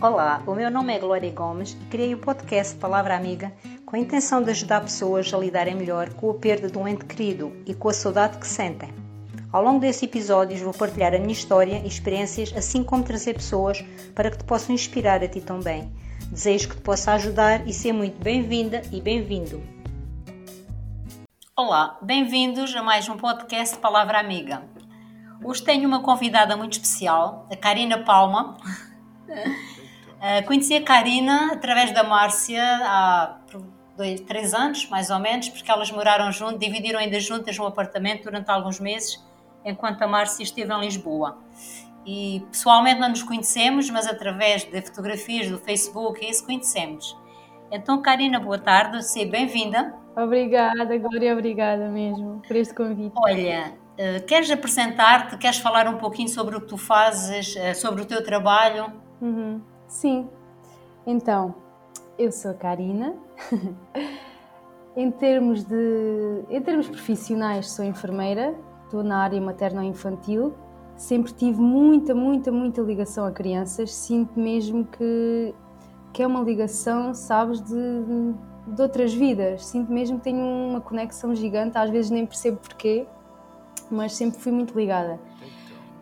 Olá, 0.00 0.40
o 0.46 0.54
meu 0.54 0.70
nome 0.70 0.94
é 0.94 0.98
Glória 1.00 1.28
Gomes 1.32 1.72
e 1.72 1.84
criei 1.86 2.14
o 2.14 2.18
podcast 2.18 2.76
Palavra 2.76 3.16
Amiga 3.16 3.52
com 3.84 3.96
a 3.96 3.98
intenção 3.98 4.40
de 4.40 4.52
ajudar 4.52 4.82
pessoas 4.82 5.34
a 5.34 5.36
lidarem 5.36 5.74
melhor 5.74 6.14
com 6.14 6.30
a 6.30 6.34
perda 6.34 6.70
de 6.70 6.78
um 6.78 6.86
ente 6.86 7.04
querido 7.04 7.52
e 7.66 7.74
com 7.74 7.88
a 7.88 7.92
saudade 7.92 8.38
que 8.38 8.46
sentem. 8.46 8.94
Ao 9.52 9.60
longo 9.60 9.80
desses 9.80 10.04
episódios 10.04 10.60
vou 10.60 10.72
partilhar 10.72 11.12
a 11.14 11.18
minha 11.18 11.32
história 11.32 11.82
e 11.82 11.88
experiências, 11.88 12.54
assim 12.56 12.84
como 12.84 13.02
trazer 13.02 13.34
pessoas 13.34 13.84
para 14.14 14.30
que 14.30 14.38
te 14.38 14.44
possam 14.44 14.72
inspirar 14.72 15.20
a 15.20 15.26
ti 15.26 15.40
também. 15.40 15.92
Desejo 16.30 16.68
que 16.68 16.76
te 16.76 16.82
possa 16.82 17.14
ajudar 17.14 17.66
e 17.66 17.72
ser 17.72 17.92
muito 17.92 18.22
bem-vinda 18.22 18.82
e 18.92 19.00
bem-vindo. 19.00 19.60
Olá, 21.56 21.98
bem-vindos 22.00 22.72
a 22.76 22.84
mais 22.84 23.08
um 23.08 23.16
podcast 23.16 23.76
Palavra 23.78 24.20
Amiga. 24.20 24.62
Hoje 25.42 25.60
tenho 25.64 25.88
uma 25.88 26.04
convidada 26.04 26.56
muito 26.56 26.74
especial, 26.74 27.48
a 27.50 27.56
Karina 27.56 28.04
Palma. 28.04 28.56
Uh, 30.18 30.44
conheci 30.46 30.74
a 30.74 30.82
Karina 30.82 31.52
através 31.52 31.92
da 31.92 32.02
Márcia 32.02 32.62
há 32.62 33.38
dois, 33.96 34.20
três 34.22 34.52
anos, 34.52 34.88
mais 34.88 35.10
ou 35.10 35.18
menos, 35.18 35.48
porque 35.48 35.70
elas 35.70 35.90
moraram 35.90 36.30
juntas, 36.32 36.58
dividiram 36.58 36.98
ainda 36.98 37.20
juntas 37.20 37.58
um 37.58 37.66
apartamento 37.66 38.24
durante 38.24 38.50
alguns 38.50 38.80
meses, 38.80 39.24
enquanto 39.64 40.02
a 40.02 40.06
Márcia 40.06 40.42
esteve 40.42 40.72
em 40.72 40.80
Lisboa. 40.80 41.38
E 42.04 42.44
pessoalmente 42.50 43.00
não 43.00 43.10
nos 43.10 43.22
conhecemos, 43.22 43.90
mas 43.90 44.06
através 44.06 44.64
de 44.64 44.80
fotografias 44.82 45.48
do 45.50 45.58
Facebook, 45.58 46.24
isso 46.24 46.44
conhecemos. 46.44 47.16
Então, 47.70 48.00
Karina, 48.00 48.40
boa 48.40 48.58
tarde, 48.58 49.04
seja 49.04 49.30
bem-vinda. 49.30 49.94
Obrigada, 50.16 50.96
Glória, 50.98 51.32
obrigada 51.32 51.88
mesmo 51.88 52.42
por 52.46 52.56
este 52.56 52.74
convite. 52.74 53.12
Olha, 53.14 53.74
uh, 53.98 54.24
queres 54.26 54.50
apresentar-te, 54.50 55.36
queres 55.36 55.58
falar 55.58 55.86
um 55.86 55.98
pouquinho 55.98 56.28
sobre 56.28 56.56
o 56.56 56.60
que 56.60 56.66
tu 56.66 56.78
fazes, 56.78 57.54
uh, 57.54 57.74
sobre 57.74 58.02
o 58.02 58.04
teu 58.04 58.24
trabalho? 58.24 58.92
Uhum. 59.20 59.60
Sim. 59.88 60.28
Então, 61.06 61.54
eu 62.18 62.30
sou 62.30 62.50
a 62.50 62.54
Karina. 62.54 63.14
em 64.94 65.10
termos 65.10 65.64
de, 65.64 66.44
em 66.50 66.60
termos 66.60 66.88
profissionais, 66.88 67.70
sou 67.70 67.84
enfermeira. 67.84 68.54
Estou 68.84 69.02
na 69.02 69.18
área 69.18 69.40
materno-infantil. 69.40 70.54
Sempre 70.96 71.32
tive 71.32 71.60
muita, 71.60 72.14
muita, 72.14 72.52
muita 72.52 72.82
ligação 72.82 73.24
a 73.24 73.32
crianças. 73.32 73.94
Sinto 73.94 74.38
mesmo 74.38 74.84
que, 74.84 75.54
que 76.12 76.22
é 76.22 76.26
uma 76.26 76.40
ligação, 76.42 77.14
sabes, 77.14 77.62
de, 77.62 78.02
de 78.66 78.82
outras 78.82 79.14
vidas. 79.14 79.64
Sinto 79.64 79.90
mesmo 79.90 80.18
que 80.18 80.24
tenho 80.24 80.44
uma 80.44 80.82
conexão 80.82 81.34
gigante. 81.34 81.78
Às 81.78 81.88
vezes 81.88 82.10
nem 82.10 82.26
percebo 82.26 82.58
porquê, 82.58 83.06
mas 83.90 84.14
sempre 84.14 84.38
fui 84.38 84.52
muito 84.52 84.78
ligada. 84.78 85.18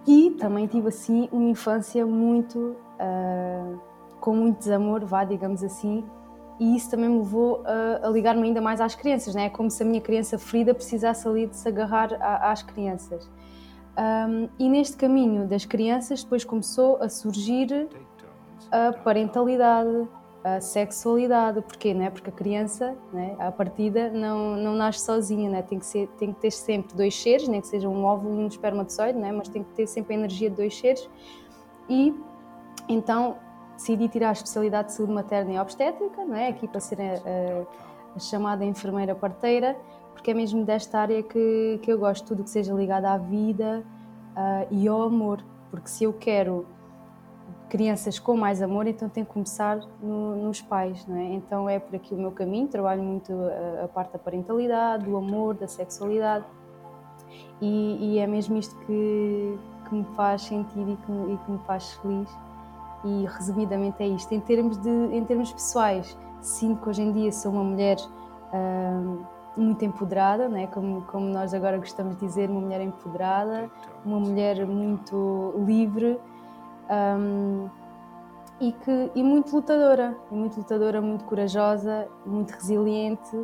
E 0.06 0.30
também 0.32 0.66
tive 0.66 0.88
assim 0.88 1.28
uma 1.32 1.48
infância 1.48 2.06
muito 2.06 2.58
uh, 2.58 2.76
com 4.26 4.34
muito 4.34 4.58
desamor, 4.58 5.06
vá, 5.06 5.22
digamos 5.22 5.62
assim, 5.62 6.04
e 6.58 6.74
isso 6.74 6.90
também 6.90 7.08
me 7.08 7.18
levou 7.18 7.62
a, 7.64 8.08
a 8.08 8.10
ligar-me 8.10 8.42
ainda 8.42 8.60
mais 8.60 8.80
às 8.80 8.92
crianças, 8.92 9.36
né? 9.36 9.48
como 9.48 9.70
se 9.70 9.80
a 9.84 9.86
minha 9.86 10.00
criança 10.00 10.36
ferida 10.36 10.74
precisasse 10.74 11.28
ali 11.28 11.46
de 11.46 11.54
se 11.54 11.68
agarrar 11.68 12.12
a, 12.14 12.50
às 12.50 12.60
crianças. 12.60 13.30
Um, 13.96 14.48
e 14.58 14.68
neste 14.68 14.96
caminho 14.96 15.46
das 15.46 15.64
crianças 15.64 16.24
depois 16.24 16.44
começou 16.44 16.96
a 17.00 17.08
surgir 17.08 17.88
a 18.72 18.92
parentalidade, 18.92 20.08
a 20.42 20.60
sexualidade, 20.60 21.60
porquê? 21.60 21.94
Né? 21.94 22.10
Porque 22.10 22.28
a 22.28 22.32
criança, 22.32 22.96
né, 23.12 23.36
à 23.38 23.52
partida, 23.52 24.10
não, 24.10 24.56
não 24.56 24.74
nasce 24.74 25.04
sozinha, 25.04 25.48
né? 25.48 25.62
tem, 25.62 25.78
que 25.78 25.86
ser, 25.86 26.08
tem 26.18 26.32
que 26.32 26.40
ter 26.40 26.50
sempre 26.50 26.96
dois 26.96 27.14
seres, 27.14 27.46
nem 27.46 27.60
que 27.60 27.68
seja 27.68 27.88
um 27.88 28.04
óvulo 28.04 28.40
e 28.40 28.44
um 28.44 28.48
espermatozoide, 28.48 29.16
né? 29.16 29.30
mas 29.30 29.48
tem 29.48 29.62
que 29.62 29.70
ter 29.70 29.86
sempre 29.86 30.16
a 30.16 30.18
energia 30.18 30.50
de 30.50 30.56
dois 30.56 30.76
seres 30.76 31.08
e 31.88 32.12
então 32.88 33.36
decidi 33.76 34.08
tirar 34.08 34.30
a 34.30 34.32
especialidade 34.32 34.88
de 34.88 34.94
saúde 34.94 35.12
materna 35.12 35.52
e 35.52 35.58
obstétrica, 35.58 36.24
não 36.24 36.34
é? 36.34 36.48
aqui 36.48 36.66
para 36.66 36.80
ser 36.80 36.98
a, 37.00 38.16
a, 38.16 38.18
chamada 38.18 38.64
enfermeira 38.64 39.14
parteira, 39.14 39.76
porque 40.12 40.30
é 40.30 40.34
mesmo 40.34 40.64
desta 40.64 40.98
área 40.98 41.22
que, 41.22 41.78
que 41.82 41.92
eu 41.92 41.98
gosto, 41.98 42.26
tudo 42.26 42.42
que 42.42 42.50
seja 42.50 42.72
ligado 42.72 43.04
à 43.04 43.18
vida 43.18 43.84
uh, 44.32 44.66
e 44.70 44.88
ao 44.88 45.02
amor, 45.02 45.44
porque 45.70 45.88
se 45.88 46.04
eu 46.04 46.12
quero 46.12 46.66
crianças 47.68 48.18
com 48.18 48.36
mais 48.36 48.62
amor, 48.62 48.86
então 48.86 49.08
tenho 49.08 49.26
que 49.26 49.32
começar 49.32 49.78
no, 50.00 50.36
nos 50.36 50.62
pais, 50.62 51.06
não 51.06 51.16
é? 51.16 51.34
Então 51.34 51.68
é 51.68 51.78
por 51.78 51.94
aqui 51.96 52.14
o 52.14 52.16
meu 52.16 52.30
caminho, 52.30 52.68
trabalho 52.68 53.02
muito 53.02 53.32
a, 53.32 53.84
a 53.84 53.88
parte 53.88 54.12
da 54.12 54.18
parentalidade, 54.18 55.04
do 55.04 55.16
amor, 55.16 55.54
da 55.54 55.68
sexualidade 55.68 56.44
e, 57.60 58.14
e 58.14 58.18
é 58.18 58.26
mesmo 58.26 58.56
isto 58.56 58.74
que, 58.86 59.58
que 59.88 59.94
me 59.94 60.04
faz 60.16 60.42
sentir 60.42 60.88
e 60.88 60.96
que, 60.96 61.12
e 61.12 61.38
que 61.44 61.50
me 61.50 61.58
faz 61.66 61.92
feliz 61.94 62.28
e 63.06 63.26
resumidamente 63.26 64.02
é 64.02 64.08
isto. 64.08 64.32
Em 64.32 64.40
termos, 64.40 64.76
de, 64.78 64.90
em 64.90 65.24
termos 65.24 65.52
pessoais, 65.52 66.18
sinto 66.40 66.82
que 66.82 66.88
hoje 66.88 67.02
em 67.02 67.12
dia 67.12 67.30
sou 67.30 67.52
uma 67.52 67.62
mulher 67.62 67.96
hum, 68.52 69.18
muito 69.56 69.84
empoderada, 69.84 70.48
né? 70.48 70.66
como, 70.66 71.02
como 71.02 71.26
nós 71.26 71.54
agora 71.54 71.78
gostamos 71.78 72.16
de 72.16 72.26
dizer, 72.26 72.50
uma 72.50 72.60
mulher 72.60 72.80
empoderada, 72.80 73.70
uma 74.04 74.18
mulher 74.18 74.66
muito 74.66 75.54
livre 75.64 76.18
hum, 76.90 77.68
e, 78.60 78.72
que, 78.72 79.10
e 79.14 79.22
muito 79.22 79.54
lutadora, 79.54 80.16
muito 80.30 80.58
lutadora, 80.58 81.00
muito 81.00 81.24
corajosa, 81.24 82.08
muito 82.26 82.50
resiliente 82.50 83.36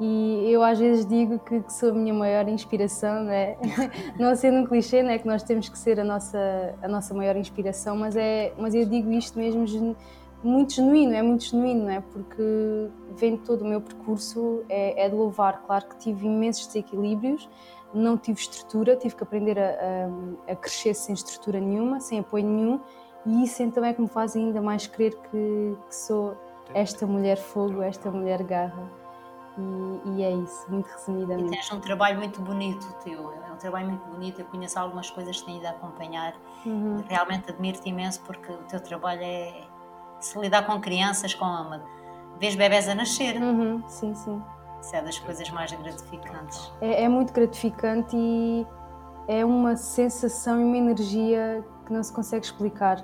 e 0.00 0.52
eu 0.52 0.62
às 0.62 0.78
vezes 0.78 1.04
digo 1.04 1.38
que, 1.40 1.60
que 1.60 1.72
sou 1.72 1.90
a 1.90 1.92
minha 1.92 2.14
maior 2.14 2.48
inspiração, 2.48 3.24
né? 3.24 3.56
não 4.18 4.34
sendo 4.36 4.58
um 4.58 4.66
clichê, 4.66 5.02
né? 5.02 5.18
que 5.18 5.26
nós 5.26 5.42
temos 5.42 5.68
que 5.68 5.76
ser 5.76 5.98
a 5.98 6.04
nossa, 6.04 6.74
a 6.80 6.86
nossa 6.86 7.12
maior 7.12 7.36
inspiração, 7.36 7.96
mas, 7.96 8.16
é, 8.16 8.52
mas 8.56 8.74
eu 8.74 8.84
digo 8.84 9.10
isto 9.10 9.36
mesmo 9.36 9.96
muito 10.42 10.74
genuíno, 10.74 11.14
é 11.14 11.22
muito 11.22 11.44
genuíno, 11.44 11.84
não 11.84 11.90
é? 11.90 12.00
porque 12.00 12.88
vendo 13.16 13.38
todo 13.38 13.62
o 13.62 13.64
meu 13.64 13.80
percurso 13.80 14.62
é, 14.68 15.04
é 15.04 15.08
de 15.08 15.16
louvar. 15.16 15.62
Claro 15.66 15.86
que 15.86 15.98
tive 15.98 16.26
imensos 16.26 16.68
desequilíbrios, 16.68 17.48
não 17.92 18.16
tive 18.16 18.38
estrutura, 18.38 18.94
tive 18.94 19.16
que 19.16 19.22
aprender 19.24 19.58
a, 19.58 19.70
a, 20.48 20.52
a 20.52 20.56
crescer 20.56 20.94
sem 20.94 21.12
estrutura 21.12 21.58
nenhuma, 21.58 21.98
sem 21.98 22.20
apoio 22.20 22.46
nenhum, 22.46 22.80
e 23.26 23.42
isso 23.42 23.64
então 23.64 23.84
é 23.84 23.92
que 23.92 24.00
me 24.00 24.08
faz 24.08 24.36
ainda 24.36 24.62
mais 24.62 24.86
crer 24.86 25.12
que, 25.30 25.76
que 25.88 25.96
sou 25.96 26.36
esta 26.72 27.04
mulher 27.04 27.36
fogo, 27.36 27.82
esta 27.82 28.10
mulher 28.12 28.44
garra. 28.44 29.07
E, 29.58 30.10
e, 30.10 30.22
é 30.22 30.30
isso, 30.30 30.66
muito 30.68 30.88
resumidamente. 30.88 31.48
E 31.48 31.50
tens 31.50 31.72
um 31.72 31.80
trabalho 31.80 32.18
muito 32.18 32.40
bonito 32.40 32.86
teu, 33.02 33.32
é 33.32 33.52
um 33.52 33.56
trabalho 33.56 33.88
muito 33.88 34.04
bonito. 34.06 34.40
Eu 34.40 34.46
conheço 34.46 34.78
algumas 34.78 35.10
coisas 35.10 35.40
que 35.40 35.46
tenho 35.46 35.58
ido 35.58 35.66
a 35.66 35.70
acompanhar. 35.70 36.34
Uhum. 36.64 37.02
Realmente 37.08 37.50
admiro-te 37.50 37.88
imenso 37.88 38.20
porque 38.22 38.52
o 38.52 38.58
teu 38.68 38.80
trabalho 38.80 39.22
é 39.22 39.62
se 40.20 40.38
lidar 40.38 40.64
com 40.64 40.80
crianças, 40.80 41.34
com 41.34 41.44
uma, 41.44 41.82
vês 42.38 42.54
bebés 42.54 42.88
a 42.88 42.94
nascer. 42.94 43.36
Uhum. 43.40 43.82
Sim, 43.88 44.14
sim. 44.14 44.40
Isso 44.80 44.94
é 44.94 45.02
das 45.02 45.18
coisas 45.18 45.50
mais 45.50 45.72
gratificantes. 45.72 46.72
É, 46.80 47.02
é 47.04 47.08
muito 47.08 47.32
gratificante 47.32 48.16
e 48.16 48.64
é 49.26 49.44
uma 49.44 49.76
sensação 49.76 50.60
e 50.60 50.64
uma 50.64 50.76
energia 50.76 51.64
que 51.84 51.92
não 51.92 52.02
se 52.02 52.12
consegue 52.12 52.46
explicar. 52.46 53.02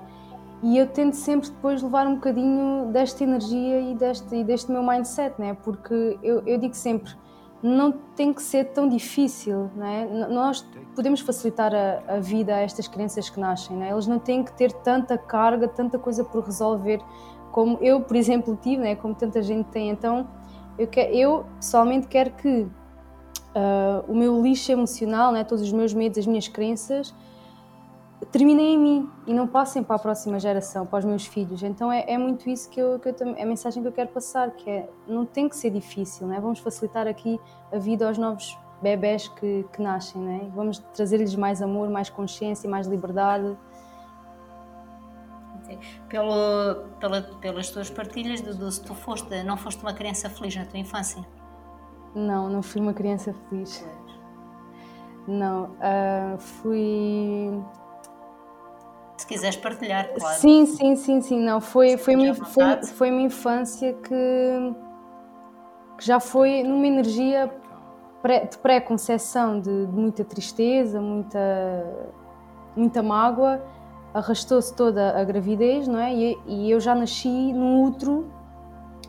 E 0.65 0.79
eu 0.79 0.87
tento 0.87 1.13
sempre 1.13 1.47
depois 1.47 1.83
levar 1.83 2.07
um 2.07 2.15
bocadinho 2.15 2.87
desta 2.91 3.23
energia 3.23 3.79
e 3.81 3.93
deste, 3.93 4.35
e 4.35 4.43
deste 4.43 4.71
meu 4.71 4.81
mindset, 4.81 5.39
né? 5.39 5.55
porque 5.63 6.17
eu, 6.23 6.41
eu 6.43 6.57
digo 6.57 6.73
sempre, 6.73 7.13
não 7.61 7.91
tem 7.91 8.33
que 8.33 8.41
ser 8.41 8.71
tão 8.71 8.89
difícil, 8.89 9.69
né? 9.75 10.07
Nós 10.27 10.67
podemos 10.95 11.19
facilitar 11.19 11.71
a, 11.71 12.15
a, 12.15 12.19
vida 12.19 12.55
a 12.55 12.61
estas 12.61 12.87
crianças 12.87 13.29
que 13.29 13.39
nascem, 13.39 13.77
né? 13.77 13.91
Eles 13.91 14.07
não 14.07 14.17
têm 14.17 14.43
que 14.43 14.53
ter 14.53 14.71
tanta 14.71 15.19
carga, 15.19 15.67
tanta 15.67 15.99
coisa 15.99 16.23
por 16.23 16.43
resolver 16.43 16.99
como 17.51 17.77
eu, 17.79 18.01
por 18.01 18.15
exemplo, 18.15 18.57
tive, 18.59 18.81
né? 18.81 18.95
Como 18.95 19.13
tanta 19.13 19.43
gente 19.43 19.67
tem. 19.67 19.91
Então, 19.91 20.27
eu, 20.79 20.89
eu 21.11 21.45
pessoalmente 21.59 22.07
quero 22.07 22.31
que 22.31 22.49
uh, 23.55 24.03
o 24.07 24.15
meu 24.15 24.41
lixo 24.41 24.71
emocional, 24.71 25.31
né? 25.31 25.43
Todos 25.43 25.63
os 25.63 25.71
meus 25.71 25.93
medos, 25.93 26.17
as 26.17 26.25
minhas 26.25 26.47
crenças, 26.47 27.13
terminem 28.31 28.75
em 28.75 28.77
mim 28.77 29.09
e 29.25 29.33
não 29.33 29.47
passem 29.47 29.83
para 29.83 29.95
a 29.95 29.99
próxima 29.99 30.39
geração, 30.39 30.85
para 30.85 30.99
os 30.99 31.05
meus 31.05 31.25
filhos. 31.25 31.63
Então 31.63 31.91
é, 31.91 32.05
é 32.07 32.17
muito 32.17 32.49
isso 32.49 32.69
que 32.69 32.79
eu, 32.79 32.99
que 32.99 33.09
eu 33.09 33.15
é 33.35 33.43
a 33.43 33.45
mensagem 33.45 33.81
que 33.81 33.87
eu 33.87 33.91
quero 33.93 34.09
passar, 34.09 34.51
que 34.51 34.69
é 34.69 34.89
não 35.07 35.25
tem 35.25 35.49
que 35.49 35.55
ser 35.55 35.69
difícil, 35.69 36.27
né? 36.27 36.39
Vamos 36.39 36.59
facilitar 36.59 37.07
aqui 37.07 37.39
a 37.71 37.77
vida 37.77 38.07
aos 38.07 38.17
novos 38.17 38.57
bebés 38.81 39.27
que, 39.29 39.65
que 39.71 39.81
nascem, 39.81 40.21
né? 40.21 40.51
Vamos 40.53 40.79
trazer-lhes 40.93 41.35
mais 41.35 41.61
amor, 41.61 41.89
mais 41.89 42.09
consciência, 42.09 42.69
mais 42.69 42.87
liberdade. 42.87 43.57
Pelo, 46.09 46.85
pela, 46.99 47.21
pelas 47.41 47.69
tuas 47.71 47.89
partilhas, 47.89 48.39
Dudu, 48.41 48.71
se 48.71 48.83
tu 48.83 48.93
foste, 48.93 49.43
não 49.43 49.57
foste 49.57 49.81
uma 49.81 49.93
criança 49.93 50.29
feliz 50.29 50.55
na 50.55 50.65
tua 50.65 50.79
infância? 50.79 51.25
Não, 52.13 52.47
não 52.49 52.61
fui 52.61 52.79
uma 52.79 52.93
criança 52.93 53.33
feliz. 53.49 53.83
Não, 55.27 55.65
uh, 55.65 56.37
fui 56.37 57.49
se 59.25 59.27
quiseres 59.27 59.57
partilhar, 59.57 60.07
claro. 60.13 60.39
Sim, 60.39 60.65
sim, 60.67 60.95
sim, 60.95 61.21
sim. 61.21 61.39
Não, 61.39 61.59
foi, 61.59 61.97
foi, 61.97 62.15
minha, 62.15 62.35
foi, 62.35 62.83
foi 62.83 63.11
uma 63.11 63.21
infância 63.21 63.93
que, 63.93 64.75
que 65.97 66.05
já 66.05 66.19
foi 66.19 66.61
numa 66.61 66.85
energia 66.85 67.51
pré, 68.21 68.45
de 68.45 68.57
pré-conceição, 68.59 69.59
de, 69.59 69.87
de, 69.87 69.93
muita 69.93 70.23
tristeza, 70.23 71.01
muita, 71.01 71.39
muita 72.75 73.01
mágoa, 73.01 73.63
arrastou-se 74.13 74.73
toda 74.75 75.19
a 75.19 75.23
gravidez, 75.23 75.87
não 75.87 75.99
é? 75.99 76.13
E, 76.13 76.37
e, 76.45 76.71
eu 76.71 76.79
já 76.79 76.93
nasci 76.93 77.51
num 77.51 77.83
útero, 77.83 78.31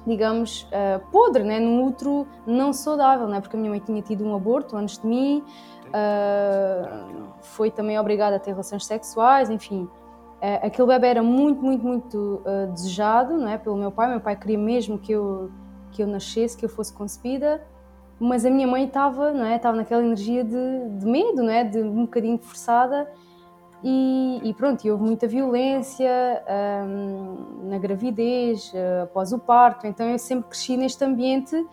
digamos, 0.06 0.62
uh, 0.62 1.06
podre, 1.12 1.44
né? 1.44 1.60
Num 1.60 1.84
útero 1.84 2.26
não 2.46 2.72
saudável, 2.72 3.28
não 3.28 3.34
é? 3.34 3.40
Porque 3.42 3.54
a 3.54 3.58
minha 3.58 3.70
mãe 3.70 3.80
tinha 3.80 4.00
tido 4.00 4.24
um 4.24 4.34
aborto 4.34 4.78
antes 4.78 4.96
de 4.98 5.06
mim, 5.06 5.44
uh, 5.88 7.28
foi 7.42 7.70
também 7.70 7.98
obrigada 7.98 8.36
a 8.36 8.38
ter 8.38 8.52
relações 8.52 8.86
sexuais, 8.86 9.50
enfim. 9.50 9.86
Uh, 10.46 10.66
aquele 10.66 10.88
bebê 10.88 11.06
era 11.08 11.22
muito, 11.22 11.62
muito, 11.62 11.84
muito 11.84 12.42
desejado, 12.72 13.36
não 13.36 13.48
é? 13.48 13.58
Pelo 13.58 13.76
meu 13.76 13.90
pai. 13.90 14.08
Meu 14.10 14.20
pai 14.20 14.36
queria 14.36 14.58
mesmo 14.58 14.98
que 14.98 15.12
eu 15.12 15.50
que 15.92 16.02
eu 16.02 16.06
nascesse, 16.06 16.56
que 16.56 16.64
eu 16.64 16.68
fosse 16.68 16.92
concebida 16.92 17.60
mas 18.18 18.44
a 18.44 18.50
minha 18.50 18.66
mãe 18.66 18.84
estava, 18.84 19.32
não 19.32 19.44
é? 19.44 19.56
Estava 19.56 19.76
naquela 19.76 20.02
energia 20.02 20.42
de, 20.42 20.88
de 20.98 21.06
medo, 21.06 21.42
não 21.42 21.50
é? 21.50 21.64
De 21.64 21.82
um 21.82 22.04
bocadinho 22.04 22.38
forçada 22.38 23.10
e, 23.84 24.40
e 24.42 24.54
pronto, 24.54 24.84
e 24.84 24.90
houve 24.90 25.04
muita 25.04 25.28
violência 25.28 26.10
um, 26.86 27.68
na 27.68 27.78
gravidez, 27.78 28.72
uh, 28.72 29.04
após 29.04 29.32
o 29.32 29.38
parto, 29.38 29.86
então 29.86 30.08
eu 30.08 30.18
sempre 30.18 30.48
cresci 30.48 30.76
neste 30.76 31.04
ambiente. 31.04 31.64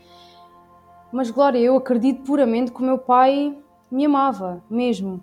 Mas 1.12 1.32
Glória, 1.32 1.60
eu 1.60 1.78
acredito 1.78 2.24
puramente 2.24 2.72
que 2.72 2.82
o 2.82 2.86
meu 2.86 2.98
pai 2.98 3.58
me 3.90 4.06
amava 4.06 4.62
mesmo. 4.70 5.22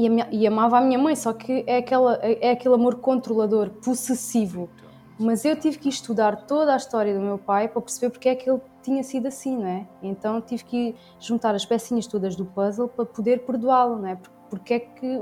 E, 0.00 0.40
e 0.40 0.46
amava 0.46 0.78
a 0.78 0.80
minha 0.80 0.98
mãe, 0.98 1.14
só 1.14 1.32
que 1.34 1.62
é, 1.66 1.76
aquela, 1.76 2.14
é 2.22 2.52
aquele 2.52 2.74
amor 2.74 2.96
controlador, 2.96 3.68
possessivo. 3.68 4.70
Mas 5.18 5.44
eu 5.44 5.54
tive 5.54 5.78
que 5.78 5.90
estudar 5.90 6.46
toda 6.46 6.72
a 6.72 6.76
história 6.78 7.12
do 7.12 7.20
meu 7.20 7.36
pai 7.36 7.68
para 7.68 7.82
perceber 7.82 8.08
porque 8.08 8.30
é 8.30 8.34
que 8.34 8.48
ele 8.48 8.58
tinha 8.82 9.02
sido 9.02 9.28
assim, 9.28 9.58
não 9.58 9.66
é? 9.66 9.86
Então 10.02 10.40
tive 10.40 10.64
que 10.64 10.96
juntar 11.18 11.54
as 11.54 11.66
pecinhas 11.66 12.06
todas 12.06 12.34
do 12.34 12.46
puzzle 12.46 12.88
para 12.88 13.04
poder 13.04 13.44
perdoá-lo, 13.44 13.96
não 13.96 14.08
é? 14.08 14.18
Porque 14.48 14.74
é 14.74 14.80
que 14.80 15.20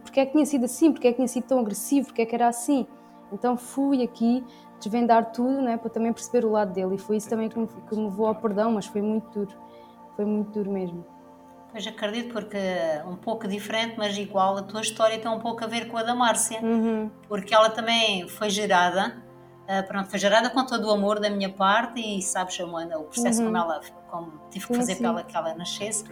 porque 0.00 0.18
é 0.18 0.26
que 0.26 0.32
tinha 0.32 0.46
sido 0.46 0.64
assim, 0.64 0.90
porque 0.90 1.06
é 1.06 1.10
que 1.12 1.16
tinha 1.16 1.28
sido 1.28 1.44
tão 1.44 1.60
agressivo, 1.60 2.08
porque 2.08 2.22
é 2.22 2.26
que 2.26 2.34
era 2.34 2.48
assim. 2.48 2.84
Então 3.32 3.56
fui 3.56 4.02
aqui 4.02 4.44
desvendar 4.80 5.30
tudo, 5.30 5.62
né, 5.62 5.76
para 5.76 5.90
também 5.90 6.12
perceber 6.12 6.44
o 6.44 6.50
lado 6.50 6.72
dele. 6.72 6.96
E 6.96 6.98
foi 6.98 7.18
isso 7.18 7.28
também 7.28 7.48
que 7.48 7.56
me, 7.56 7.68
que 7.68 7.94
me 7.94 8.04
levou 8.04 8.26
ao 8.26 8.34
perdão, 8.34 8.72
mas 8.72 8.86
foi 8.86 9.02
muito 9.02 9.30
duro. 9.30 9.56
Foi 10.16 10.24
muito 10.24 10.50
duro 10.50 10.72
mesmo. 10.72 11.04
Pois 11.70 11.86
acredito, 11.86 12.32
porque 12.32 12.58
um 13.06 13.16
pouco 13.16 13.46
diferente, 13.46 13.94
mas 13.98 14.16
igual, 14.16 14.56
a 14.56 14.62
tua 14.62 14.80
história 14.80 15.18
tem 15.18 15.30
um 15.30 15.38
pouco 15.38 15.62
a 15.64 15.66
ver 15.66 15.88
com 15.88 15.98
a 15.98 16.02
da 16.02 16.14
Márcia, 16.14 16.60
uhum. 16.62 17.10
porque 17.28 17.54
ela 17.54 17.68
também 17.68 18.26
foi 18.26 18.48
gerada, 18.48 19.22
uh, 19.64 19.86
pronto, 19.86 20.08
foi 20.08 20.18
gerada 20.18 20.48
com 20.48 20.64
todo 20.64 20.88
o 20.88 20.90
amor 20.90 21.20
da 21.20 21.28
minha 21.28 21.50
parte 21.50 22.00
e 22.00 22.22
sabes, 22.22 22.54
Joana, 22.54 22.98
o 22.98 23.04
processo 23.04 23.40
uhum. 23.40 23.46
como 23.46 23.56
ela, 23.58 23.80
como 24.10 24.32
tive 24.50 24.66
que 24.66 24.72
sim, 24.72 24.80
fazer 24.80 24.94
sim. 24.94 25.02
para 25.02 25.10
ela 25.10 25.22
que 25.22 25.36
ela 25.36 25.54
nascesse 25.54 26.04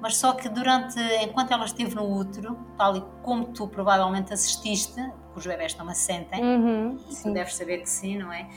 mas 0.00 0.16
só 0.16 0.32
que 0.32 0.48
durante, 0.48 1.00
enquanto 1.22 1.52
ela 1.52 1.64
esteve 1.64 1.94
no 1.94 2.18
útero, 2.18 2.56
tal 2.76 2.96
e 2.96 3.04
como 3.22 3.46
tu 3.46 3.66
provavelmente 3.66 4.32
assististe, 4.32 5.02
porque 5.24 5.40
os 5.40 5.46
bebés 5.46 5.76
não 5.76 5.88
assentem, 5.88 6.42
uhum, 6.42 6.96
tu 7.22 7.32
deves 7.32 7.54
saber 7.56 7.78
que 7.78 7.90
sim, 7.90 8.18
não 8.18 8.32
é? 8.32 8.48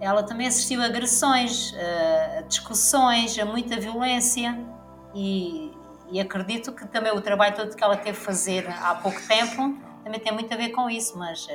Ela 0.00 0.22
também 0.24 0.46
assistiu 0.46 0.82
a 0.82 0.86
agressões, 0.86 1.72
a 2.38 2.42
discussões, 2.42 3.38
a 3.38 3.44
muita 3.44 3.78
violência 3.78 4.58
e, 5.14 5.72
e 6.10 6.20
acredito 6.20 6.72
que 6.72 6.86
também 6.86 7.12
o 7.12 7.20
trabalho 7.20 7.54
todo 7.54 7.74
que 7.74 7.82
ela 7.82 7.96
teve 7.96 8.18
a 8.18 8.20
fazer 8.20 8.68
há 8.68 8.94
pouco 8.96 9.20
tempo 9.26 9.76
também 10.02 10.20
tem 10.20 10.32
muito 10.32 10.52
a 10.52 10.56
ver 10.56 10.70
com 10.70 10.90
isso, 10.90 11.18
mas 11.18 11.46
uh, 11.46 11.50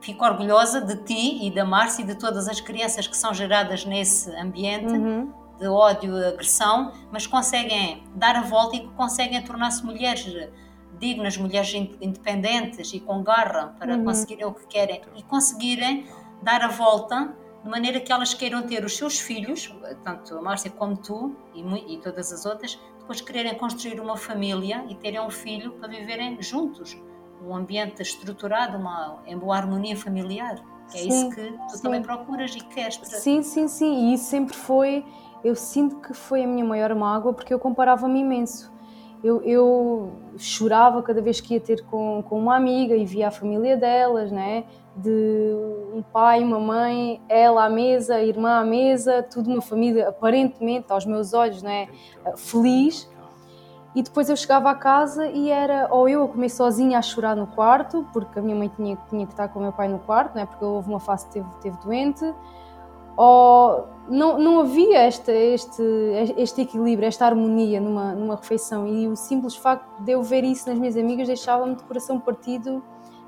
fico 0.00 0.24
orgulhosa 0.24 0.80
de 0.80 0.96
ti 1.04 1.46
e 1.46 1.50
da 1.50 1.64
Márcia 1.64 2.02
e 2.02 2.06
de 2.06 2.14
todas 2.14 2.48
as 2.48 2.60
crianças 2.60 3.06
que 3.06 3.16
são 3.16 3.34
geradas 3.34 3.84
nesse 3.84 4.30
ambiente. 4.36 4.92
Uhum 4.92 5.46
de 5.58 5.66
ódio, 5.66 6.18
e 6.18 6.24
agressão, 6.26 6.92
mas 7.10 7.26
conseguem 7.26 8.04
dar 8.14 8.36
a 8.36 8.42
volta 8.42 8.76
e 8.76 8.86
conseguem 8.88 9.42
tornar-se 9.42 9.84
mulheres 9.84 10.50
dignas, 10.98 11.36
mulheres 11.36 11.72
independentes 11.74 12.92
e 12.92 13.00
com 13.00 13.22
garra 13.22 13.74
para 13.78 13.96
uhum. 13.96 14.04
conseguirem 14.04 14.44
o 14.44 14.52
que 14.52 14.66
querem 14.66 15.00
e 15.14 15.22
conseguirem 15.22 16.06
dar 16.42 16.62
a 16.62 16.68
volta 16.68 17.34
de 17.66 17.70
maneira 17.70 17.98
que 17.98 18.12
elas 18.12 18.32
queiram 18.32 18.62
ter 18.62 18.84
os 18.84 18.96
seus 18.96 19.18
filhos, 19.18 19.74
tanto 20.04 20.38
a 20.38 20.40
Márcia 20.40 20.70
como 20.70 20.96
tu 20.96 21.34
e, 21.52 21.94
e 21.94 21.98
todas 21.98 22.32
as 22.32 22.46
outras, 22.46 22.78
depois 23.00 23.20
quererem 23.20 23.56
construir 23.56 24.00
uma 24.00 24.16
família 24.16 24.84
e 24.88 24.94
terem 24.94 25.20
um 25.20 25.30
filho 25.30 25.72
para 25.72 25.88
viverem 25.88 26.40
juntos, 26.40 26.96
um 27.44 27.54
ambiente 27.56 28.00
estruturado, 28.02 28.78
uma 28.78 29.20
em 29.26 29.36
boa 29.36 29.56
harmonia 29.56 29.96
familiar. 29.96 30.62
É 30.94 30.98
sim, 30.98 31.08
isso 31.08 31.30
que 31.30 31.58
tu 31.68 31.76
sim. 31.76 31.82
também 31.82 32.02
procuras 32.02 32.54
e 32.54 32.60
queres. 32.60 32.98
Para... 32.98 33.08
Sim, 33.08 33.42
sim, 33.42 33.66
sim. 33.66 34.10
E 34.10 34.14
isso 34.14 34.26
sempre 34.26 34.56
foi 34.56 35.04
eu 35.42 35.56
sinto 35.56 35.96
que 35.96 36.14
foi 36.14 36.44
a 36.44 36.46
minha 36.46 36.64
maior 36.64 36.94
mágoa 36.94 37.34
porque 37.34 37.52
eu 37.52 37.58
comparava-me 37.58 38.20
imenso. 38.20 38.72
Eu, 39.26 39.42
eu, 39.42 40.12
chorava 40.38 41.02
cada 41.02 41.20
vez 41.20 41.40
que 41.40 41.54
ia 41.54 41.60
ter 41.60 41.82
com, 41.86 42.22
com 42.28 42.38
uma 42.38 42.54
amiga 42.54 42.94
e 42.94 43.04
via 43.04 43.26
a 43.26 43.30
família 43.32 43.76
delas, 43.76 44.30
né? 44.30 44.64
de 44.96 45.52
um 45.92 46.00
pai, 46.00 46.42
uma 46.42 46.60
mãe, 46.60 47.20
ela 47.28 47.64
à 47.64 47.68
mesa, 47.68 48.14
a 48.14 48.22
irmã 48.22 48.60
à 48.60 48.64
mesa, 48.64 49.22
tudo 49.22 49.50
uma 49.50 49.60
família 49.60 50.08
aparentemente, 50.08 50.86
aos 50.90 51.04
meus 51.04 51.34
olhos, 51.34 51.60
né? 51.60 51.88
feliz. 52.36 53.10
E 53.96 54.02
depois 54.02 54.28
eu 54.28 54.36
chegava 54.36 54.70
a 54.70 54.74
casa 54.74 55.26
e 55.26 55.50
era 55.50 55.88
ou 55.90 56.08
eu 56.08 56.22
a 56.22 56.28
comer 56.28 56.48
sozinha 56.48 56.98
a 56.98 57.02
chorar 57.02 57.34
no 57.34 57.48
quarto, 57.48 58.06
porque 58.12 58.38
a 58.38 58.42
minha 58.42 58.56
mãe 58.56 58.70
tinha, 58.76 58.96
tinha 59.08 59.26
que 59.26 59.32
estar 59.32 59.48
com 59.48 59.58
o 59.58 59.62
meu 59.62 59.72
pai 59.72 59.88
no 59.88 59.98
quarto, 59.98 60.36
né? 60.36 60.46
porque 60.46 60.64
houve 60.64 60.88
uma 60.88 61.00
fase 61.00 61.26
que 61.26 61.32
teve, 61.32 61.48
teve 61.62 61.76
doente, 61.78 62.32
ou 63.16 63.88
não, 64.08 64.38
não 64.38 64.60
havia 64.60 65.06
este, 65.06 65.32
este, 65.32 65.82
este 66.36 66.60
equilíbrio, 66.62 67.08
esta 67.08 67.26
harmonia 67.26 67.80
numa, 67.80 68.14
numa 68.14 68.36
refeição. 68.36 68.86
E 68.86 69.08
o 69.08 69.16
simples 69.16 69.56
facto 69.56 70.02
de 70.02 70.12
eu 70.12 70.22
ver 70.22 70.44
isso 70.44 70.68
nas 70.68 70.78
minhas 70.78 70.96
amigas 70.96 71.26
deixava-me 71.26 71.74
de 71.74 71.82
coração 71.84 72.20
partido, 72.20 72.82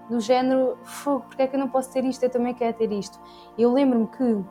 do 0.09 0.21
género: 0.21 0.77
fogo, 0.85 1.25
porque 1.29 1.43
é 1.43 1.47
que 1.47 1.57
eu 1.57 1.61
não 1.61 1.69
posso 1.69 1.93
ter 1.93 2.05
isto? 2.05 2.23
Eu 2.23 2.31
também 2.31 2.55
quero 2.55 2.77
ter 2.77 2.91
isto. 2.93 3.19
Eu 3.57 3.73
lembro-me 3.73 4.07
que, 4.07 4.23
uh, 4.23 4.45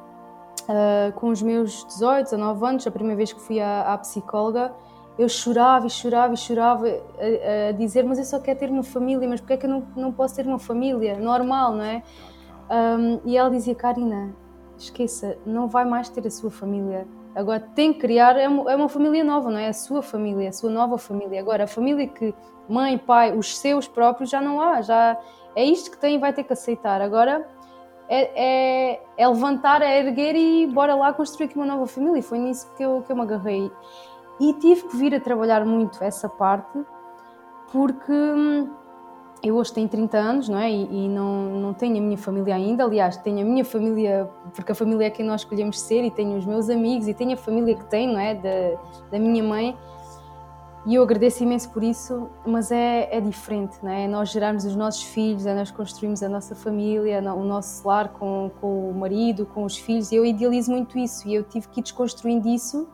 com 1.16 1.30
os 1.30 1.42
meus 1.42 1.86
18, 1.86 2.26
19 2.26 2.66
anos, 2.66 2.88
a 2.88 2.92
primeira 2.92 3.18
vez 3.18 3.32
que 3.32 3.40
fui 3.40 3.60
à, 3.60 3.94
à 3.94 3.98
psicóloga, 3.98 4.74
eu 5.18 5.28
chorava 5.28 5.88
e 5.88 5.90
chorava 5.90 6.34
e 6.34 6.38
chorava 6.38 6.88
a, 6.88 7.70
a, 7.70 7.72
dizer: 7.72 8.04
Mas 8.04 8.20
eu 8.20 8.26
só 8.26 8.40
quero 8.40 8.60
ter 8.60 8.70
uma 8.70 8.84
família, 8.84 9.28
mas 9.28 9.40
porque 9.40 9.54
é 9.54 9.58
que 9.58 9.66
eu 9.66 9.70
não, 9.70 9.88
não 9.96 10.12
posso 10.12 10.36
ter 10.36 10.46
uma 10.46 10.60
família 10.60 11.18
normal, 11.18 11.74
não 11.74 11.84
é? 11.84 12.04
Um, 12.70 13.20
e 13.26 13.38
ela 13.38 13.50
dizia: 13.50 13.74
Karina 13.74 14.36
esqueça, 14.84 15.38
não 15.46 15.68
vai 15.68 15.86
mais 15.86 16.10
ter 16.10 16.26
a 16.26 16.30
sua 16.30 16.52
família. 16.52 17.08
Agora 17.36 17.60
tem 17.60 17.94
que 17.94 18.00
criar, 18.00 18.36
é 18.38 18.48
uma, 18.48 18.72
é 18.72 18.76
uma 18.76 18.90
família 18.90 19.24
nova, 19.24 19.50
não 19.50 19.60
é? 19.60 19.68
A 19.68 19.74
sua 19.74 20.02
família, 20.02 20.50
a 20.50 20.52
sua 20.52 20.70
nova 20.70 20.98
família. 20.98 21.40
Agora, 21.40 21.66
a 21.66 21.68
família 21.68 22.08
que 22.08 22.34
mãe, 22.68 22.98
pai, 22.98 23.38
os 23.38 23.58
seus 23.58 23.88
próprios, 23.88 24.30
já 24.30 24.42
não 24.42 24.60
há, 24.60 24.82
já 24.82 25.18
é 25.56 25.64
isto 25.64 25.92
que 25.92 25.98
tem 25.98 26.16
e 26.16 26.18
vai 26.18 26.34
ter 26.34 26.44
que 26.44 26.54
aceitar. 26.54 27.02
Agora 27.02 27.48
é, 28.10 28.92
é, 28.94 29.02
é, 29.18 29.28
levantar, 29.28 29.82
é 29.82 30.00
erguer 30.00 30.36
e 30.36 30.68
bora 30.68 30.96
lá 30.96 31.14
construir 31.14 31.46
aqui 31.46 31.56
uma 31.56 31.66
nova 31.66 31.86
família. 31.86 32.20
E 32.20 32.22
foi 32.22 32.40
nisso 32.40 32.72
que 32.76 32.84
eu, 32.84 33.04
que 33.06 33.12
eu 33.12 33.16
me 33.16 33.22
agarrei. 33.22 33.72
E 34.40 34.54
tive 34.54 34.88
que 34.88 34.98
vir 34.98 35.16
a 35.16 35.20
trabalhar 35.20 35.66
muito 35.66 36.04
essa 36.04 36.30
parte, 36.30 36.80
porque 37.72 38.12
hum, 38.12 38.70
eu 39.44 39.56
hoje 39.56 39.72
tenho 39.72 39.88
30 39.88 40.18
anos, 40.18 40.50
não 40.50 40.58
é? 40.58 40.72
E, 40.72 40.84
e, 40.84 41.10
não, 41.10 41.60
não 41.60 41.74
tenho 41.74 41.98
a 41.98 42.02
minha 42.02 42.18
família 42.18 42.56
ainda. 42.56 42.84
Aliás, 42.84 43.18
tenho 43.18 43.42
a 43.42 43.44
minha 43.44 43.64
família, 43.64 44.30
porque 44.54 44.72
a 44.72 44.76
família 44.76 45.06
é 45.06 45.10
quem 45.10 45.26
nós 45.26 45.42
escolhemos 45.42 45.80
ser, 45.80 46.04
e 46.04 46.12
tenho 46.12 46.38
os 46.38 46.46
meus 46.46 46.70
amigos, 46.70 47.08
e 47.08 47.14
tenho 47.14 47.34
a 47.34 47.38
família 47.38 47.76
que 47.76 47.86
tenho, 47.86 48.14
não 48.14 48.20
é? 48.20 48.36
Da, 48.36 48.80
da 49.12 49.20
minha 49.20 49.44
mãe. 49.44 49.78
E 50.86 50.96
eu 50.96 51.04
agradeço 51.04 51.44
imenso 51.44 51.70
por 51.72 51.84
isso, 51.84 52.30
mas 52.46 52.72
é, 52.72 53.10
é 53.12 53.20
diferente, 53.20 53.78
não 53.84 53.92
é? 53.92 54.06
é 54.06 54.08
nós 54.08 54.30
gerarmos 54.30 54.64
os 54.64 54.74
nossos 54.74 55.04
filhos, 55.04 55.46
é 55.46 55.54
nós 55.54 55.70
construirmos 55.70 56.24
a 56.24 56.30
nossa 56.30 56.56
família, 56.56 57.20
o 57.34 57.44
nosso 57.44 57.86
lar 57.86 58.08
com, 58.08 58.50
com 58.62 58.90
o 58.90 58.94
marido, 58.94 59.46
com 59.46 59.66
os 59.66 59.78
filhos. 59.78 60.14
Eu 60.14 60.26
idealizo 60.26 60.72
muito 60.72 60.98
isso, 60.98 61.28
e 61.28 61.36
eu 61.36 61.44
tive 61.44 61.68
que 61.68 61.82
ir 61.82 61.84
desconstruindo 61.84 62.48
isso 62.48 62.88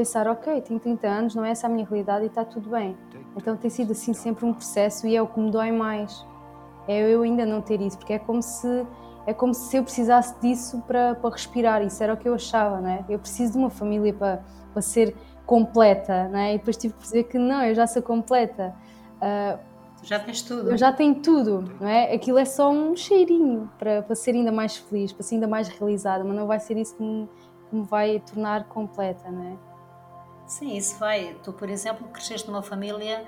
pensar, 0.00 0.26
ok, 0.26 0.62
tenho 0.62 0.80
30 0.80 1.06
anos, 1.06 1.34
não 1.34 1.44
é 1.44 1.50
essa 1.50 1.66
a 1.66 1.70
minha 1.70 1.86
realidade 1.86 2.24
e 2.24 2.28
está 2.28 2.42
tudo 2.42 2.70
bem. 2.70 2.96
Então 3.36 3.54
tem 3.54 3.68
sido 3.68 3.92
assim 3.92 4.14
sempre 4.14 4.46
um 4.46 4.54
processo 4.54 5.06
e 5.06 5.14
é 5.14 5.20
o 5.20 5.26
que 5.26 5.38
me 5.38 5.50
dói 5.50 5.70
mais. 5.70 6.24
É 6.88 6.98
eu 7.00 7.22
ainda 7.22 7.44
não 7.44 7.60
ter 7.60 7.80
isso, 7.82 7.98
porque 7.98 8.14
é 8.14 8.18
como 8.18 8.42
se 8.42 8.86
é 9.26 9.34
como 9.34 9.52
se 9.52 9.76
eu 9.76 9.82
precisasse 9.82 10.34
disso 10.40 10.82
para, 10.86 11.14
para 11.14 11.30
respirar. 11.30 11.82
Isso 11.82 12.02
era 12.02 12.14
o 12.14 12.16
que 12.16 12.26
eu 12.26 12.34
achava, 12.34 12.80
não 12.80 12.88
é? 12.88 13.04
Eu 13.08 13.18
preciso 13.18 13.52
de 13.52 13.58
uma 13.58 13.68
família 13.68 14.14
para, 14.14 14.42
para 14.72 14.80
ser 14.80 15.14
completa, 15.44 16.28
não 16.28 16.38
é? 16.38 16.54
E 16.54 16.58
depois 16.58 16.78
tive 16.78 16.94
que 16.94 17.02
dizer 17.02 17.24
que 17.24 17.38
não, 17.38 17.62
eu 17.62 17.74
já 17.74 17.86
sou 17.86 18.00
completa. 18.02 18.74
Uh, 19.16 19.58
já 20.02 20.18
tens 20.18 20.40
tudo. 20.40 20.70
Eu 20.70 20.78
já 20.78 20.90
tenho 20.90 21.16
tudo, 21.16 21.70
não 21.78 21.86
é? 21.86 22.14
Aquilo 22.14 22.38
é 22.38 22.46
só 22.46 22.70
um 22.70 22.96
cheirinho 22.96 23.70
para, 23.78 24.00
para 24.02 24.14
ser 24.16 24.34
ainda 24.34 24.50
mais 24.50 24.78
feliz, 24.78 25.12
para 25.12 25.22
ser 25.22 25.34
ainda 25.34 25.46
mais 25.46 25.68
realizada, 25.68 26.24
mas 26.24 26.34
não 26.34 26.46
vai 26.46 26.58
ser 26.58 26.78
isso 26.78 26.96
que 26.96 27.02
me, 27.02 27.28
que 27.68 27.76
me 27.76 27.82
vai 27.82 28.18
tornar 28.20 28.64
completa, 28.64 29.30
não 29.30 29.44
é? 29.44 29.69
Sim, 30.50 30.76
isso 30.76 30.98
vai. 30.98 31.36
Tu, 31.44 31.52
por 31.52 31.70
exemplo, 31.70 32.08
cresceste 32.08 32.48
numa 32.48 32.60
família 32.60 33.24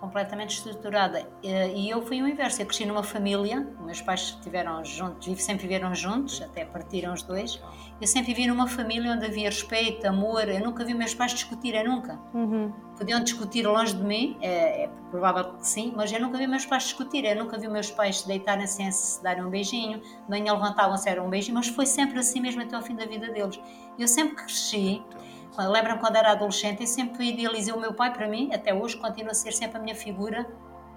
completamente 0.00 0.56
estruturada. 0.56 1.24
E 1.42 1.88
eu 1.88 2.04
fui 2.04 2.20
o 2.20 2.26
inverso. 2.26 2.60
Eu 2.60 2.66
cresci 2.66 2.84
numa 2.84 3.04
família, 3.04 3.64
meus 3.80 4.00
pais 4.02 4.36
estiveram 4.36 4.84
juntos, 4.84 5.26
sempre 5.40 5.68
viveram 5.68 5.94
juntos, 5.94 6.42
até 6.42 6.64
partiram 6.64 7.14
os 7.14 7.22
dois. 7.22 7.62
Eu 8.00 8.06
sempre 8.08 8.34
vivi 8.34 8.48
numa 8.48 8.66
família 8.66 9.12
onde 9.12 9.24
havia 9.24 9.48
respeito, 9.48 10.04
amor. 10.06 10.48
Eu 10.48 10.58
nunca 10.58 10.84
vi 10.84 10.94
meus 10.94 11.14
pais 11.14 11.30
discutirem, 11.30 11.84
nunca. 11.84 12.18
Uhum. 12.34 12.72
Podiam 12.96 13.22
discutir 13.22 13.64
longe 13.64 13.94
de 13.94 14.02
mim, 14.02 14.36
é, 14.40 14.84
é, 14.84 14.90
provável 15.12 15.54
que 15.54 15.66
sim, 15.66 15.92
mas 15.94 16.12
eu 16.12 16.20
nunca 16.20 16.38
vi 16.38 16.48
meus 16.48 16.66
pais 16.66 16.82
discutirem. 16.82 17.30
Eu 17.30 17.44
nunca 17.44 17.56
vi 17.56 17.68
meus 17.68 17.90
pais 17.92 18.22
deitarem 18.22 18.66
sem 18.66 18.90
se 18.90 19.22
darem 19.22 19.44
um 19.44 19.50
beijinho, 19.50 20.00
de 20.00 20.28
manhã 20.28 20.54
levantavam-se, 20.54 21.08
era 21.08 21.22
um 21.22 21.30
beijinho, 21.30 21.54
mas 21.54 21.68
foi 21.68 21.86
sempre 21.86 22.18
assim 22.18 22.40
mesmo 22.40 22.62
até 22.62 22.74
ao 22.74 22.82
fim 22.82 22.96
da 22.96 23.06
vida 23.06 23.30
deles. 23.30 23.60
Eu 23.96 24.08
sempre 24.08 24.34
cresci 24.34 25.04
Lembro-me 25.66 25.98
quando 25.98 26.16
era 26.16 26.32
adolescente, 26.32 26.82
eu 26.82 26.86
sempre 26.86 27.30
idealizei 27.30 27.72
o 27.72 27.80
meu 27.80 27.92
pai 27.92 28.12
para 28.12 28.28
mim, 28.28 28.50
até 28.54 28.72
hoje 28.72 28.96
continua 28.96 29.32
a 29.32 29.34
ser 29.34 29.52
sempre 29.52 29.78
a 29.78 29.80
minha 29.80 29.94
figura 29.94 30.46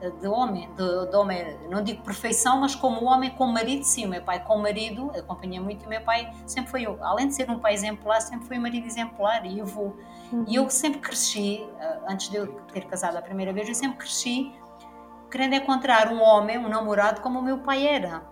eh, 0.02 0.10
de 0.10 0.28
homem, 0.28 0.70
de, 0.76 1.10
de 1.10 1.16
homem, 1.16 1.58
não 1.70 1.84
digo 1.84 2.04
perfeição, 2.04 2.60
mas 2.60 2.76
como 2.76 3.06
homem, 3.06 3.30
como 3.32 3.54
marido, 3.54 3.84
sim, 3.84 4.06
o 4.06 4.10
meu 4.10 4.22
pai 4.22 4.44
com 4.44 4.58
marido, 4.58 5.12
acompanhei 5.18 5.60
muito, 5.60 5.86
o 5.86 5.90
meu 5.90 6.02
pai 6.02 6.32
sempre 6.46 6.70
foi, 6.70 6.86
além 7.02 7.28
de 7.28 7.36
ser 7.36 7.50
um 7.50 7.60
pai 7.60 7.74
exemplar, 7.74 8.22
sempre 8.22 8.48
foi 8.48 8.58
um 8.58 8.62
marido 8.62 8.86
exemplar, 8.86 9.46
e 9.46 9.60
eu 9.60 9.66
vou, 9.66 9.96
uhum. 10.32 10.46
e 10.48 10.56
eu 10.56 10.70
sempre 10.70 11.00
cresci, 11.00 11.68
eh, 11.80 12.00
antes 12.08 12.30
de 12.30 12.38
eu 12.38 12.48
ter 12.74 12.86
casado 12.86 13.16
a 13.16 13.22
primeira 13.22 13.54
vez, 13.54 13.68
eu 13.68 13.76
sempre 13.76 13.98
cresci 13.98 14.52
querendo 15.30 15.54
encontrar 15.54 16.12
um 16.12 16.22
homem, 16.22 16.58
um 16.58 16.68
namorado 16.68 17.22
como 17.22 17.40
o 17.40 17.42
meu 17.42 17.60
pai 17.60 17.88
era, 17.88 18.24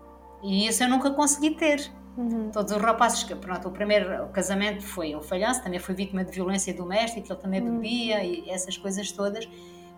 e 0.42 0.66
isso 0.66 0.82
eu 0.82 0.88
nunca 0.88 1.10
consegui 1.10 1.50
ter, 1.52 1.90
Uhum. 2.16 2.50
Todos 2.50 2.72
os 2.72 2.82
rapazes 2.82 3.22
que, 3.22 3.34
pronto, 3.34 3.68
o 3.68 3.70
primeiro 3.70 4.28
casamento 4.28 4.82
foi 4.82 5.14
um 5.14 5.22
falhanço, 5.22 5.62
também 5.62 5.78
foi 5.78 5.94
vítima 5.94 6.24
de 6.24 6.32
violência 6.32 6.74
doméstica, 6.74 7.32
ele 7.32 7.40
também 7.40 7.62
uhum. 7.62 7.76
bebia 7.76 8.24
e 8.24 8.50
essas 8.50 8.76
coisas 8.76 9.10
todas. 9.12 9.48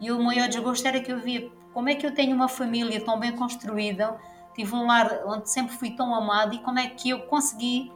E 0.00 0.10
o 0.10 0.22
maior 0.22 0.48
desgosto 0.48 0.86
era 0.86 1.00
que 1.00 1.12
eu 1.12 1.18
via 1.18 1.50
como 1.72 1.88
é 1.88 1.94
que 1.94 2.06
eu 2.06 2.14
tenho 2.14 2.34
uma 2.34 2.48
família 2.48 3.02
tão 3.02 3.18
bem 3.18 3.32
construída, 3.32 4.16
tive 4.54 4.74
um 4.74 4.86
lar 4.86 5.22
onde 5.26 5.50
sempre 5.50 5.74
fui 5.74 5.90
tão 5.90 6.14
amado 6.14 6.54
e 6.54 6.58
como 6.58 6.78
é 6.78 6.88
que 6.88 7.10
eu 7.10 7.20
consegui, 7.22 7.90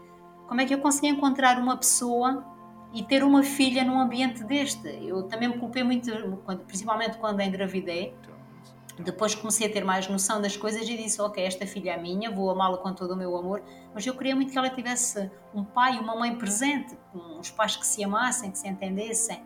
como 0.48 0.60
é 0.60 0.64
que 0.64 0.74
eu 0.74 0.78
consegui 0.78 1.08
encontrar 1.08 1.58
uma 1.58 1.76
pessoa 1.76 2.44
e 2.92 3.02
ter 3.02 3.22
uma 3.22 3.42
filha 3.42 3.84
num 3.84 4.00
ambiente 4.00 4.42
deste. 4.44 4.88
Eu 5.02 5.24
também 5.24 5.48
me 5.48 5.58
culpei 5.58 5.82
muito, 5.82 6.10
principalmente 6.66 7.18
quando 7.18 7.40
engravidei, 7.42 8.14
depois 9.02 9.34
comecei 9.34 9.66
a 9.66 9.72
ter 9.72 9.84
mais 9.84 10.08
noção 10.08 10.40
das 10.40 10.56
coisas 10.56 10.88
e 10.88 10.96
disse: 10.96 11.20
Ok, 11.20 11.42
esta 11.44 11.66
filha 11.66 11.92
é 11.92 11.96
minha, 12.00 12.30
vou 12.30 12.50
amá-la 12.50 12.78
com 12.78 12.92
todo 12.94 13.12
o 13.12 13.16
meu 13.16 13.36
amor, 13.36 13.62
mas 13.94 14.06
eu 14.06 14.14
queria 14.14 14.34
muito 14.34 14.52
que 14.52 14.58
ela 14.58 14.70
tivesse 14.70 15.30
um 15.54 15.64
pai 15.64 15.96
e 15.96 15.98
uma 15.98 16.16
mãe 16.16 16.34
presente, 16.36 16.96
uns 17.14 17.50
pais 17.50 17.76
que 17.76 17.86
se 17.86 18.02
amassem, 18.02 18.50
que 18.50 18.58
se 18.58 18.68
entendessem. 18.68 19.44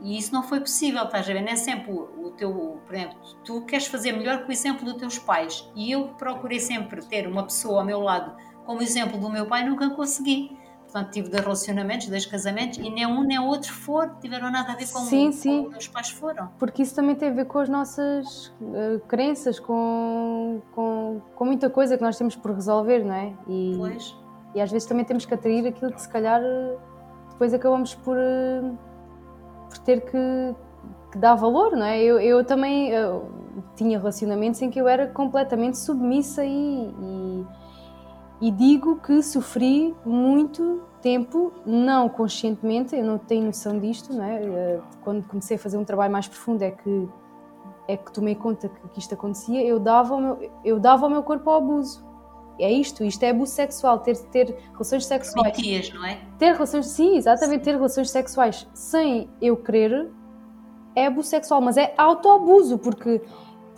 E 0.00 0.16
isso 0.16 0.32
não 0.32 0.44
foi 0.44 0.60
possível, 0.60 1.02
estás 1.04 1.28
a 1.28 1.32
ver? 1.32 1.40
Nem 1.40 1.56
sempre 1.56 1.90
o, 1.90 2.30
teu, 2.36 2.80
por 2.86 2.94
exemplo, 2.94 3.18
tu 3.44 3.62
queres 3.62 3.88
fazer 3.88 4.12
melhor 4.12 4.42
com 4.42 4.48
o 4.48 4.52
exemplo 4.52 4.84
dos 4.84 4.94
teus 4.94 5.18
pais. 5.18 5.68
E 5.74 5.90
eu 5.90 6.08
procurei 6.10 6.60
sempre 6.60 7.04
ter 7.04 7.26
uma 7.26 7.42
pessoa 7.42 7.80
ao 7.80 7.84
meu 7.84 8.00
lado 8.00 8.36
como 8.64 8.82
exemplo 8.82 9.18
do 9.18 9.30
meu 9.30 9.46
pai, 9.46 9.64
nunca 9.64 9.88
consegui. 9.90 10.56
Portanto, 10.90 11.10
tive 11.10 11.28
dois 11.28 11.42
relacionamentos, 11.42 12.06
dois 12.08 12.24
casamentos, 12.24 12.78
e 12.78 12.88
nem 12.88 13.06
um 13.06 13.22
nem 13.22 13.38
outro 13.38 13.70
foram, 13.70 14.14
tiveram 14.20 14.50
nada 14.50 14.72
a 14.72 14.74
ver 14.74 14.90
com, 14.90 15.00
sim, 15.00 15.30
sim. 15.32 15.58
como 15.58 15.70
meus 15.72 15.86
pais 15.86 16.08
foram. 16.08 16.48
Porque 16.58 16.82
isso 16.82 16.94
também 16.94 17.14
tem 17.14 17.28
a 17.28 17.32
ver 17.32 17.44
com 17.44 17.58
as 17.58 17.68
nossas 17.68 18.46
uh, 18.62 18.98
crenças, 19.06 19.60
com, 19.60 20.62
com, 20.72 21.20
com 21.34 21.44
muita 21.44 21.68
coisa 21.68 21.98
que 21.98 22.02
nós 22.02 22.16
temos 22.16 22.34
por 22.34 22.52
resolver, 22.52 23.04
não 23.04 23.14
é? 23.14 23.34
E, 23.46 23.74
pois. 23.76 24.16
E 24.54 24.62
às 24.62 24.72
vezes 24.72 24.88
também 24.88 25.04
temos 25.04 25.26
que 25.26 25.34
atrair 25.34 25.66
aquilo 25.66 25.92
que 25.92 26.00
se 26.00 26.08
calhar 26.08 26.40
depois 27.32 27.52
acabamos 27.52 27.94
por, 27.94 28.16
uh, 28.16 28.78
por 29.68 29.78
ter 29.80 30.00
que, 30.00 30.54
que, 31.12 31.18
dar 31.18 31.34
valor, 31.34 31.72
não 31.72 31.84
é? 31.84 32.02
Eu, 32.02 32.18
eu 32.18 32.42
também 32.42 32.88
eu 32.88 33.30
tinha 33.76 33.98
relacionamentos 33.98 34.62
em 34.62 34.70
que 34.70 34.80
eu 34.80 34.88
era 34.88 35.06
completamente 35.06 35.76
submissa 35.76 36.46
e, 36.46 36.94
e 36.98 37.46
e 38.40 38.50
digo 38.50 38.96
que 38.96 39.22
sofri 39.22 39.94
muito 40.04 40.82
tempo, 41.02 41.52
não 41.64 42.08
conscientemente, 42.08 42.94
eu 42.94 43.04
não 43.04 43.18
tenho 43.18 43.46
noção 43.46 43.78
disto, 43.78 44.12
não 44.12 44.24
é? 44.24 44.42
Eh, 44.42 44.80
quando 45.02 45.24
comecei 45.26 45.56
a 45.56 45.60
fazer 45.60 45.76
um 45.76 45.84
trabalho 45.84 46.12
mais 46.12 46.28
profundo 46.28 46.62
é 46.62 46.70
que 46.70 47.08
é 47.88 47.96
que 47.96 48.12
tomei 48.12 48.34
conta 48.34 48.68
que, 48.68 48.88
que 48.90 48.98
isto 48.98 49.14
acontecia, 49.14 49.64
eu 49.64 49.80
dava, 49.80 50.14
o 50.14 50.20
meu, 50.20 50.52
eu 50.62 50.78
dava 50.78 51.06
o 51.06 51.10
meu 51.10 51.22
corpo 51.22 51.48
ao 51.48 51.56
abuso. 51.56 52.06
É 52.60 52.70
isto, 52.70 53.02
isto 53.02 53.22
é 53.22 53.30
abuso 53.30 53.52
sexual, 53.52 54.00
ter, 54.00 54.16
ter 54.26 54.54
relações 54.72 55.06
sexuais. 55.06 55.56
Mentias, 55.56 55.90
não 55.94 56.04
é? 56.04 56.18
Ter 56.38 56.52
relações, 56.52 56.86
sim, 56.88 57.16
exatamente, 57.16 57.64
ter 57.64 57.76
relações 57.76 58.10
sexuais 58.10 58.68
sem 58.74 59.30
eu 59.40 59.56
querer 59.56 60.10
é 60.94 61.06
abuso 61.06 61.28
sexual, 61.28 61.60
mas 61.60 61.76
é 61.76 61.94
autoabuso, 61.96 62.76
porque 62.76 63.22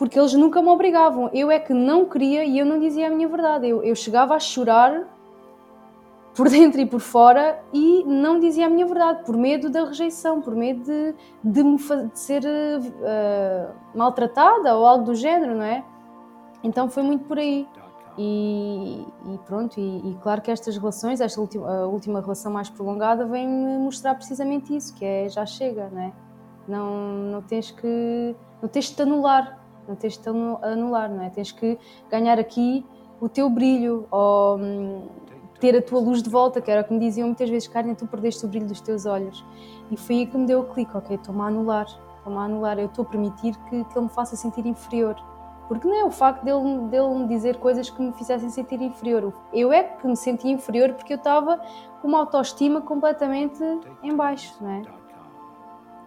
porque 0.00 0.18
eles 0.18 0.32
nunca 0.32 0.62
me 0.62 0.68
obrigavam. 0.68 1.28
Eu 1.30 1.50
é 1.50 1.58
que 1.58 1.74
não 1.74 2.06
queria 2.06 2.42
e 2.42 2.58
eu 2.58 2.64
não 2.64 2.80
dizia 2.80 3.08
a 3.08 3.10
minha 3.10 3.28
verdade. 3.28 3.68
Eu, 3.68 3.82
eu 3.82 3.94
chegava 3.94 4.34
a 4.34 4.40
chorar 4.40 5.06
por 6.34 6.48
dentro 6.48 6.80
e 6.80 6.86
por 6.86 7.00
fora 7.00 7.62
e 7.70 8.02
não 8.04 8.40
dizia 8.40 8.64
a 8.64 8.70
minha 8.70 8.86
verdade, 8.86 9.22
por 9.26 9.36
medo 9.36 9.68
da 9.68 9.84
rejeição, 9.84 10.40
por 10.40 10.54
medo 10.54 10.82
de, 10.84 11.14
de, 11.44 11.62
me, 11.62 11.76
de 11.76 12.18
ser 12.18 12.42
uh, 12.46 13.74
maltratada 13.94 14.74
ou 14.74 14.86
algo 14.86 15.04
do 15.04 15.14
género, 15.14 15.54
não 15.54 15.64
é? 15.64 15.84
Então 16.64 16.88
foi 16.88 17.02
muito 17.02 17.26
por 17.26 17.38
aí. 17.38 17.68
E, 18.16 19.06
e 19.26 19.38
pronto, 19.44 19.78
e, 19.78 20.12
e, 20.12 20.18
claro 20.22 20.40
que 20.40 20.50
estas 20.50 20.78
relações, 20.78 21.20
esta 21.20 21.38
última, 21.38 21.84
última 21.84 22.22
relação 22.22 22.50
mais 22.50 22.70
prolongada, 22.70 23.26
vem-me 23.26 23.76
mostrar 23.76 24.14
precisamente 24.14 24.74
isso, 24.74 24.94
que 24.94 25.04
é 25.04 25.28
já 25.28 25.44
chega, 25.44 25.90
não 25.92 26.00
é? 26.00 26.12
Não, 26.66 26.90
não 27.32 27.42
tens 27.42 27.70
que 27.70 28.34
não 28.62 28.68
tens 28.68 28.86
de 28.86 28.94
te 28.94 29.02
anular, 29.02 29.59
não 29.88 29.94
tens 29.94 30.16
de 30.16 30.28
anular, 30.28 31.10
não 31.10 31.22
é? 31.22 31.30
Tens 31.30 31.52
que 31.52 31.78
ganhar 32.10 32.38
aqui 32.38 32.84
o 33.20 33.28
teu 33.28 33.50
brilho 33.50 34.06
ou 34.10 34.58
hum, 34.58 35.08
ter 35.60 35.76
a 35.76 35.82
tua 35.82 36.00
luz 36.00 36.22
de 36.22 36.30
volta, 36.30 36.60
que 36.60 36.70
era 36.70 36.80
o 36.80 36.84
que 36.84 36.92
me 36.92 36.98
diziam 36.98 37.26
muitas 37.26 37.48
vezes, 37.48 37.68
Karen, 37.68 37.94
tu 37.94 38.06
perdeste 38.06 38.44
o 38.44 38.48
brilho 38.48 38.66
dos 38.66 38.80
teus 38.80 39.04
olhos. 39.04 39.44
E 39.90 39.96
foi 39.96 40.16
aí 40.16 40.26
que 40.26 40.36
me 40.36 40.46
deu 40.46 40.60
o 40.60 40.64
clique, 40.64 40.96
ok, 40.96 41.16
estou-me 41.16 41.42
a 41.42 41.44
anular, 41.44 41.86
estou-me 42.16 42.38
a 42.38 42.42
anular, 42.42 42.78
eu 42.78 42.86
estou 42.86 43.04
a 43.04 43.08
permitir 43.08 43.56
que, 43.68 43.84
que 43.84 43.98
ele 43.98 44.06
me 44.06 44.08
faça 44.08 44.34
sentir 44.36 44.64
inferior. 44.66 45.16
Porque 45.68 45.86
não 45.86 45.94
é 45.94 46.04
o 46.04 46.10
facto 46.10 46.42
dele, 46.42 46.88
dele 46.88 47.14
me 47.14 47.28
dizer 47.28 47.58
coisas 47.58 47.88
que 47.88 48.02
me 48.02 48.12
fizessem 48.14 48.50
sentir 48.50 48.80
inferior. 48.80 49.32
Eu 49.52 49.72
é 49.72 49.84
que 49.84 50.06
me 50.06 50.16
sentia 50.16 50.50
inferior 50.50 50.94
porque 50.94 51.12
eu 51.12 51.16
estava 51.16 51.60
com 52.00 52.08
uma 52.08 52.18
autoestima 52.18 52.80
completamente 52.80 53.62
em 54.02 54.16
baixo, 54.16 54.56
não 54.60 54.70
é? 54.70 54.99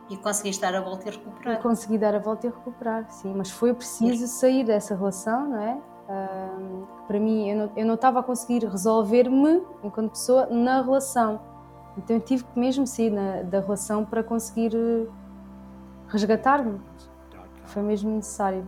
E 0.09 0.17
conseguiste 0.17 0.61
dar 0.61 0.75
a 0.75 0.81
volta 0.81 1.07
e 1.07 1.11
recuperar. 1.11 1.53
E 1.53 1.61
consegui 1.61 1.97
dar 1.97 2.15
a 2.15 2.19
volta 2.19 2.47
e 2.47 2.49
recuperar, 2.49 3.09
sim. 3.09 3.33
Mas 3.33 3.49
foi 3.49 3.73
preciso 3.73 4.27
sair 4.27 4.63
dessa 4.63 4.95
relação, 4.95 5.49
não 5.49 5.59
é? 5.59 5.77
Um, 6.09 6.85
para 7.07 7.19
mim, 7.19 7.49
eu 7.49 7.57
não, 7.57 7.71
eu 7.77 7.85
não 7.85 7.95
estava 7.95 8.19
a 8.19 8.23
conseguir 8.23 8.65
resolver-me 8.65 9.63
enquanto 9.83 10.11
pessoa 10.11 10.47
na 10.47 10.81
relação. 10.81 11.39
Então 11.97 12.15
eu 12.15 12.21
tive 12.21 12.43
que 12.43 12.59
mesmo 12.59 12.85
sair 12.85 13.09
na, 13.09 13.43
da 13.43 13.59
relação 13.59 14.03
para 14.03 14.23
conseguir 14.23 14.75
eh, 14.75 15.07
resgatar-me. 16.07 16.81
Foi 17.65 17.81
mesmo 17.81 18.11
necessário. 18.11 18.65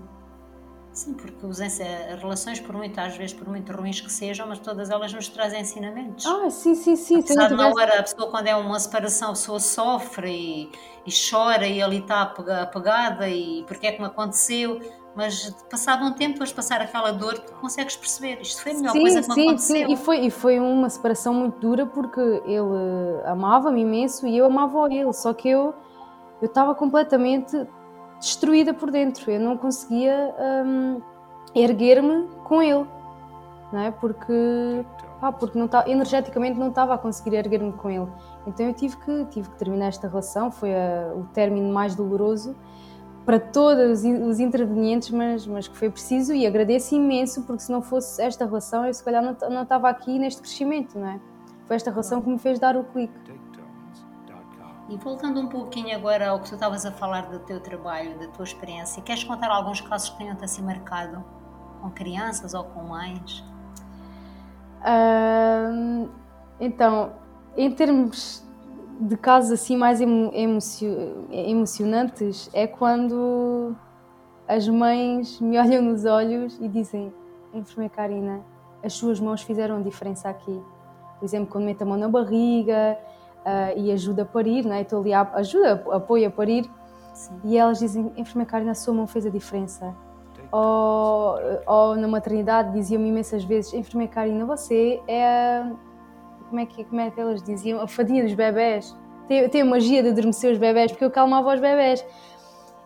Sim, 0.96 1.14
porque 1.14 1.36
as 1.46 2.22
relações, 2.22 2.62
por 2.62 2.74
muito, 2.74 2.98
às 2.98 3.18
vezes, 3.18 3.34
por 3.34 3.50
muito 3.50 3.70
ruins 3.74 4.00
que 4.00 4.10
sejam, 4.10 4.48
mas 4.48 4.60
todas 4.60 4.90
elas 4.90 5.12
nos 5.12 5.28
trazem 5.28 5.60
ensinamentos. 5.60 6.25
Ah, 6.25 6.50
sim, 6.50 6.74
sim, 6.74 6.96
sim. 6.96 7.20
Apesar 7.20 7.50
de 7.50 7.56
na 7.56 7.68
hora, 7.68 8.00
a 8.00 8.02
pessoa, 8.02 8.32
quando 8.32 8.48
é 8.48 8.56
uma 8.56 8.80
separação, 8.80 9.28
a 9.28 9.32
pessoa 9.34 9.60
sofre 9.60 10.32
e, 10.32 10.72
e 11.06 11.12
chora 11.12 11.68
e 11.68 11.82
ali 11.82 11.98
está 11.98 12.22
apegada 12.22 13.28
e 13.28 13.66
porque 13.68 13.88
é 13.88 13.92
que 13.92 14.00
me 14.00 14.08
aconteceu, 14.08 14.80
mas 15.14 15.50
passado 15.70 16.06
um 16.06 16.14
tempo, 16.14 16.36
depois 16.36 16.50
de 16.52 16.56
passar 16.56 16.80
aquela 16.80 17.12
dor, 17.12 17.40
tu 17.40 17.52
consegues 17.56 17.98
perceber. 17.98 18.40
Isto 18.42 18.64
foi 18.64 18.72
a 18.72 18.75
melhor 18.75 18.92
sim, 18.94 19.02
coisa 19.02 19.22
que 19.22 19.34
sim, 19.34 19.36
me 19.36 19.48
aconteceu. 19.48 19.88
Sim, 19.88 19.94
e 19.94 19.98
foi, 19.98 20.20
e 20.22 20.32
foi 20.32 20.60
uma 20.62 20.90
separação 20.90 21.34
muito 21.34 21.60
dura 21.60 21.86
porque 21.86 22.22
ele 22.22 23.22
amava-me 23.25 23.82
imenso 23.82 24.25
e 24.25 24.38
eu 24.38 24.46
amava 24.46 24.88
ele, 24.90 25.12
só 25.12 25.34
que 25.34 25.50
eu 25.50 25.74
eu 26.42 26.48
estava 26.48 26.75
completamente 26.75 27.66
destruída 28.19 28.74
por 28.74 28.91
dentro. 28.91 29.29
Eu 29.29 29.39
não 29.39 29.57
conseguia 29.57 30.34
um, 30.65 31.01
erguer-me 31.53 32.27
com 32.43 32.62
ele, 32.62 32.86
não 33.72 33.79
é? 33.79 33.91
Porque, 33.91 34.86
pá, 35.19 35.31
porque 35.31 35.57
não 35.57 35.67
tá, 35.67 35.84
energeticamente 35.88 36.60
não 36.60 36.69
estava 36.69 36.93
a 36.93 36.98
conseguir 36.98 37.36
erguer-me 37.36 37.74
com 37.74 37.89
ele. 37.89 38.07
Então 38.48 38.65
eu 38.65 38.74
tive 38.74 38.98
que, 38.98 39.25
tive 39.25 39.50
que 39.50 39.55
terminar 39.57 39.88
esta 39.88 40.07
relação. 40.07 40.51
Foi 40.51 40.74
a, 40.74 41.13
o 41.15 41.24
término 41.34 41.72
mais 41.72 41.95
doloroso 41.95 42.55
para 43.25 43.39
todos 43.39 44.03
os 44.03 44.39
intervenientes, 44.39 45.10
mas, 45.10 45.48
mas 45.48 45.67
que 45.67 45.75
foi 45.75 45.89
preciso 45.89 46.34
e 46.34 46.45
agradeço 46.45 46.93
imenso, 46.93 47.41
porque 47.41 47.63
se 47.63 47.72
não 47.72 47.81
fosse 47.81 48.22
esta 48.22 48.45
relação, 48.45 48.86
eu 48.86 48.93
se 48.93 49.03
calhar 49.03 49.24
não, 49.24 49.36
não 49.50 49.63
estava 49.63 49.89
aqui 49.89 50.19
neste 50.19 50.41
crescimento, 50.41 50.98
não 51.00 51.07
é? 51.07 51.19
Foi 51.65 51.75
esta 51.75 51.89
relação 51.89 52.22
que 52.22 52.29
me 52.29 52.38
fez 52.38 52.60
dar 52.60 52.77
o 52.77 52.84
clique. 52.84 53.25
E 54.88 54.98
voltando 54.98 55.39
um 55.39 55.48
pouquinho 55.48 55.96
agora 55.96 56.30
ao 56.30 56.39
que 56.39 56.50
tu 56.50 56.56
estavas 56.56 56.86
a 56.86 56.92
falar 56.92 57.27
do 57.27 57.39
teu 57.39 57.60
trabalho, 57.60 58.20
da 58.20 58.27
tua 58.27 58.44
experiência, 58.44 59.01
queres 59.01 59.24
contar 59.24 59.50
alguns 59.50 59.82
casos 59.82 60.10
que 60.10 60.18
tenham-te 60.18 60.44
assim 60.46 60.62
marcado 60.62 61.24
com 61.82 61.89
crianças 61.89 62.54
ou 62.54 62.63
com 62.65 62.84
mães? 62.84 63.44
Então, 66.60 67.13
em 67.58 67.72
termos 67.72 68.46
de 69.00 69.18
casos 69.18 69.51
assim 69.51 69.75
mais 69.75 70.00
emo 70.00 70.32
emocionantes, 71.32 72.50
é 72.54 72.68
quando 72.68 73.75
as 74.48 74.68
mães 74.68 75.39
me 75.42 75.58
olham 75.60 75.82
nos 75.82 76.06
olhos 76.06 76.60
e 76.62 76.68
dizem: 76.68 77.12
Enfermeira 77.51 77.94
Karina, 77.94 78.42
as 78.84 78.94
suas 78.94 79.20
mãos 79.20 79.42
fizeram 79.42 79.82
diferença 79.82 80.30
aqui. 80.30 80.62
Por 81.18 81.25
exemplo, 81.25 81.48
quando 81.51 81.65
mete 81.65 81.82
a 81.82 81.86
mão 81.86 81.98
na 81.98 82.08
barriga 82.08 82.98
uh, 83.46 83.78
e 83.78 83.92
ajuda 83.92 84.24
a 84.24 84.25
parir, 84.25 84.66
né? 84.66 84.82
estou 84.82 85.00
ali 85.00 85.14
a 85.14 85.22
ajuda, 85.36 85.84
apoio 85.92 86.28
a 86.28 86.32
parir, 86.32 86.70
Sim. 87.14 87.40
e 87.44 87.58
elas 87.58 87.80
dizem: 87.80 88.12
Enfermeira 88.18 88.52
Karina, 88.52 88.72
a 88.72 88.75
sua 88.75 88.94
mão 88.94 89.08
fez 89.08 89.25
a 89.25 89.30
diferença. 89.30 89.96
Ou, 90.52 91.36
ou 91.66 91.96
na 91.96 92.08
maternidade 92.08 92.74
diziam-me 92.74 93.10
imensas 93.10 93.44
vezes: 93.44 93.74
Enfermeira 93.74 94.12
Karina, 94.12 94.46
você 94.46 95.02
é 95.08 95.25
a. 95.25 95.72
Como 96.50 96.60
é, 96.60 96.66
que, 96.66 96.84
como 96.84 97.02
é 97.02 97.10
que 97.10 97.20
elas 97.20 97.42
diziam? 97.42 97.82
A 97.82 97.88
fadinha 97.88 98.24
dos 98.24 98.34
bebés. 98.34 98.96
Tem, 99.28 99.50
tem 99.50 99.62
a 99.62 99.66
magia 99.66 100.04
de 100.04 100.10
adormecer 100.10 100.52
os 100.52 100.60
bebés, 100.60 100.92
porque 100.92 101.04
eu 101.04 101.10
calmava 101.10 101.54
os 101.54 101.60
bebés. 101.60 102.06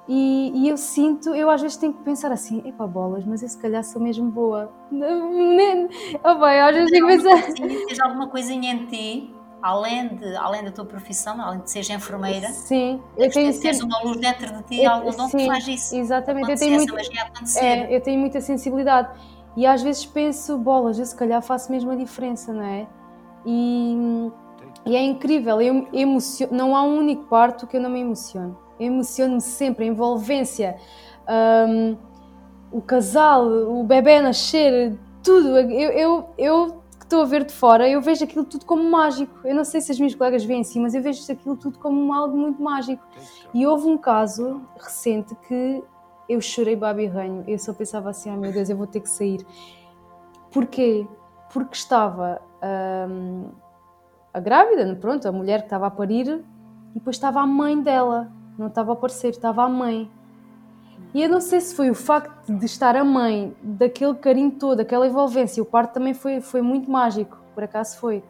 E, 0.07 0.51
e, 0.55 0.67
eu 0.67 0.75
sinto, 0.75 1.35
eu 1.35 1.51
às 1.51 1.61
vezes 1.61 1.77
tenho 1.77 1.93
que 1.93 2.01
pensar 2.01 2.31
assim, 2.31 2.63
epá, 2.65 2.87
bolas, 2.87 3.23
mas 3.25 3.43
eu 3.43 3.47
se 3.47 3.57
calhar 3.59 3.83
sou 3.83 4.01
mesmo 4.01 4.31
boa. 4.31 4.71
Oh, 6.23 6.35
bem, 6.35 6.59
às 6.61 6.75
vezes 6.75 6.91
tenho 6.91 7.07
que 7.07 7.17
pensar. 7.17 7.53
Tens 7.53 7.99
alguma 7.99 8.27
coisinha 8.27 8.73
em 8.73 8.85
ti, 8.87 9.35
além, 9.61 10.15
de, 10.15 10.35
além 10.35 10.63
da 10.63 10.71
tua 10.71 10.85
profissão, 10.85 11.41
além 11.41 11.59
de 11.61 11.71
seres 11.71 11.89
enfermeira? 11.89 12.49
Sim, 12.49 13.01
eu 13.17 13.29
tenho 13.29 13.85
uma 13.85 14.03
luz 14.03 14.17
dentro 14.17 14.53
de 14.57 14.63
ti, 14.63 14.85
algum 14.85 15.11
dom 15.11 15.29
que 15.29 15.45
faz 15.45 15.67
isso. 15.67 15.95
Exatamente, 15.95 16.51
eu 16.51 16.57
tenho, 16.57 16.75
muito, 16.75 16.95
é, 17.57 17.95
eu 17.95 18.01
tenho 18.01 18.19
muita 18.19 18.41
sensibilidade. 18.41 19.09
E 19.57 19.65
às 19.65 19.81
vezes 19.81 20.05
penso, 20.05 20.57
bolas, 20.57 20.99
eu 20.99 21.05
se 21.05 21.15
calhar 21.15 21.41
faço 21.41 21.71
mesmo 21.71 21.91
a 21.91 21.95
diferença, 21.95 22.53
não 22.53 22.63
é? 22.63 22.87
E, 23.45 24.31
e 24.85 24.95
é 24.95 25.01
incrível, 25.01 25.61
eu 25.61 25.87
emociono, 25.91 26.55
não 26.55 26.75
há 26.75 26.83
um 26.83 26.97
único 26.97 27.25
parto 27.25 27.65
que 27.67 27.77
eu 27.77 27.81
não 27.81 27.89
me 27.89 27.99
emociono 27.99 28.57
emociono-me 28.79 29.41
sempre, 29.41 29.85
a 29.85 29.87
envolvência, 29.87 30.77
um, 31.67 31.97
o 32.71 32.81
casal, 32.81 33.45
o 33.45 33.83
bebê 33.83 34.21
nascer, 34.21 34.97
tudo. 35.23 35.57
Eu, 35.57 35.91
eu, 35.91 36.29
eu 36.37 36.78
estou 37.09 37.23
a 37.23 37.25
ver 37.25 37.43
de 37.43 37.53
fora, 37.53 37.89
eu 37.89 37.99
vejo 38.01 38.23
aquilo 38.23 38.45
tudo 38.45 38.65
como 38.65 38.83
mágico. 38.83 39.39
Eu 39.43 39.55
não 39.55 39.63
sei 39.63 39.81
se 39.81 39.91
as 39.91 39.97
minhas 39.97 40.13
colegas 40.13 40.45
veem 40.45 40.61
assim, 40.61 40.79
mas 40.79 40.93
eu 40.93 41.01
vejo 41.01 41.19
aquilo 41.31 41.57
tudo 41.57 41.79
como 41.79 42.13
algo 42.13 42.37
muito 42.37 42.61
mágico. 42.61 43.03
E 43.51 43.65
houve 43.65 43.87
um 43.87 43.97
caso 43.97 44.61
recente 44.77 45.35
que 45.47 45.83
eu 46.29 46.39
chorei 46.39 46.75
babi 46.75 47.07
ranho. 47.07 47.43
Eu 47.47 47.57
só 47.57 47.73
pensava 47.73 48.11
assim, 48.11 48.29
ai 48.29 48.37
oh, 48.37 48.39
meu 48.39 48.53
Deus, 48.53 48.69
eu 48.69 48.77
vou 48.77 48.85
ter 48.85 48.99
que 48.99 49.09
sair. 49.09 49.43
Porquê? 50.51 51.07
Porque 51.51 51.75
estava 51.75 52.39
um, 53.09 53.49
a 54.31 54.39
grávida, 54.39 54.95
pronto, 54.95 55.27
a 55.27 55.31
mulher 55.31 55.61
que 55.61 55.65
estava 55.65 55.87
a 55.87 55.91
parir, 55.91 56.27
e 56.91 56.93
depois 56.93 57.15
estava 57.15 57.41
a 57.41 57.47
mãe 57.47 57.81
dela 57.81 58.31
não 58.59 58.67
estava 58.67 58.91
a 58.91 58.93
aparecer, 58.93 59.29
estava 59.29 59.63
a 59.63 59.69
mãe. 59.69 60.11
E 61.13 61.23
eu 61.23 61.29
não 61.29 61.41
sei 61.41 61.59
se 61.59 61.73
foi 61.73 61.89
o 61.89 61.95
facto 61.95 62.53
de 62.53 62.65
estar 62.65 62.95
a 62.95 63.03
mãe, 63.03 63.55
daquele 63.63 64.13
carinho 64.15 64.51
todo, 64.51 64.79
aquela 64.79 65.07
envolvência, 65.07 65.61
o 65.61 65.65
parto 65.65 65.93
também 65.93 66.13
foi, 66.13 66.39
foi 66.39 66.61
muito 66.61 66.89
mágico, 66.89 67.37
por 67.55 67.63
acaso 67.63 67.97
foi. 67.97 68.23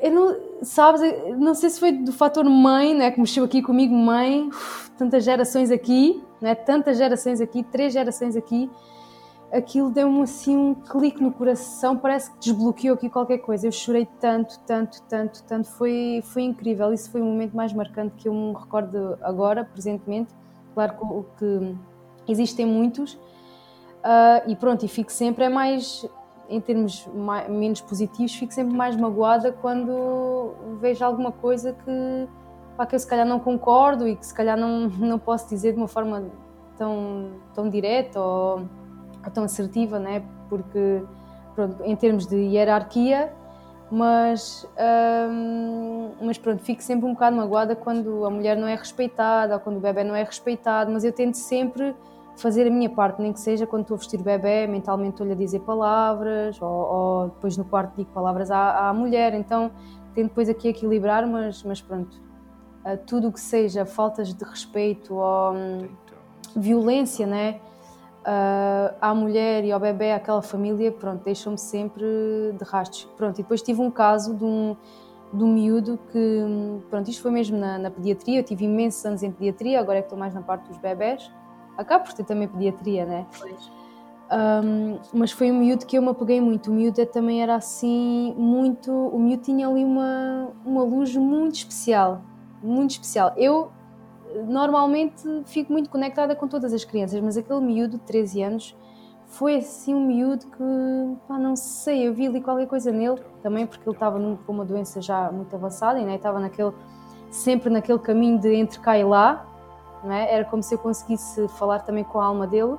Eu 0.00 0.12
não, 0.12 0.36
sabes, 0.62 1.00
não 1.38 1.54
sei 1.54 1.70
se 1.70 1.80
foi 1.80 1.92
do 1.92 2.12
fator 2.12 2.44
mãe, 2.44 2.94
né, 2.94 3.10
que 3.10 3.18
mexeu 3.18 3.44
aqui 3.44 3.62
comigo, 3.62 3.94
mãe, 3.94 4.50
tantas 4.98 5.24
gerações 5.24 5.70
aqui, 5.70 6.22
né, 6.42 6.54
tantas 6.54 6.98
gerações 6.98 7.40
aqui, 7.40 7.62
três 7.62 7.94
gerações 7.94 8.36
aqui, 8.36 8.70
aquilo 9.50 9.88
deu-me 9.88 10.20
assim 10.22 10.54
um 10.54 10.74
clique 10.74 11.22
no 11.22 11.32
coração, 11.32 11.96
parece 11.96 12.30
que 12.32 12.38
desbloqueou 12.40 12.94
aqui 12.96 13.08
qualquer 13.08 13.38
coisa. 13.38 13.66
Eu 13.66 13.72
chorei 13.72 14.06
tanto, 14.20 14.58
tanto, 14.66 15.00
tanto, 15.02 15.42
tanto, 15.44 15.68
foi, 15.70 16.22
foi 16.24 16.42
incrível. 16.42 16.92
Isso 16.92 17.10
foi 17.10 17.20
o 17.20 17.24
momento 17.24 17.56
mais 17.56 17.72
marcante 17.72 18.14
que 18.16 18.28
eu 18.28 18.34
me 18.34 18.52
recordo 18.52 19.16
agora, 19.22 19.64
presentemente. 19.64 20.34
Claro 20.74 21.24
que, 21.38 21.76
existem 22.26 22.66
muitos, 22.66 23.14
uh, 23.14 24.48
e 24.48 24.56
pronto, 24.56 24.84
e 24.84 24.88
fico 24.88 25.12
sempre, 25.12 25.44
é 25.44 25.48
mais, 25.48 26.08
em 26.48 26.60
termos 26.60 27.06
mais, 27.14 27.48
menos 27.48 27.80
positivos, 27.80 28.34
fico 28.34 28.52
sempre 28.52 28.74
mais 28.74 28.96
magoada 28.96 29.52
quando 29.52 30.54
vejo 30.80 31.04
alguma 31.04 31.30
coisa 31.30 31.72
que, 31.72 32.28
pá, 32.76 32.86
que 32.86 32.94
eu 32.94 32.98
se 32.98 33.06
calhar 33.06 33.26
não 33.26 33.38
concordo 33.38 34.08
e 34.08 34.16
que 34.16 34.26
se 34.26 34.34
calhar 34.34 34.56
não, 34.56 34.88
não 34.98 35.18
posso 35.18 35.48
dizer 35.48 35.72
de 35.72 35.78
uma 35.78 35.88
forma 35.88 36.24
tão, 36.76 37.32
tão 37.54 37.68
direta 37.68 38.18
ou 38.18 38.62
tão 39.32 39.44
assertiva, 39.44 39.98
né? 39.98 40.22
porque 40.48 41.02
pronto, 41.54 41.82
em 41.84 41.96
termos 41.96 42.26
de 42.26 42.36
hierarquia, 42.36 43.32
mas, 43.90 44.66
hum, 45.30 46.12
mas 46.20 46.38
pronto, 46.38 46.62
fico 46.62 46.82
sempre 46.82 47.06
um 47.06 47.12
bocado 47.12 47.36
magoada 47.36 47.76
quando 47.76 48.24
a 48.24 48.30
mulher 48.30 48.56
não 48.56 48.66
é 48.66 48.74
respeitada 48.74 49.54
ou 49.54 49.60
quando 49.60 49.76
o 49.76 49.80
bebê 49.80 50.02
não 50.02 50.14
é 50.14 50.22
respeitado, 50.22 50.90
mas 50.90 51.04
eu 51.04 51.12
tento 51.12 51.36
sempre 51.36 51.94
fazer 52.36 52.66
a 52.66 52.70
minha 52.70 52.90
parte, 52.90 53.20
nem 53.22 53.32
que 53.32 53.40
seja 53.40 53.66
quando 53.66 53.82
estou 53.82 53.94
a 53.94 53.98
vestir 53.98 54.20
o 54.20 54.22
bebê, 54.22 54.66
mentalmente 54.66 55.12
estou-lhe 55.12 55.32
a 55.32 55.36
dizer 55.36 55.60
palavras 55.60 56.60
ou, 56.60 56.68
ou, 56.68 57.28
depois 57.28 57.56
no 57.56 57.64
quarto 57.64 57.94
digo 57.96 58.10
palavras 58.10 58.50
à, 58.50 58.88
à 58.88 58.94
mulher, 58.94 59.34
então 59.34 59.70
tento 60.14 60.28
depois 60.28 60.48
aqui 60.48 60.68
equilibrar, 60.68 61.26
mas, 61.26 61.62
mas 61.62 61.80
pronto, 61.80 62.20
uh, 62.84 62.96
tudo 63.06 63.28
o 63.28 63.32
que 63.32 63.40
seja 63.40 63.84
faltas 63.84 64.32
de 64.32 64.44
respeito 64.44 65.14
ou 65.14 65.52
hum, 65.52 65.88
violência, 66.56 67.26
né? 67.26 67.60
Uh, 68.24 68.94
à 69.00 69.14
mulher 69.14 69.64
e 69.64 69.72
ao 69.72 69.78
bebê, 69.78 70.12
àquela 70.12 70.42
família, 70.42 70.90
pronto, 70.90 71.22
deixam-me 71.24 71.58
sempre 71.58 72.04
de 72.58 72.64
rastros. 72.64 73.04
Pronto, 73.16 73.38
e 73.38 73.42
depois 73.42 73.62
tive 73.62 73.80
um 73.80 73.90
caso 73.90 74.34
de 74.34 74.44
um, 74.44 74.76
de 75.32 75.44
um 75.44 75.52
miúdo 75.52 75.98
que, 76.10 76.44
pronto, 76.90 77.10
isto 77.10 77.22
foi 77.22 77.30
mesmo 77.30 77.56
na, 77.58 77.78
na 77.78 77.90
pediatria, 77.90 78.40
eu 78.40 78.44
tive 78.44 78.64
imensos 78.64 79.04
anos 79.04 79.22
em 79.22 79.30
pediatria, 79.30 79.80
agora 79.80 79.98
é 79.98 80.02
que 80.02 80.06
estou 80.06 80.18
mais 80.18 80.34
na 80.34 80.42
parte 80.42 80.68
dos 80.68 80.78
bebés. 80.78 81.30
Acabo 81.76 82.04
por 82.04 82.12
ter 82.12 82.24
também 82.24 82.48
pediatria, 82.48 83.04
né? 83.04 83.26
Pois. 83.38 83.72
Um, 84.32 84.98
mas 85.12 85.32
foi 85.32 85.50
um 85.50 85.58
miúdo 85.58 85.84
que 85.84 85.98
eu 85.98 86.02
me 86.02 86.08
apeguei 86.08 86.40
muito. 86.40 86.70
O 86.70 86.74
miúdo 86.74 87.04
também 87.06 87.42
era 87.42 87.56
assim, 87.56 88.34
muito. 88.36 88.90
O 88.92 89.18
miúdo 89.18 89.42
tinha 89.42 89.68
ali 89.68 89.84
uma, 89.84 90.50
uma 90.64 90.82
luz 90.82 91.14
muito 91.16 91.56
especial. 91.56 92.22
Muito 92.62 92.92
especial. 92.92 93.32
Eu 93.36 93.70
normalmente 94.46 95.22
fico 95.46 95.72
muito 95.72 95.88
conectada 95.90 96.34
com 96.34 96.48
todas 96.48 96.72
as 96.72 96.84
crianças, 96.84 97.20
mas 97.20 97.36
aquele 97.36 97.60
miúdo 97.60 97.98
de 97.98 98.04
13 98.04 98.42
anos 98.42 98.76
foi 99.26 99.56
assim 99.56 99.94
um 99.94 100.06
miúdo 100.06 100.46
que, 100.46 101.18
pá, 101.26 101.38
não 101.38 101.56
sei, 101.56 102.06
eu 102.06 102.14
vi 102.14 102.26
ali 102.26 102.40
qualquer 102.40 102.66
coisa 102.66 102.92
nele, 102.92 103.20
também 103.42 103.66
porque 103.66 103.88
ele 103.88 103.96
estava 103.96 104.18
com 104.18 104.52
uma 104.52 104.64
doença 104.64 105.00
já 105.00 105.30
muito 105.32 105.54
avançada 105.54 105.98
e 105.98 106.04
né, 106.04 106.16
estava 106.16 106.38
naquele, 106.38 106.72
sempre 107.30 107.70
naquele 107.70 107.98
caminho 107.98 108.38
de 108.38 108.54
entre 108.54 108.78
cá 108.80 108.98
e 108.98 109.04
lá, 109.04 109.46
é? 110.12 110.34
era 110.34 110.44
como 110.44 110.62
se 110.62 110.74
eu 110.74 110.78
conseguisse 110.78 111.48
falar 111.48 111.80
também 111.80 112.04
com 112.04 112.20
a 112.20 112.26
alma 112.26 112.46
dele. 112.46 112.76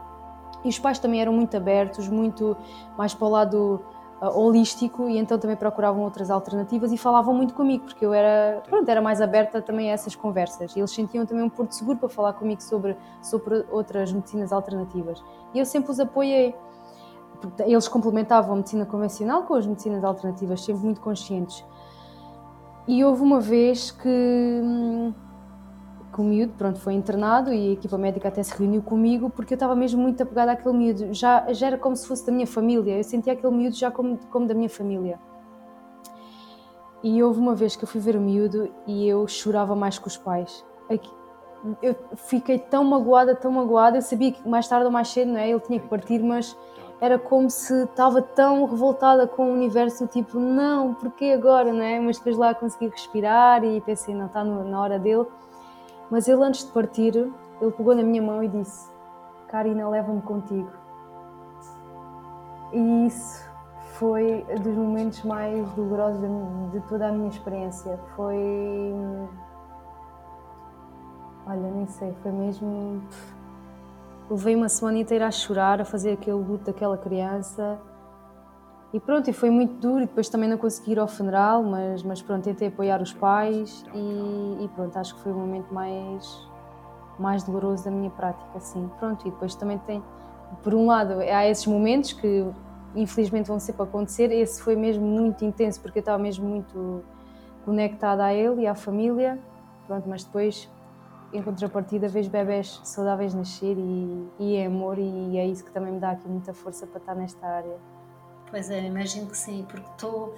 E 0.63 0.69
os 0.69 0.79
pais 0.79 0.97
também 0.97 1.21
eram 1.21 1.33
muito 1.33 1.55
abertos, 1.55 2.07
muito 2.07 2.57
mais 2.97 3.13
para 3.13 3.27
o 3.27 3.29
lado 3.29 3.81
holístico 4.21 5.09
e 5.09 5.17
então 5.17 5.37
também 5.37 5.57
procuravam 5.57 6.03
outras 6.03 6.29
alternativas 6.29 6.91
e 6.91 6.97
falavam 6.97 7.33
muito 7.33 7.53
comigo, 7.53 7.85
porque 7.85 8.05
eu 8.05 8.13
era, 8.13 8.61
pronto, 8.61 8.87
era 8.87 9.01
mais 9.01 9.21
aberta 9.21 9.61
também 9.61 9.91
a 9.91 9.93
essas 9.93 10.15
conversas. 10.15 10.75
E 10.75 10.79
eles 10.79 10.91
sentiam 10.91 11.25
também 11.25 11.43
um 11.43 11.49
porto 11.49 11.73
seguro 11.73 11.97
para 11.97 12.09
falar 12.09 12.33
comigo 12.33 12.61
sobre, 12.61 12.95
sobre 13.21 13.65
outras 13.69 14.11
medicinas 14.11 14.53
alternativas. 14.53 15.23
E 15.53 15.59
eu 15.59 15.65
sempre 15.65 15.91
os 15.91 15.99
apoiei. 15.99 16.55
Eles 17.59 17.87
complementavam 17.87 18.53
a 18.53 18.55
medicina 18.57 18.85
convencional 18.85 19.43
com 19.43 19.55
as 19.55 19.67
medicinas 19.67 20.03
alternativas, 20.03 20.61
sempre 20.61 20.83
muito 20.83 21.01
conscientes. 21.01 21.63
E 22.87 23.03
houve 23.03 23.21
uma 23.21 23.39
vez 23.39 23.91
que 23.91 24.09
hum, 24.63 25.13
que 26.15 26.21
o 26.21 26.23
miúdo 26.23 26.53
pronto, 26.57 26.79
foi 26.79 26.93
internado 26.93 27.53
e 27.53 27.71
a 27.71 27.73
equipa 27.73 27.97
médica 27.97 28.29
até 28.29 28.41
se 28.41 28.57
reuniu 28.57 28.81
comigo 28.81 29.29
porque 29.29 29.53
eu 29.53 29.57
estava 29.57 29.75
mesmo 29.75 30.01
muito 30.01 30.23
apegada 30.23 30.53
àquele 30.53 30.73
miúdo. 30.73 31.13
Já, 31.13 31.51
já 31.51 31.67
era 31.67 31.77
como 31.77 31.93
se 31.93 32.07
fosse 32.07 32.25
da 32.25 32.31
minha 32.31 32.47
família, 32.47 32.97
eu 32.97 33.03
sentia 33.03 33.33
aquele 33.33 33.53
miúdo 33.53 33.75
já 33.75 33.91
como, 33.91 34.17
como 34.31 34.47
da 34.47 34.53
minha 34.53 34.69
família. 34.69 35.19
E 37.03 37.21
houve 37.21 37.37
uma 37.37 37.53
vez 37.53 37.75
que 37.75 37.83
eu 37.83 37.87
fui 37.87 37.99
ver 37.99 38.15
o 38.15 38.21
miúdo 38.21 38.71
e 38.87 39.05
eu 39.05 39.27
chorava 39.27 39.75
mais 39.75 39.99
que 39.99 40.07
os 40.07 40.15
pais. 40.15 40.65
Eu 41.81 41.93
fiquei 42.15 42.59
tão 42.59 42.85
magoada, 42.85 43.35
tão 43.35 43.51
magoada. 43.51 43.97
Eu 43.97 44.01
sabia 44.01 44.31
que 44.31 44.47
mais 44.47 44.67
tarde 44.69 44.85
ou 44.85 44.91
mais 44.91 45.09
cedo 45.09 45.33
não 45.33 45.39
é? 45.39 45.49
ele 45.49 45.59
tinha 45.59 45.79
que 45.79 45.87
partir, 45.89 46.23
mas 46.23 46.55
era 47.01 47.19
como 47.19 47.49
se 47.49 47.83
estava 47.83 48.21
tão 48.21 48.63
revoltada 48.65 49.27
com 49.27 49.49
o 49.49 49.53
universo, 49.53 50.07
tipo, 50.07 50.39
não, 50.39 50.93
porquê 50.93 51.33
agora, 51.37 51.73
não 51.73 51.83
é? 51.83 51.99
Mas 51.99 52.17
depois 52.17 52.37
lá 52.37 52.55
consegui 52.55 52.87
respirar 52.87 53.65
e 53.65 53.81
pensei, 53.81 54.15
não, 54.15 54.27
está 54.27 54.45
na 54.45 54.79
hora 54.79 54.97
dele. 54.97 55.27
Mas 56.09 56.27
ele, 56.27 56.43
antes 56.43 56.65
de 56.65 56.71
partir, 56.71 57.15
ele 57.15 57.71
pegou 57.71 57.95
na 57.95 58.03
minha 58.03 58.21
mão 58.21 58.43
e 58.43 58.47
disse: 58.47 58.89
Karina, 59.47 59.87
leva-me 59.89 60.21
contigo. 60.21 60.69
E 62.73 63.05
isso 63.07 63.43
foi 63.93 64.45
dos 64.61 64.75
momentos 64.75 65.23
mais 65.23 65.67
dolorosos 65.71 66.21
de, 66.71 66.79
toda 66.81 67.07
a 67.07 67.11
minha 67.11 67.29
experiência. 67.29 67.99
Foi. 68.15 68.93
Olha, 71.47 71.71
nem 71.71 71.87
sei, 71.87 72.13
foi 72.21 72.31
mesmo. 72.31 73.01
Levei 74.29 74.55
uma 74.55 74.67
semana 74.69 74.97
inteira 74.97 75.27
a 75.27 75.31
chorar, 75.31 75.79
a 75.79 75.85
fazer 75.85 76.13
aquele 76.13 76.37
luto 76.37 76.65
daquela 76.65 76.97
criança. 76.97 77.79
E 78.95 78.99
pronto, 79.01 79.29
e 79.29 79.33
foi 79.33 79.49
muito 79.49 79.73
duro, 79.73 80.03
e 80.03 80.05
depois 80.05 80.29
também 80.29 80.47
não 80.47 80.57
consegui 80.57 80.93
ir 80.93 80.99
ao 80.99 81.07
funeral, 81.09 81.61
mas, 81.61 82.01
mas 82.01 82.21
pronto, 82.21 82.45
tentei 82.45 82.69
apoiar 82.69 83.01
os 83.01 83.11
pais 83.11 83.83
e, 83.93 84.63
e 84.63 84.69
pronto, 84.69 84.95
acho 84.95 85.13
que 85.15 85.19
foi 85.19 85.33
o 85.33 85.35
momento 85.35 85.73
mais, 85.73 86.47
mais 87.19 87.43
doloroso 87.43 87.83
da 87.83 87.91
minha 87.91 88.09
prática, 88.09 88.57
sim. 88.61 88.89
Pronto, 88.97 89.27
e 89.27 89.31
depois 89.31 89.53
também 89.53 89.77
tem, 89.79 90.01
por 90.63 90.73
um 90.73 90.85
lado, 90.85 91.19
há 91.19 91.45
esses 91.45 91.67
momentos 91.67 92.13
que 92.13 92.49
infelizmente 92.95 93.47
vão 93.47 93.59
sempre 93.59 93.83
acontecer. 93.83 94.31
Esse 94.31 94.61
foi 94.61 94.77
mesmo 94.77 95.05
muito 95.05 95.43
intenso 95.43 95.81
porque 95.81 95.99
eu 95.99 96.01
estava 96.01 96.17
mesmo 96.17 96.47
muito 96.47 97.03
conectada 97.65 98.23
a 98.23 98.33
ele 98.33 98.61
e 98.61 98.67
à 98.67 98.75
família. 98.75 99.37
Pronto, 99.87 100.07
mas 100.07 100.23
depois, 100.23 100.71
em 101.33 101.43
contrapartida, 101.43 102.07
vejo 102.07 102.29
bebés 102.29 102.79
saudáveis 102.85 103.33
nascer 103.33 103.75
e, 103.77 104.27
e 104.39 104.55
é 104.55 104.67
amor 104.67 104.97
e 104.97 105.37
é 105.37 105.45
isso 105.45 105.65
que 105.65 105.71
também 105.73 105.91
me 105.91 105.99
dá 105.99 106.11
aqui 106.11 106.29
muita 106.29 106.53
força 106.53 106.87
para 106.87 106.99
estar 106.99 107.13
nesta 107.13 107.45
área. 107.45 107.94
Pois 108.55 108.69
é, 108.69 108.85
imagino 108.85 109.27
que 109.27 109.37
sim, 109.37 109.65
porque 109.67 109.89
tu 109.97 110.31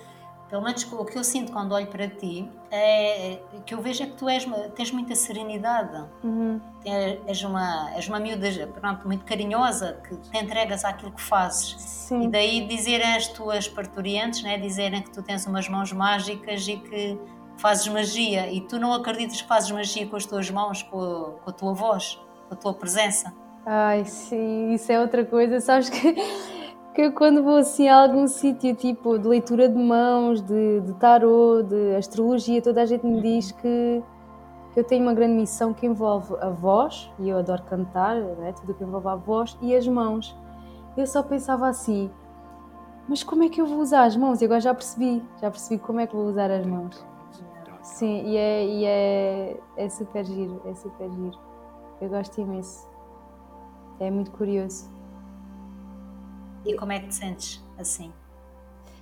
pelo 0.50 0.64
menos 0.64 0.92
o 0.92 1.06
que 1.06 1.20
eu 1.20 1.24
sinto 1.24 1.52
quando 1.52 1.74
olho 1.74 1.86
para 1.86 2.08
ti, 2.08 2.50
é, 2.72 3.34
é 3.34 3.40
que 3.64 3.76
eu 3.76 3.80
vejo 3.80 4.02
é 4.02 4.08
que 4.08 4.14
tu 4.14 4.28
és, 4.28 4.44
tens 4.76 4.90
muita 4.90 5.14
serenidade, 5.14 6.04
uhum. 6.24 6.60
és, 7.28 7.44
uma, 7.44 7.92
és 7.94 8.08
uma 8.08 8.20
miúda 8.20 8.48
pronto, 8.74 9.06
muito 9.06 9.24
carinhosa, 9.24 10.02
que 10.04 10.16
te 10.16 10.36
entregas 10.36 10.84
àquilo 10.84 11.12
que 11.12 11.22
fazes. 11.22 11.80
Sim. 11.80 12.24
E 12.24 12.28
daí 12.28 12.68
dizerem 12.68 13.16
as 13.16 13.28
tuas 13.28 13.68
parturientes, 13.68 14.42
né, 14.42 14.58
dizerem 14.58 15.04
que 15.04 15.12
tu 15.12 15.22
tens 15.22 15.46
umas 15.46 15.70
mãos 15.70 15.94
mágicas 15.94 16.68
e 16.68 16.78
que 16.78 17.20
fazes 17.58 17.88
magia, 17.88 18.52
e 18.52 18.62
tu 18.62 18.80
não 18.80 18.94
acreditas 18.94 19.40
que 19.44 19.48
fazes 19.48 19.70
magia 19.70 20.08
com 20.08 20.16
as 20.16 20.26
tuas 20.26 20.50
mãos, 20.50 20.82
com 20.82 21.00
a, 21.00 21.32
com 21.44 21.50
a 21.52 21.54
tua 21.54 21.74
voz, 21.76 22.20
com 22.48 22.56
a 22.56 22.58
tua 22.58 22.74
presença. 22.74 23.32
Ai, 23.64 24.06
sim, 24.06 24.72
isso 24.72 24.92
é 24.92 25.00
outra 25.00 25.24
coisa, 25.24 25.60
sabes 25.60 25.92
que 25.92 26.57
que 26.98 27.02
eu 27.04 27.12
quando 27.12 27.44
vou 27.44 27.58
assim 27.58 27.88
a 27.88 28.02
algum 28.02 28.28
sítio 28.28 28.74
tipo 28.74 29.20
de 29.20 29.28
leitura 29.28 29.70
de 29.70 29.78
mãos, 29.78 30.42
de, 30.42 30.82
de 30.82 30.96
tarô, 30.96 31.62
de 31.62 31.96
astrologia, 31.96 32.60
toda 32.60 32.82
a 32.82 32.88
gente 32.88 33.06
me 33.06 33.22
diz 33.22 33.52
que, 33.52 34.04
que 34.74 34.80
eu 34.80 34.84
tenho 34.84 35.04
uma 35.04 35.14
grande 35.14 35.36
missão 35.36 35.76
que 35.76 35.86
envolve 35.86 36.34
a 36.42 36.50
voz, 36.50 37.08
e 37.20 37.30
eu 37.30 37.38
adoro 37.38 37.62
cantar, 37.66 38.16
né? 38.16 38.52
tudo 38.54 38.74
que 38.74 38.84
envolve 38.84 39.08
a 39.10 39.16
voz, 39.16 39.56
e 39.62 39.76
as 39.76 39.88
mãos. 39.88 40.36
Eu 40.98 41.06
só 41.06 41.22
pensava 41.22 41.68
assim, 41.68 42.10
mas 43.08 43.24
como 43.24 43.44
é 43.44 43.50
que 43.50 43.62
eu 43.62 43.68
vou 43.68 43.78
usar 43.78 44.04
as 44.06 44.18
mãos? 44.18 44.42
E 44.42 44.46
agora 44.46 44.60
já 44.60 44.74
percebi, 44.74 45.24
já 45.40 45.52
percebi 45.52 45.80
como 45.80 46.00
é 46.00 46.08
que 46.08 46.16
vou 46.16 46.26
usar 46.26 46.50
as 46.50 46.66
mãos. 46.66 47.06
Sim, 47.84 48.24
e 48.26 48.36
é, 48.36 48.66
e 48.66 48.86
é, 48.86 49.60
é 49.78 49.90
super 49.90 50.26
giro, 50.26 50.64
é 50.66 50.74
super 50.74 51.12
giro. 51.12 51.38
Eu 52.02 52.10
gosto 52.10 52.42
imenso. 52.42 52.90
É 54.00 54.10
muito 54.10 54.32
curioso. 54.32 54.97
E 56.68 56.76
como 56.76 56.92
é 56.92 57.00
que 57.00 57.08
te 57.08 57.16
sentes 57.16 57.64
assim? 57.80 58.12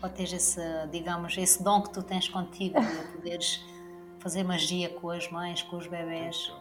Ou 0.01 0.07
tens 0.07 0.31
esse, 0.31 0.61
digamos, 0.91 1.35
esse 1.35 1.63
dom 1.63 1.81
que 1.81 1.89
tu 1.89 2.03
tens 2.03 2.29
contigo 2.29 2.79
de 2.79 3.17
poderes 3.17 3.65
fazer 4.19 4.43
magia 4.43 4.89
com 4.89 5.09
as 5.09 5.29
mães, 5.31 5.63
com 5.63 5.77
os 5.77 5.87
bebés? 5.87 6.53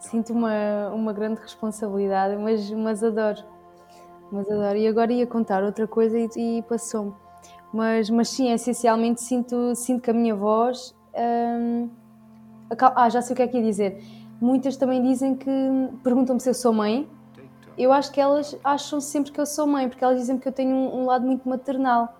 Sinto 0.00 0.32
uma, 0.32 0.88
uma 0.92 1.12
grande 1.12 1.40
responsabilidade, 1.40 2.36
mas, 2.36 2.68
mas 2.72 3.04
adoro. 3.04 3.44
Mas 4.32 4.50
adoro. 4.50 4.76
E 4.76 4.88
agora 4.88 5.12
ia 5.12 5.26
contar 5.26 5.62
outra 5.62 5.86
coisa 5.86 6.18
e, 6.18 6.28
e 6.36 6.62
passou-me. 6.62 7.12
Mas, 7.72 8.10
mas 8.10 8.28
sim, 8.28 8.50
essencialmente 8.50 9.22
sinto, 9.22 9.74
sinto 9.76 10.02
que 10.02 10.10
a 10.10 10.14
minha 10.14 10.34
voz. 10.34 10.96
Hum, 11.14 11.88
ah, 12.96 13.08
já 13.08 13.22
sei 13.22 13.34
o 13.34 13.36
que 13.36 13.42
é 13.42 13.46
que 13.46 13.56
ia 13.56 13.62
dizer. 13.62 14.02
Muitas 14.40 14.76
também 14.76 15.00
dizem 15.00 15.36
que. 15.36 15.50
perguntam-me 16.02 16.40
se 16.40 16.50
eu 16.50 16.54
sou 16.54 16.72
mãe 16.72 17.08
eu 17.76 17.92
acho 17.92 18.12
que 18.12 18.20
elas 18.20 18.56
acham 18.62 19.00
sempre 19.00 19.32
que 19.32 19.40
eu 19.40 19.46
sou 19.46 19.66
mãe, 19.66 19.88
porque 19.88 20.04
elas 20.04 20.18
dizem 20.18 20.38
que 20.38 20.46
eu 20.46 20.52
tenho 20.52 20.74
um, 20.74 21.00
um, 21.00 21.06
lado 21.06 21.26
muito 21.26 21.48
maternal. 21.48 22.14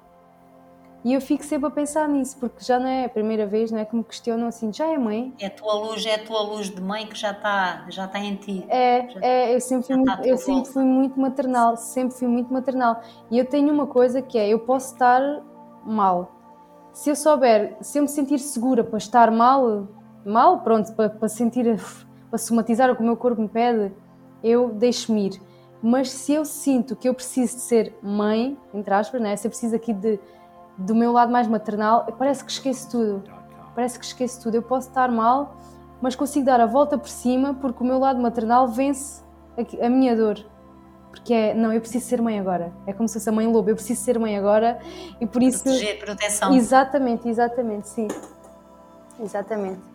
E 1.02 1.14
eu 1.14 1.20
fico 1.20 1.42
sempre 1.42 1.66
a 1.66 1.70
pensar 1.70 2.06
nisso, 2.08 2.36
porque 2.38 2.62
já 2.62 2.78
não 2.78 2.86
é 2.86 3.06
a 3.06 3.08
primeira 3.08 3.46
vez, 3.46 3.70
não 3.70 3.78
é 3.78 3.86
que 3.86 3.96
me 3.96 4.04
questionam 4.04 4.46
assim, 4.46 4.70
já 4.70 4.86
é 4.86 4.98
mãe? 4.98 5.32
É 5.38 5.46
a 5.46 5.50
tua 5.50 5.72
luz, 5.72 6.04
é 6.04 6.14
a 6.14 6.24
tua 6.24 6.42
luz 6.42 6.68
de 6.68 6.80
mãe 6.80 7.06
que 7.06 7.16
já 7.16 7.30
está, 7.30 7.86
já 7.88 8.04
está 8.04 8.18
em 8.18 8.36
ti. 8.36 8.66
É, 8.68 9.08
já, 9.08 9.20
é 9.22 9.54
eu 9.54 9.60
sempre, 9.60 9.86
fui 9.86 9.96
muito, 9.96 10.26
eu 10.26 10.36
sempre 10.36 10.70
fui 10.70 10.84
muito 10.84 11.18
maternal, 11.18 11.76
sempre 11.76 12.18
fui 12.18 12.28
muito 12.28 12.52
maternal. 12.52 13.00
E 13.30 13.38
eu 13.38 13.46
tenho 13.46 13.72
uma 13.72 13.86
coisa 13.86 14.20
que 14.20 14.36
é, 14.36 14.48
eu 14.48 14.58
posso 14.58 14.92
estar 14.92 15.22
mal. 15.86 16.32
Se 16.92 17.08
eu 17.08 17.16
souber, 17.16 17.78
se 17.80 17.98
eu 17.98 18.02
me 18.02 18.08
sentir 18.08 18.38
segura 18.38 18.84
para 18.84 18.98
estar 18.98 19.30
mal, 19.30 19.88
mal, 20.24 20.60
pronto, 20.60 20.92
para, 20.92 21.08
para 21.08 21.28
sentir, 21.28 21.80
para 22.28 22.38
somatizar 22.38 22.90
o 22.90 22.96
que 22.96 23.00
o 23.00 23.04
meu 23.04 23.16
corpo 23.16 23.40
me 23.40 23.48
pede, 23.48 23.90
eu 24.42 24.68
deixo-me 24.70 25.26
ir. 25.26 25.42
Mas 25.82 26.10
se 26.10 26.32
eu 26.32 26.44
sinto 26.44 26.94
que 26.94 27.08
eu 27.08 27.14
preciso 27.14 27.56
de 27.56 27.62
ser 27.62 27.98
mãe, 28.02 28.56
entre 28.74 28.92
aspas, 28.92 29.20
né? 29.20 29.34
se 29.36 29.46
eu 29.46 29.50
preciso 29.50 29.74
aqui 29.74 29.92
de, 29.92 30.20
do 30.76 30.94
meu 30.94 31.12
lado 31.12 31.32
mais 31.32 31.46
maternal, 31.46 32.06
parece 32.18 32.44
que 32.44 32.50
esqueço 32.50 32.90
tudo. 32.90 33.22
Parece 33.74 33.98
que 33.98 34.04
esqueço 34.04 34.42
tudo. 34.42 34.56
Eu 34.56 34.62
posso 34.62 34.88
estar 34.88 35.10
mal, 35.10 35.56
mas 36.00 36.14
consigo 36.14 36.44
dar 36.44 36.60
a 36.60 36.66
volta 36.66 36.98
por 36.98 37.08
cima 37.08 37.54
porque 37.54 37.82
o 37.82 37.86
meu 37.86 37.98
lado 37.98 38.20
maternal 38.20 38.68
vence 38.68 39.22
a, 39.56 39.86
a 39.86 39.88
minha 39.88 40.14
dor. 40.14 40.44
Porque 41.10 41.32
é, 41.32 41.54
não, 41.54 41.72
eu 41.72 41.80
preciso 41.80 42.06
ser 42.06 42.20
mãe 42.20 42.38
agora. 42.38 42.72
É 42.86 42.92
como 42.92 43.08
se 43.08 43.14
fosse 43.14 43.28
a 43.28 43.32
mãe 43.32 43.46
lobo, 43.46 43.70
eu 43.70 43.74
preciso 43.74 44.00
ser 44.00 44.18
mãe 44.18 44.36
agora 44.36 44.78
e 45.20 45.26
por 45.26 45.42
isso. 45.42 45.64
Proteger, 45.64 45.98
proteção. 45.98 46.54
Exatamente, 46.54 47.28
exatamente, 47.28 47.88
sim. 47.88 48.08
Exatamente. 49.18 49.89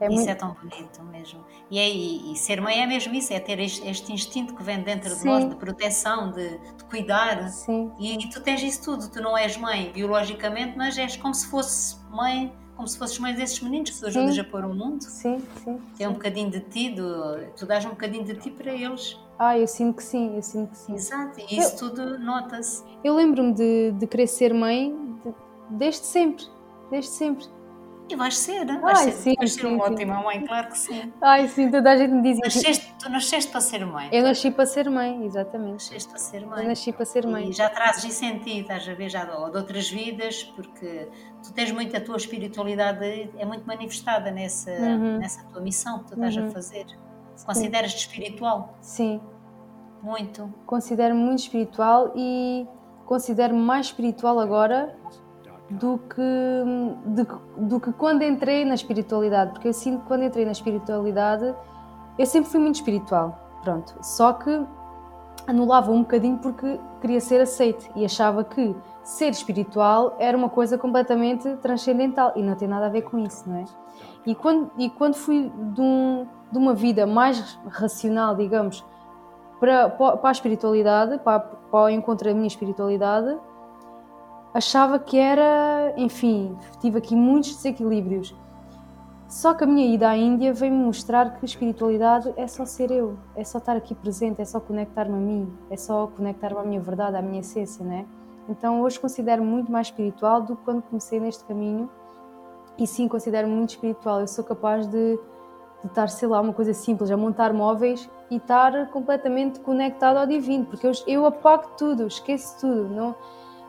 É 0.00 0.06
isso 0.06 0.16
muito... 0.16 0.30
é 0.30 0.34
tão 0.34 0.54
bonito 0.54 1.02
mesmo. 1.04 1.44
E, 1.70 1.78
é, 1.78 1.88
e, 1.88 2.34
ser 2.36 2.60
mãe 2.60 2.82
é 2.82 2.86
mesmo 2.86 3.14
isso, 3.14 3.32
é 3.32 3.38
ter 3.38 3.58
este, 3.60 4.12
instinto 4.12 4.54
que 4.54 4.62
vem 4.62 4.82
dentro 4.82 5.10
Sim. 5.10 5.18
de 5.18 5.24
nós 5.26 5.48
de 5.48 5.54
proteção, 5.56 6.32
de, 6.32 6.48
de 6.58 6.84
cuidar. 6.88 7.48
Sim. 7.50 7.92
E, 7.98 8.14
e, 8.14 8.30
tu 8.30 8.40
tens 8.40 8.62
isso 8.62 8.82
tudo. 8.82 9.10
Tu 9.10 9.20
não 9.20 9.36
és 9.36 9.56
mãe 9.58 9.92
biologicamente, 9.92 10.76
mas 10.76 10.96
és 10.96 11.16
como 11.16 11.34
se 11.34 11.46
fosse 11.48 11.96
mãe, 12.10 12.50
como 12.74 12.88
se 12.88 12.96
fosses 12.96 13.18
mãe 13.18 13.34
desses 13.34 13.60
meninos 13.60 13.90
que 13.90 14.00
tu 14.00 14.06
ajudas 14.06 14.38
a 14.38 14.44
pôr 14.44 14.64
o 14.64 14.74
mundo. 14.74 15.02
Sim, 15.02 15.42
sim. 15.62 15.78
É 15.98 16.08
um 16.08 16.14
bocadinho 16.14 16.50
de 16.50 16.60
ti, 16.60 16.90
do, 16.90 17.38
tu 17.56 17.66
dás 17.66 17.84
um 17.84 17.90
bocadinho 17.90 18.24
de 18.24 18.34
ti 18.36 18.50
para 18.50 18.72
eles. 18.72 19.18
Ah, 19.38 19.58
eu 19.58 19.66
sinto 19.66 19.96
que 19.96 20.02
sim, 20.02 20.36
eu 20.36 20.42
sinto 20.42 20.70
que 20.70 20.78
sim. 20.78 20.94
Exato, 20.94 21.40
e 21.40 21.58
isso 21.58 21.84
eu, 21.84 21.90
tudo 21.90 22.18
nota-se. 22.18 22.84
Eu 23.04 23.14
lembro-me 23.14 23.52
de, 23.52 23.92
de 23.92 24.06
querer 24.06 24.26
ser 24.26 24.52
mãe 24.52 24.94
de, 25.24 25.34
desde 25.70 26.06
sempre, 26.06 26.44
desde 26.90 27.10
sempre. 27.10 27.46
E 28.10 28.16
vais 28.16 28.36
ser, 28.36 28.64
vais 28.64 28.98
Ai, 28.98 29.04
ser, 29.04 29.12
sim, 29.12 29.34
vais 29.38 29.52
ser 29.52 29.60
sim, 29.60 29.66
uma 29.68 29.86
sim. 29.86 29.92
ótima 29.92 30.20
mãe, 30.20 30.44
claro 30.44 30.68
que 30.68 30.76
sim. 30.78 31.12
Ai, 31.20 31.46
sim, 31.46 31.70
toda 31.70 31.92
a 31.92 31.96
gente 31.96 32.10
me 32.12 32.22
diz 32.22 32.40
nasceste, 32.40 32.92
Tu 32.98 33.08
nasceste 33.08 33.52
para 33.52 33.60
ser 33.60 33.86
mãe. 33.86 34.08
Eu 34.10 34.24
nasci 34.24 34.50
para 34.50 34.66
ser 34.66 34.90
mãe, 34.90 35.24
exatamente. 35.24 35.72
Nasceste 35.74 36.08
para 36.08 36.18
ser 36.18 36.46
mãe. 36.46 36.62
Eu 36.62 36.68
nasci 36.68 36.92
para 36.92 37.04
ser 37.04 37.26
mãe. 37.26 37.48
E 37.48 37.52
já 37.52 37.70
trazes 37.70 38.02
isso 38.04 38.24
em 38.24 38.38
ti, 38.40 38.60
estás 38.60 38.88
a 38.88 38.94
ver, 38.94 39.08
já 39.08 39.24
de, 39.24 39.30
de 39.30 39.56
outras 39.56 39.88
vidas, 39.88 40.42
porque 40.56 41.08
tu 41.40 41.52
tens 41.52 41.70
muito, 41.70 41.96
a 41.96 42.00
tua 42.00 42.16
espiritualidade 42.16 43.30
é 43.38 43.44
muito 43.44 43.64
manifestada 43.64 44.30
nessa, 44.32 44.72
uhum. 44.72 45.18
nessa 45.18 45.44
tua 45.44 45.60
missão 45.60 46.00
que 46.00 46.06
tu 46.08 46.14
estás 46.14 46.36
uhum. 46.36 46.48
a 46.48 46.50
fazer. 46.50 46.86
Consideras-te 47.46 48.00
espiritual? 48.00 48.76
Sim. 48.80 49.20
Muito. 50.02 50.52
Considero-me 50.66 51.20
muito 51.20 51.40
espiritual 51.40 52.12
e 52.16 52.66
considero-me 53.06 53.60
mais 53.60 53.86
espiritual 53.86 54.40
agora 54.40 54.96
do 55.70 55.98
que, 55.98 56.20
de, 57.06 57.26
do 57.68 57.80
que 57.80 57.92
quando 57.92 58.22
entrei 58.22 58.64
na 58.64 58.74
espiritualidade, 58.74 59.52
porque 59.52 59.68
eu 59.68 59.72
sinto 59.72 60.00
que 60.00 60.06
quando 60.06 60.24
entrei 60.24 60.44
na 60.44 60.52
espiritualidade 60.52 61.54
eu 62.18 62.26
sempre 62.26 62.50
fui 62.50 62.60
muito 62.60 62.76
espiritual, 62.76 63.38
pronto, 63.62 63.96
só 64.02 64.32
que 64.32 64.50
anulava 65.46 65.90
um 65.90 66.00
bocadinho 66.00 66.38
porque 66.38 66.78
queria 67.00 67.20
ser 67.20 67.40
aceite 67.40 67.90
e 67.94 68.04
achava 68.04 68.44
que 68.44 68.74
ser 69.02 69.30
espiritual 69.30 70.16
era 70.18 70.36
uma 70.36 70.48
coisa 70.48 70.76
completamente 70.76 71.48
transcendental 71.56 72.32
e 72.36 72.42
não 72.42 72.54
tem 72.54 72.68
nada 72.68 72.86
a 72.86 72.88
ver 72.88 73.02
com 73.02 73.18
isso, 73.18 73.48
não 73.48 73.56
é? 73.56 73.64
E 74.26 74.34
quando, 74.34 74.70
e 74.76 74.90
quando 74.90 75.14
fui 75.14 75.50
de, 75.72 75.80
um, 75.80 76.26
de 76.52 76.58
uma 76.58 76.74
vida 76.74 77.06
mais 77.06 77.58
racional, 77.68 78.36
digamos, 78.36 78.84
para, 79.58 79.88
para 79.88 80.28
a 80.28 80.32
espiritualidade, 80.32 81.18
para, 81.18 81.40
para 81.40 81.84
o 81.84 81.88
encontro 81.88 82.28
da 82.28 82.34
minha 82.34 82.46
espiritualidade, 82.46 83.36
achava 84.52 84.98
que 84.98 85.16
era, 85.16 85.94
enfim, 85.96 86.56
tive 86.80 86.98
aqui 86.98 87.14
muitos 87.14 87.54
desequilíbrios. 87.54 88.34
Só 89.28 89.54
que 89.54 89.62
a 89.62 89.66
minha 89.66 89.86
ida 89.86 90.10
à 90.10 90.16
Índia 90.16 90.52
veio-me 90.52 90.82
mostrar 90.84 91.38
que 91.38 91.44
espiritualidade 91.44 92.32
é 92.36 92.48
só 92.48 92.66
ser 92.66 92.90
eu, 92.90 93.16
é 93.36 93.44
só 93.44 93.58
estar 93.58 93.76
aqui 93.76 93.94
presente, 93.94 94.42
é 94.42 94.44
só 94.44 94.58
conectar-me 94.58 95.14
a 95.14 95.18
mim, 95.18 95.52
é 95.70 95.76
só 95.76 96.08
conectar-me 96.08 96.58
à 96.58 96.64
minha 96.64 96.80
verdade, 96.80 97.16
à 97.16 97.22
minha 97.22 97.38
essência, 97.38 97.84
né? 97.84 98.06
Então 98.48 98.82
hoje 98.82 98.98
considero 98.98 99.44
muito 99.44 99.70
mais 99.70 99.86
espiritual 99.86 100.42
do 100.42 100.56
que 100.56 100.64
quando 100.64 100.82
comecei 100.82 101.20
neste 101.20 101.44
caminho 101.44 101.88
e 102.76 102.88
sim 102.88 103.06
considero 103.06 103.46
muito 103.46 103.70
espiritual. 103.70 104.20
Eu 104.20 104.26
sou 104.26 104.42
capaz 104.42 104.88
de, 104.88 105.16
de 105.16 105.86
estar, 105.86 106.08
sei 106.08 106.26
lá, 106.26 106.40
uma 106.40 106.52
coisa 106.52 106.74
simples, 106.74 107.08
a 107.12 107.16
montar 107.16 107.52
móveis 107.52 108.10
e 108.28 108.36
estar 108.36 108.90
completamente 108.90 109.60
conectado 109.60 110.16
ao 110.16 110.26
divino, 110.26 110.66
porque 110.66 110.88
eu, 110.88 110.92
eu 111.06 111.24
apago 111.24 111.70
tudo, 111.78 112.08
esqueço 112.08 112.58
tudo, 112.58 112.88
não 112.88 113.14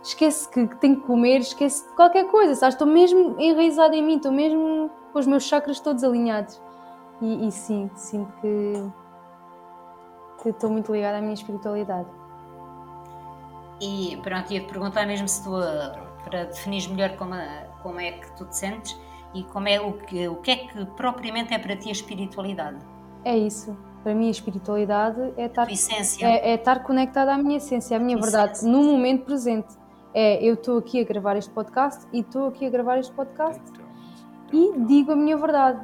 esquece 0.04 0.50
que, 0.50 0.68
que 0.68 0.76
tenho 0.78 0.98
que 0.98 1.08
comer, 1.08 1.40
esquece 1.40 1.88
qualquer 1.96 2.28
coisa, 2.28 2.56
sabes? 2.56 2.76
Estou 2.76 2.88
mesmo 2.88 3.36
enraizada 3.40 3.96
em 3.96 4.04
mim, 4.04 4.16
estou 4.16 4.32
mesmo 4.32 4.90
com 5.12 5.20
os 5.20 5.28
meus 5.28 5.44
chakras 5.44 5.80
todos 5.80 6.04
alinhados. 6.04 6.62
E, 7.22 7.48
e 7.48 7.52
sim, 7.52 7.90
sinto 7.96 8.32
que, 8.42 8.74
estou 10.50 10.70
muito 10.70 10.92
ligada 10.92 11.20
à 11.20 11.22
minha 11.22 11.34
espiritualidade. 11.34 12.08
E 13.80 14.18
pronto, 14.24 14.52
ia-te 14.52 14.68
perguntar 14.68 15.06
mesmo 15.06 15.28
se 15.28 15.44
tu, 15.44 15.52
para 16.24 16.46
definir 16.46 16.88
melhor 16.90 17.16
como, 17.18 17.36
como 17.82 18.00
é 18.00 18.14
que 18.14 18.32
tu 18.38 18.46
te 18.46 18.56
sentes, 18.56 18.98
e 19.34 19.44
como 19.44 19.68
é 19.68 19.80
o 19.80 19.94
que, 19.94 20.28
o 20.28 20.36
que 20.36 20.52
é 20.52 20.56
que 20.56 20.86
propriamente 20.86 21.54
é 21.54 21.60
para 21.60 21.76
ti 21.76 21.90
a 21.90 21.92
espiritualidade? 21.92 22.78
É 23.24 23.38
isso. 23.38 23.78
Para 24.04 24.16
mim, 24.16 24.28
a 24.28 24.32
espiritualidade 24.32 25.34
é 25.38 25.46
estar. 25.46 25.68
É, 26.22 26.52
é, 26.52 26.56
estar 26.56 26.84
conectada 26.84 27.34
à 27.34 27.38
minha 27.38 27.58
essência, 27.58 27.96
à 27.96 28.00
minha 28.00 28.18
verdade, 28.18 28.54
essência. 28.54 28.70
no 28.70 28.84
momento 28.84 29.26
presente. 29.26 29.81
É, 30.14 30.44
eu 30.44 30.56
estou 30.56 30.78
aqui 30.78 31.00
a 31.00 31.04
gravar 31.06 31.38
este 31.38 31.52
podcast 31.52 32.06
e 32.12 32.20
estou 32.20 32.48
aqui 32.48 32.66
a 32.66 32.70
gravar 32.70 33.00
este 33.00 33.14
podcast 33.14 33.62
e 34.52 34.74
digo 34.80 35.14
a 35.14 35.16
minha 35.16 35.38
verdade. 35.38 35.80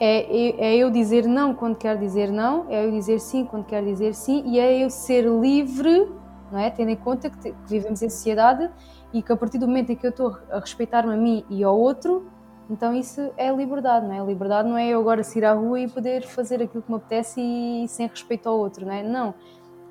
É, 0.00 0.20
é, 0.20 0.74
é, 0.74 0.76
eu 0.76 0.90
dizer 0.90 1.26
não 1.26 1.52
quando 1.52 1.76
quero 1.76 1.98
dizer 1.98 2.30
não, 2.30 2.66
é 2.70 2.86
eu 2.86 2.90
dizer 2.90 3.20
sim 3.20 3.44
quando 3.44 3.66
quero 3.66 3.84
dizer 3.84 4.14
sim 4.14 4.42
e 4.46 4.58
é 4.58 4.82
eu 4.82 4.88
ser 4.88 5.26
livre, 5.26 6.08
não 6.50 6.58
é? 6.58 6.70
tendo 6.70 6.90
em 6.90 6.96
conta 6.96 7.28
que, 7.28 7.36
te, 7.38 7.50
que 7.50 7.68
vivemos 7.68 8.00
em 8.00 8.08
sociedade 8.08 8.70
e 9.12 9.20
que 9.20 9.30
a 9.30 9.36
partir 9.36 9.58
do 9.58 9.66
momento 9.66 9.90
em 9.90 9.96
que 9.96 10.06
eu 10.06 10.10
estou 10.10 10.38
a 10.50 10.58
respeitar-me 10.60 11.12
a 11.12 11.16
mim 11.16 11.44
e 11.50 11.62
ao 11.62 11.78
outro, 11.78 12.26
então 12.70 12.94
isso 12.94 13.30
é 13.36 13.52
liberdade, 13.52 14.06
não 14.06 14.14
é? 14.14 14.24
Liberdade 14.24 14.68
não 14.68 14.78
é 14.78 14.88
eu 14.88 15.00
agora 15.00 15.22
sair 15.22 15.44
à 15.44 15.52
rua 15.52 15.80
e 15.80 15.88
poder 15.88 16.26
fazer 16.26 16.62
aquilo 16.62 16.82
que 16.82 16.90
me 16.90 16.96
apetece 16.96 17.40
e 17.40 17.86
sem 17.88 18.06
respeito 18.06 18.48
ao 18.48 18.58
outro, 18.58 18.86
não 18.86 18.92
é? 18.92 19.02
Não. 19.02 19.34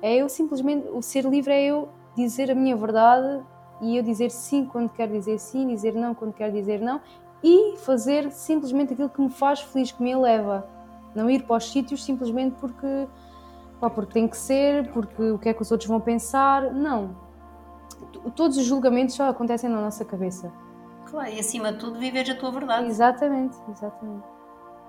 É 0.00 0.16
eu 0.16 0.28
simplesmente, 0.28 0.88
o 0.88 1.02
ser 1.02 1.24
livre 1.24 1.52
é 1.52 1.66
eu 1.66 1.88
dizer 2.24 2.50
a 2.50 2.54
minha 2.54 2.76
verdade 2.76 3.42
e 3.80 3.96
eu 3.96 4.02
dizer 4.02 4.30
sim 4.30 4.64
quando 4.64 4.90
quero 4.90 5.12
dizer 5.12 5.38
sim, 5.38 5.66
dizer 5.68 5.94
não 5.94 6.14
quando 6.14 6.32
quero 6.32 6.52
dizer 6.52 6.80
não 6.80 7.00
e 7.42 7.76
fazer 7.78 8.30
simplesmente 8.32 8.92
aquilo 8.92 9.08
que 9.08 9.20
me 9.20 9.30
faz 9.30 9.60
feliz, 9.60 9.92
que 9.92 10.02
me 10.02 10.10
eleva. 10.10 10.66
Não 11.14 11.30
ir 11.30 11.44
para 11.44 11.56
os 11.56 11.70
sítios 11.70 12.04
simplesmente 12.04 12.56
porque, 12.60 13.08
pá, 13.80 13.88
porque 13.88 14.12
tem 14.12 14.28
que 14.28 14.36
ser, 14.36 14.90
porque 14.92 15.22
o 15.30 15.38
que 15.38 15.48
é 15.48 15.54
que 15.54 15.62
os 15.62 15.70
outros 15.70 15.88
vão 15.88 16.00
pensar. 16.00 16.72
Não. 16.72 17.16
Todos 18.34 18.56
os 18.56 18.64
julgamentos 18.64 19.14
só 19.14 19.28
acontecem 19.28 19.70
na 19.70 19.80
nossa 19.80 20.04
cabeça. 20.04 20.52
Claro, 21.06 21.30
e 21.30 21.40
acima 21.40 21.72
de 21.72 21.78
tudo 21.78 21.98
viveres 21.98 22.28
a 22.30 22.34
tua 22.34 22.50
verdade. 22.50 22.86
Exatamente, 22.86 23.56
exatamente. 23.70 24.24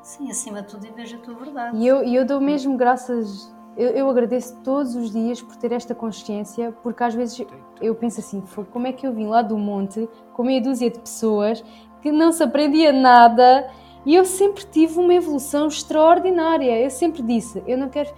Sim, 0.01 0.29
acima 0.29 0.61
de 0.61 0.67
tudo 0.67 0.81
viveres 0.81 1.13
a 1.13 1.17
tua 1.17 1.33
verdade. 1.33 1.77
E 1.77 1.87
eu, 1.87 2.03
eu 2.03 2.25
dou 2.25 2.41
mesmo 2.41 2.77
graças, 2.77 3.53
eu, 3.77 3.89
eu, 3.89 4.09
agradeço 4.09 4.57
todos 4.63 4.95
os 4.95 5.11
dias 5.11 5.41
por 5.41 5.55
ter 5.55 5.71
esta 5.71 5.95
consciência, 5.95 6.73
porque 6.83 7.03
às 7.03 7.13
vezes 7.13 7.45
eu 7.81 7.95
penso 7.95 8.19
assim, 8.19 8.43
como 8.71 8.87
é 8.87 8.91
que 8.91 9.07
eu 9.07 9.13
vim 9.13 9.27
lá 9.27 9.41
do 9.41 9.57
monte 9.57 10.09
com 10.33 10.43
meia 10.43 10.61
dúzia 10.61 10.89
de 10.89 10.99
pessoas 10.99 11.63
que 12.01 12.11
não 12.11 12.31
se 12.31 12.43
aprendia 12.43 12.91
nada 12.91 13.69
e 14.05 14.15
eu 14.15 14.25
sempre 14.25 14.65
tive 14.65 14.97
uma 14.99 15.13
evolução 15.13 15.67
extraordinária. 15.67 16.79
Eu 16.79 16.89
sempre 16.89 17.21
disse, 17.21 17.63
eu 17.67 17.77
não 17.77 17.89
quero. 17.89 18.09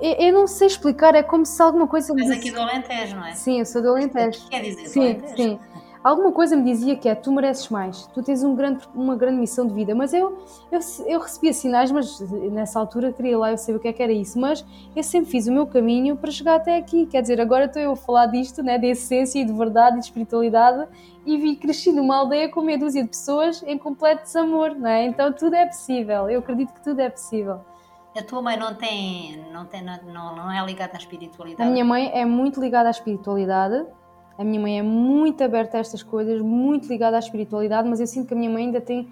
Eu, 0.00 0.32
não 0.32 0.46
sei 0.46 0.68
explicar, 0.68 1.14
é 1.14 1.22
como 1.22 1.44
se 1.44 1.60
alguma 1.62 1.86
coisa. 1.86 2.14
Mas 2.14 2.30
aqui 2.30 2.50
do 2.50 2.60
Alentejo, 2.60 3.16
não 3.16 3.26
é? 3.26 3.32
Sim, 3.32 3.58
eu 3.58 3.66
sou 3.66 3.82
do 3.82 3.88
Alentejo. 3.88 4.48
Quer 4.48 4.62
dizer, 4.62 4.86
sim, 4.86 5.00
Alentejo. 5.00 5.36
sim 5.36 5.58
alguma 6.02 6.32
coisa 6.32 6.56
me 6.56 6.64
dizia 6.64 6.96
que 6.96 7.08
é 7.08 7.14
tu 7.14 7.30
mereces 7.32 7.68
mais, 7.68 8.06
tu 8.08 8.22
tens 8.22 8.42
um 8.42 8.54
grande, 8.54 8.86
uma 8.94 9.14
grande 9.14 9.38
missão 9.38 9.66
de 9.66 9.74
vida. 9.74 9.94
Mas 9.94 10.12
eu, 10.12 10.38
eu, 10.70 10.80
eu 11.06 11.20
recebia 11.20 11.52
sinais, 11.52 11.90
mas 11.90 12.20
nessa 12.52 12.78
altura 12.78 13.12
queria 13.12 13.38
lá 13.38 13.50
eu 13.50 13.58
saber 13.58 13.76
o 13.76 13.80
que 13.80 13.88
é 13.88 13.92
que 13.92 14.02
era 14.02 14.12
isso. 14.12 14.38
Mas 14.38 14.64
eu 14.94 15.02
sempre 15.02 15.30
fiz 15.30 15.46
o 15.46 15.52
meu 15.52 15.66
caminho 15.66 16.16
para 16.16 16.30
chegar 16.30 16.56
até 16.56 16.76
aqui. 16.76 17.06
Quer 17.06 17.22
dizer, 17.22 17.40
agora 17.40 17.66
estou 17.66 17.80
eu 17.80 17.92
a 17.92 17.96
falar 17.96 18.26
disto, 18.26 18.62
né, 18.62 18.78
de 18.78 18.86
essência 18.86 19.40
e 19.40 19.44
de 19.44 19.52
verdade 19.52 19.96
e 19.96 20.00
de 20.00 20.06
espiritualidade, 20.06 20.88
e 21.26 21.36
vi 21.36 21.56
crescer 21.56 21.92
numa 21.92 22.16
aldeia 22.16 22.48
com 22.48 22.62
meia 22.62 22.78
dúzia 22.78 23.02
de 23.02 23.10
pessoas 23.10 23.62
em 23.66 23.76
completo 23.76 24.22
desamor, 24.22 24.74
não 24.74 24.88
é? 24.88 25.04
Então 25.04 25.32
tudo 25.32 25.54
é 25.54 25.66
possível. 25.66 26.30
Eu 26.30 26.40
acredito 26.40 26.72
que 26.72 26.82
tudo 26.82 27.00
é 27.00 27.10
possível. 27.10 27.60
A 28.16 28.22
tua 28.22 28.42
mãe 28.42 28.56
não 28.56 28.74
tem, 28.74 29.40
não 29.52 29.64
tem, 29.66 29.84
não, 29.84 30.34
não 30.34 30.50
é 30.50 30.64
ligada 30.66 30.94
à 30.94 30.98
espiritualidade? 30.98 31.68
A 31.68 31.72
minha 31.72 31.84
mãe 31.84 32.10
é 32.12 32.24
muito 32.24 32.60
ligada 32.60 32.88
à 32.88 32.90
espiritualidade 32.90 33.86
a 34.38 34.44
minha 34.44 34.60
mãe 34.60 34.78
é 34.78 34.82
muito 34.82 35.42
aberta 35.44 35.76
a 35.76 35.80
estas 35.80 36.02
coisas, 36.02 36.40
muito 36.40 36.88
ligada 36.88 37.16
à 37.16 37.18
espiritualidade, 37.18 37.88
mas 37.88 38.00
eu 38.00 38.06
sinto 38.06 38.28
que 38.28 38.34
a 38.34 38.36
minha 38.36 38.50
mãe 38.50 38.66
ainda 38.66 38.80
tem 38.80 39.08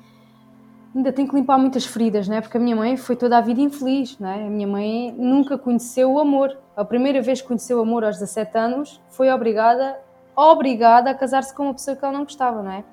ainda 0.95 1.13
tem 1.13 1.27
que 1.27 1.35
limpar 1.35 1.59
muitas 1.59 1.85
feridas, 1.85 2.27
não 2.27 2.37
é? 2.37 2.41
Porque 2.41 2.57
a 2.57 2.61
minha 2.61 2.75
mãe 2.75 2.97
foi 2.97 3.15
toda 3.15 3.37
a 3.39 3.41
vida 3.41 3.61
infeliz, 3.61 4.19
não 4.19 4.29
é? 4.29 4.47
A 4.47 4.51
minha 4.51 4.67
mãe 4.67 5.15
nunca 5.17 5.57
conheceu 5.59 6.13
o 6.13 6.19
amor. 6.19 6.57
A 6.77 6.85
primeira 6.85 7.21
vez 7.21 7.41
que 7.41 7.47
conheceu 7.47 7.79
o 7.79 7.83
amor 7.83 8.05
aos 8.05 8.19
17 8.19 8.59
anos, 8.59 9.01
foi 9.11 9.31
obrigada, 9.31 9.99
obrigada 10.35 11.11
a 11.11 11.15
casar-se 11.15 11.55
com 11.55 11.65
uma 11.65 11.75
pessoa 11.75 11.97
que 11.97 12.05
ela 12.05 12.13
não 12.13 12.25
gostava, 12.25 12.63
não 12.63 12.73
é? 12.73 12.85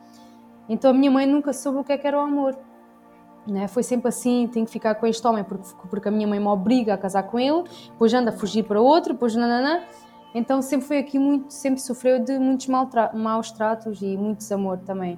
Então 0.68 0.92
a 0.92 0.94
minha 0.94 1.12
mãe 1.12 1.26
nunca 1.26 1.54
soube 1.54 1.80
o 1.80 1.84
que, 1.84 1.94
é 1.94 1.98
que 1.98 2.06
era 2.06 2.18
o 2.18 2.22
amor. 2.22 2.58
Não 3.48 3.62
é? 3.62 3.68
Foi 3.68 3.84
sempre 3.84 4.10
assim, 4.10 4.50
tenho 4.52 4.66
que 4.66 4.72
ficar 4.72 4.96
com 4.96 5.06
este 5.06 5.26
homem 5.26 5.44
porque, 5.44 5.68
porque 5.90 6.08
a 6.08 6.12
minha 6.12 6.28
mãe 6.28 6.40
me 6.40 6.48
obriga 6.48 6.96
a 6.96 6.98
casar 6.98 7.24
com 7.24 7.40
ele, 7.40 7.64
depois 7.92 8.14
anda 8.14 8.32
a 8.32 8.34
fugir 8.34 8.64
para 8.64 8.82
outro, 8.82 9.14
depois 9.14 9.36
nananã. 9.36 9.82
Então 10.36 10.62
sempre 10.62 10.86
foi 10.86 10.98
aqui 10.98 11.18
muito, 11.18 11.54
sempre 11.54 11.80
sofreu 11.80 12.20
de 12.20 12.38
muitos 12.38 12.68
maus 12.68 13.52
tratos 13.52 14.02
e 14.02 14.18
muito 14.18 14.40
desamor 14.40 14.78
também. 14.80 15.18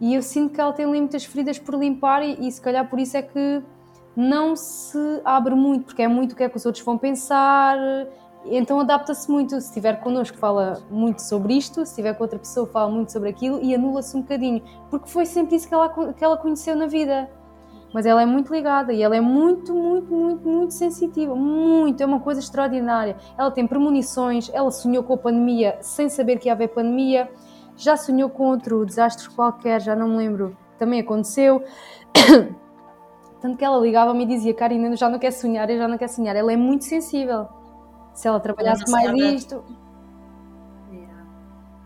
E 0.00 0.14
eu 0.14 0.22
sinto 0.22 0.54
que 0.54 0.60
ela 0.60 0.72
tem 0.72 0.86
muitas 0.86 1.26
feridas 1.26 1.58
por 1.58 1.74
limpar 1.74 2.22
e, 2.22 2.48
e 2.48 2.50
se 2.50 2.58
calhar 2.58 2.88
por 2.88 2.98
isso 2.98 3.14
é 3.18 3.20
que 3.20 3.62
não 4.16 4.56
se 4.56 5.20
abre 5.22 5.54
muito, 5.54 5.84
porque 5.84 6.02
é 6.02 6.08
muito 6.08 6.32
o 6.32 6.36
que 6.36 6.42
é 6.42 6.48
que 6.48 6.56
os 6.56 6.64
outros 6.64 6.82
vão 6.82 6.96
pensar, 6.96 7.76
então 8.46 8.80
adapta-se 8.80 9.30
muito. 9.30 9.60
Se 9.60 9.68
estiver 9.68 10.00
connosco, 10.00 10.38
fala 10.38 10.82
muito 10.90 11.20
sobre 11.20 11.52
isto, 11.52 11.84
se 11.84 11.90
estiver 11.90 12.14
com 12.14 12.24
outra 12.24 12.38
pessoa, 12.38 12.66
fala 12.66 12.90
muito 12.90 13.12
sobre 13.12 13.28
aquilo 13.28 13.62
e 13.62 13.74
anula-se 13.74 14.16
um 14.16 14.22
bocadinho, 14.22 14.62
porque 14.88 15.10
foi 15.10 15.26
sempre 15.26 15.56
isso 15.56 15.68
que 15.68 15.74
ela, 15.74 16.12
que 16.14 16.24
ela 16.24 16.38
conheceu 16.38 16.74
na 16.74 16.86
vida 16.86 17.28
mas 17.92 18.04
ela 18.04 18.22
é 18.22 18.26
muito 18.26 18.52
ligada 18.52 18.92
e 18.92 19.02
ela 19.02 19.16
é 19.16 19.20
muito, 19.20 19.74
muito, 19.74 20.12
muito, 20.12 20.48
muito 20.48 20.74
sensitiva, 20.74 21.34
muito, 21.34 22.02
é 22.02 22.06
uma 22.06 22.20
coisa 22.20 22.40
extraordinária. 22.40 23.16
Ela 23.36 23.50
tem 23.50 23.66
premonições, 23.66 24.50
ela 24.52 24.70
sonhou 24.70 25.02
com 25.02 25.14
a 25.14 25.16
pandemia 25.16 25.78
sem 25.80 26.08
saber 26.08 26.38
que 26.38 26.48
ia 26.48 26.52
haver 26.52 26.68
pandemia, 26.68 27.30
já 27.76 27.96
sonhou 27.96 28.28
com 28.28 28.44
outro 28.44 28.84
desastre 28.84 29.28
qualquer, 29.30 29.80
já 29.80 29.96
não 29.96 30.08
me 30.08 30.16
lembro, 30.16 30.56
também 30.78 31.00
aconteceu. 31.00 31.64
Tanto 33.40 33.56
que 33.56 33.64
ela 33.64 33.78
ligava-me 33.78 34.24
e 34.24 34.26
dizia, 34.26 34.52
Karina, 34.52 34.94
já 34.96 35.08
não 35.08 35.18
quer 35.18 35.30
sonhar, 35.30 35.70
eu 35.70 35.78
já 35.78 35.86
não 35.86 35.96
quero 35.96 36.10
sonhar. 36.10 36.34
Ela 36.34 36.52
é 36.52 36.56
muito 36.56 36.84
sensível. 36.84 37.46
Se 38.12 38.26
ela 38.26 38.40
trabalhasse 38.40 38.90
mais 38.90 39.12
nisto... 39.12 39.62
Yeah. 40.90 41.24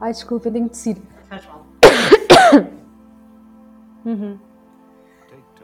Ai, 0.00 0.12
desculpa, 0.12 0.48
eu 0.48 0.52
tenho 0.52 0.64
que 0.64 0.70
tossir. 0.70 0.96
Faz 1.28 1.46
mal. 1.46 1.62
uhum 4.06 4.51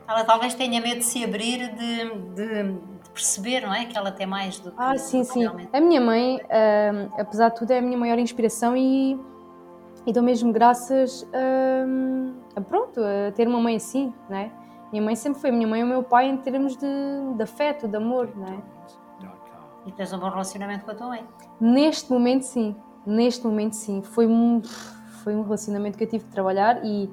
ela 0.09 0.25
talvez 0.25 0.55
tenha 0.55 0.81
medo 0.81 0.99
de 0.99 1.05
se 1.05 1.23
abrir, 1.23 1.69
de, 1.75 2.11
de, 2.35 2.73
de, 2.73 3.11
perceber, 3.13 3.61
não 3.61 3.75
é? 3.75 3.85
Que 3.85 3.97
ela 3.97 4.11
tem 4.11 4.27
mais 4.27 4.59
do 4.59 4.71
que. 4.71 4.77
Ah, 4.79 4.97
sim, 4.97 5.23
sim. 5.23 5.45
A 5.73 5.81
minha 5.81 6.01
mãe, 6.01 6.37
uh, 6.37 7.13
apesar 7.19 7.51
de 7.51 7.57
tudo, 7.57 7.71
é 7.73 7.79
a 7.79 7.83
minha 7.83 7.99
maior 7.99 8.19
inspiração 8.19 8.75
e, 8.75 9.21
e 10.07 10.13
dou 10.13 10.23
mesmo 10.23 10.51
graças 10.51 11.23
uh, 11.23 12.35
a, 12.57 12.61
pronto, 12.61 13.01
a 13.01 13.33
ter 13.33 13.47
uma 13.47 13.61
mãe 13.61 13.77
assim, 13.77 14.13
não 14.31 14.37
é? 14.39 14.51
Minha 14.91 15.03
mãe 15.03 15.15
sempre 15.15 15.41
foi 15.41 15.51
a 15.51 15.53
minha 15.53 15.69
mãe 15.69 15.83
e 15.83 15.85
o 15.85 15.87
meu 15.87 16.03
pai 16.03 16.29
em 16.29 16.37
termos 16.39 16.75
de, 16.77 16.87
de 17.37 17.43
afeto, 17.43 17.87
de 17.87 17.97
amor, 17.97 18.31
não 18.35 18.47
é? 18.47 18.79
E 19.85 19.93
tens 19.93 20.13
um 20.13 20.19
bom 20.19 20.29
relacionamento 20.29 20.85
com 20.85 20.91
a 20.91 20.95
tua 20.95 21.07
mãe? 21.09 21.25
Neste 21.61 22.11
momento, 22.11 22.43
sim. 22.43 22.75
Neste 23.07 23.47
momento, 23.47 23.75
sim. 23.75 24.03
Foi 24.03 24.27
um, 24.27 24.63
foi 25.23 25.35
um 25.35 25.43
relacionamento 25.43 25.97
que 25.97 26.05
eu 26.05 26.09
tive 26.09 26.25
que 26.25 26.31
trabalhar 26.31 26.85
e 26.85 27.11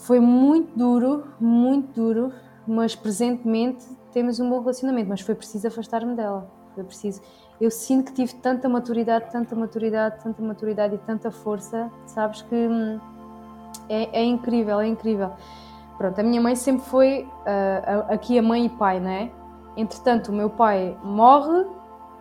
foi 0.00 0.18
muito 0.18 0.76
duro, 0.76 1.24
muito 1.38 1.92
duro, 1.92 2.32
mas 2.66 2.94
presentemente 2.94 3.84
temos 4.12 4.40
um 4.40 4.48
bom 4.48 4.60
relacionamento, 4.60 5.08
mas 5.08 5.20
foi 5.20 5.34
preciso 5.34 5.68
afastar-me 5.68 6.14
dela. 6.14 6.50
Foi 6.74 6.84
preciso. 6.84 7.20
Eu 7.60 7.70
sinto 7.70 8.06
que 8.06 8.14
tive 8.14 8.34
tanta 8.36 8.68
maturidade, 8.68 9.30
tanta 9.30 9.54
maturidade, 9.54 10.22
tanta 10.22 10.42
maturidade 10.42 10.94
e 10.94 10.98
tanta 10.98 11.30
força, 11.30 11.90
sabes 12.06 12.40
que 12.42 12.54
hum, 12.54 12.98
é, 13.88 14.20
é 14.20 14.24
incrível, 14.24 14.80
é 14.80 14.86
incrível. 14.86 15.32
Pronto, 15.98 16.18
a 16.18 16.22
minha 16.22 16.40
mãe 16.40 16.56
sempre 16.56 16.86
foi 16.86 17.28
uh, 17.42 18.12
aqui 18.12 18.38
a 18.38 18.42
mãe 18.42 18.66
e 18.66 18.68
pai, 18.70 18.98
não 19.00 19.10
é? 19.10 19.30
Entretanto, 19.76 20.28
o 20.28 20.32
meu 20.32 20.48
pai 20.48 20.96
morre, 21.04 21.66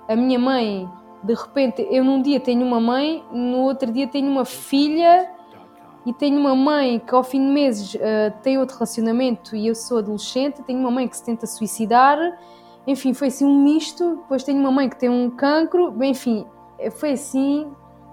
a 0.10 0.16
minha 0.18 0.38
mãe, 0.38 0.90
de 1.24 1.34
repente, 1.34 1.88
eu 1.90 2.04
num 2.04 2.22
dia 2.22 2.42
tenho 2.42 2.66
uma 2.66 2.82
mãe, 2.82 3.24
no 3.32 3.60
outro 3.60 3.90
dia 3.90 4.08
tenho 4.08 4.30
uma 4.30 4.44
filha 4.44 5.39
e 6.06 6.14
tenho 6.14 6.40
uma 6.40 6.56
mãe 6.56 7.00
que 7.00 7.14
ao 7.14 7.24
fim 7.24 7.46
de 7.46 7.52
meses 7.52 7.94
uh, 7.96 8.00
tem 8.42 8.58
outro 8.58 8.76
relacionamento 8.76 9.56
e 9.56 9.68
eu 9.68 9.76
sou 9.76 10.00
adolescente, 10.00 10.62
tenho 10.64 10.80
uma 10.80 10.92
mãe 10.92 11.08
que 11.08 11.18
se 11.18 11.24
tenta 11.24 11.46
suicidar, 11.46 12.18
enfim, 12.88 13.14
foi 13.14 13.28
assim 13.28 13.46
um 13.46 13.64
misto, 13.64 14.16
depois 14.18 14.44
tenho 14.44 14.60
uma 14.60 14.72
mãe 14.72 14.90
que 14.90 14.98
tem 14.98 15.10
um 15.10 15.30
cancro, 15.30 15.92
bem, 15.92 16.12
enfim, 16.12 16.46
foi 16.92 17.12
assim, 17.12 17.68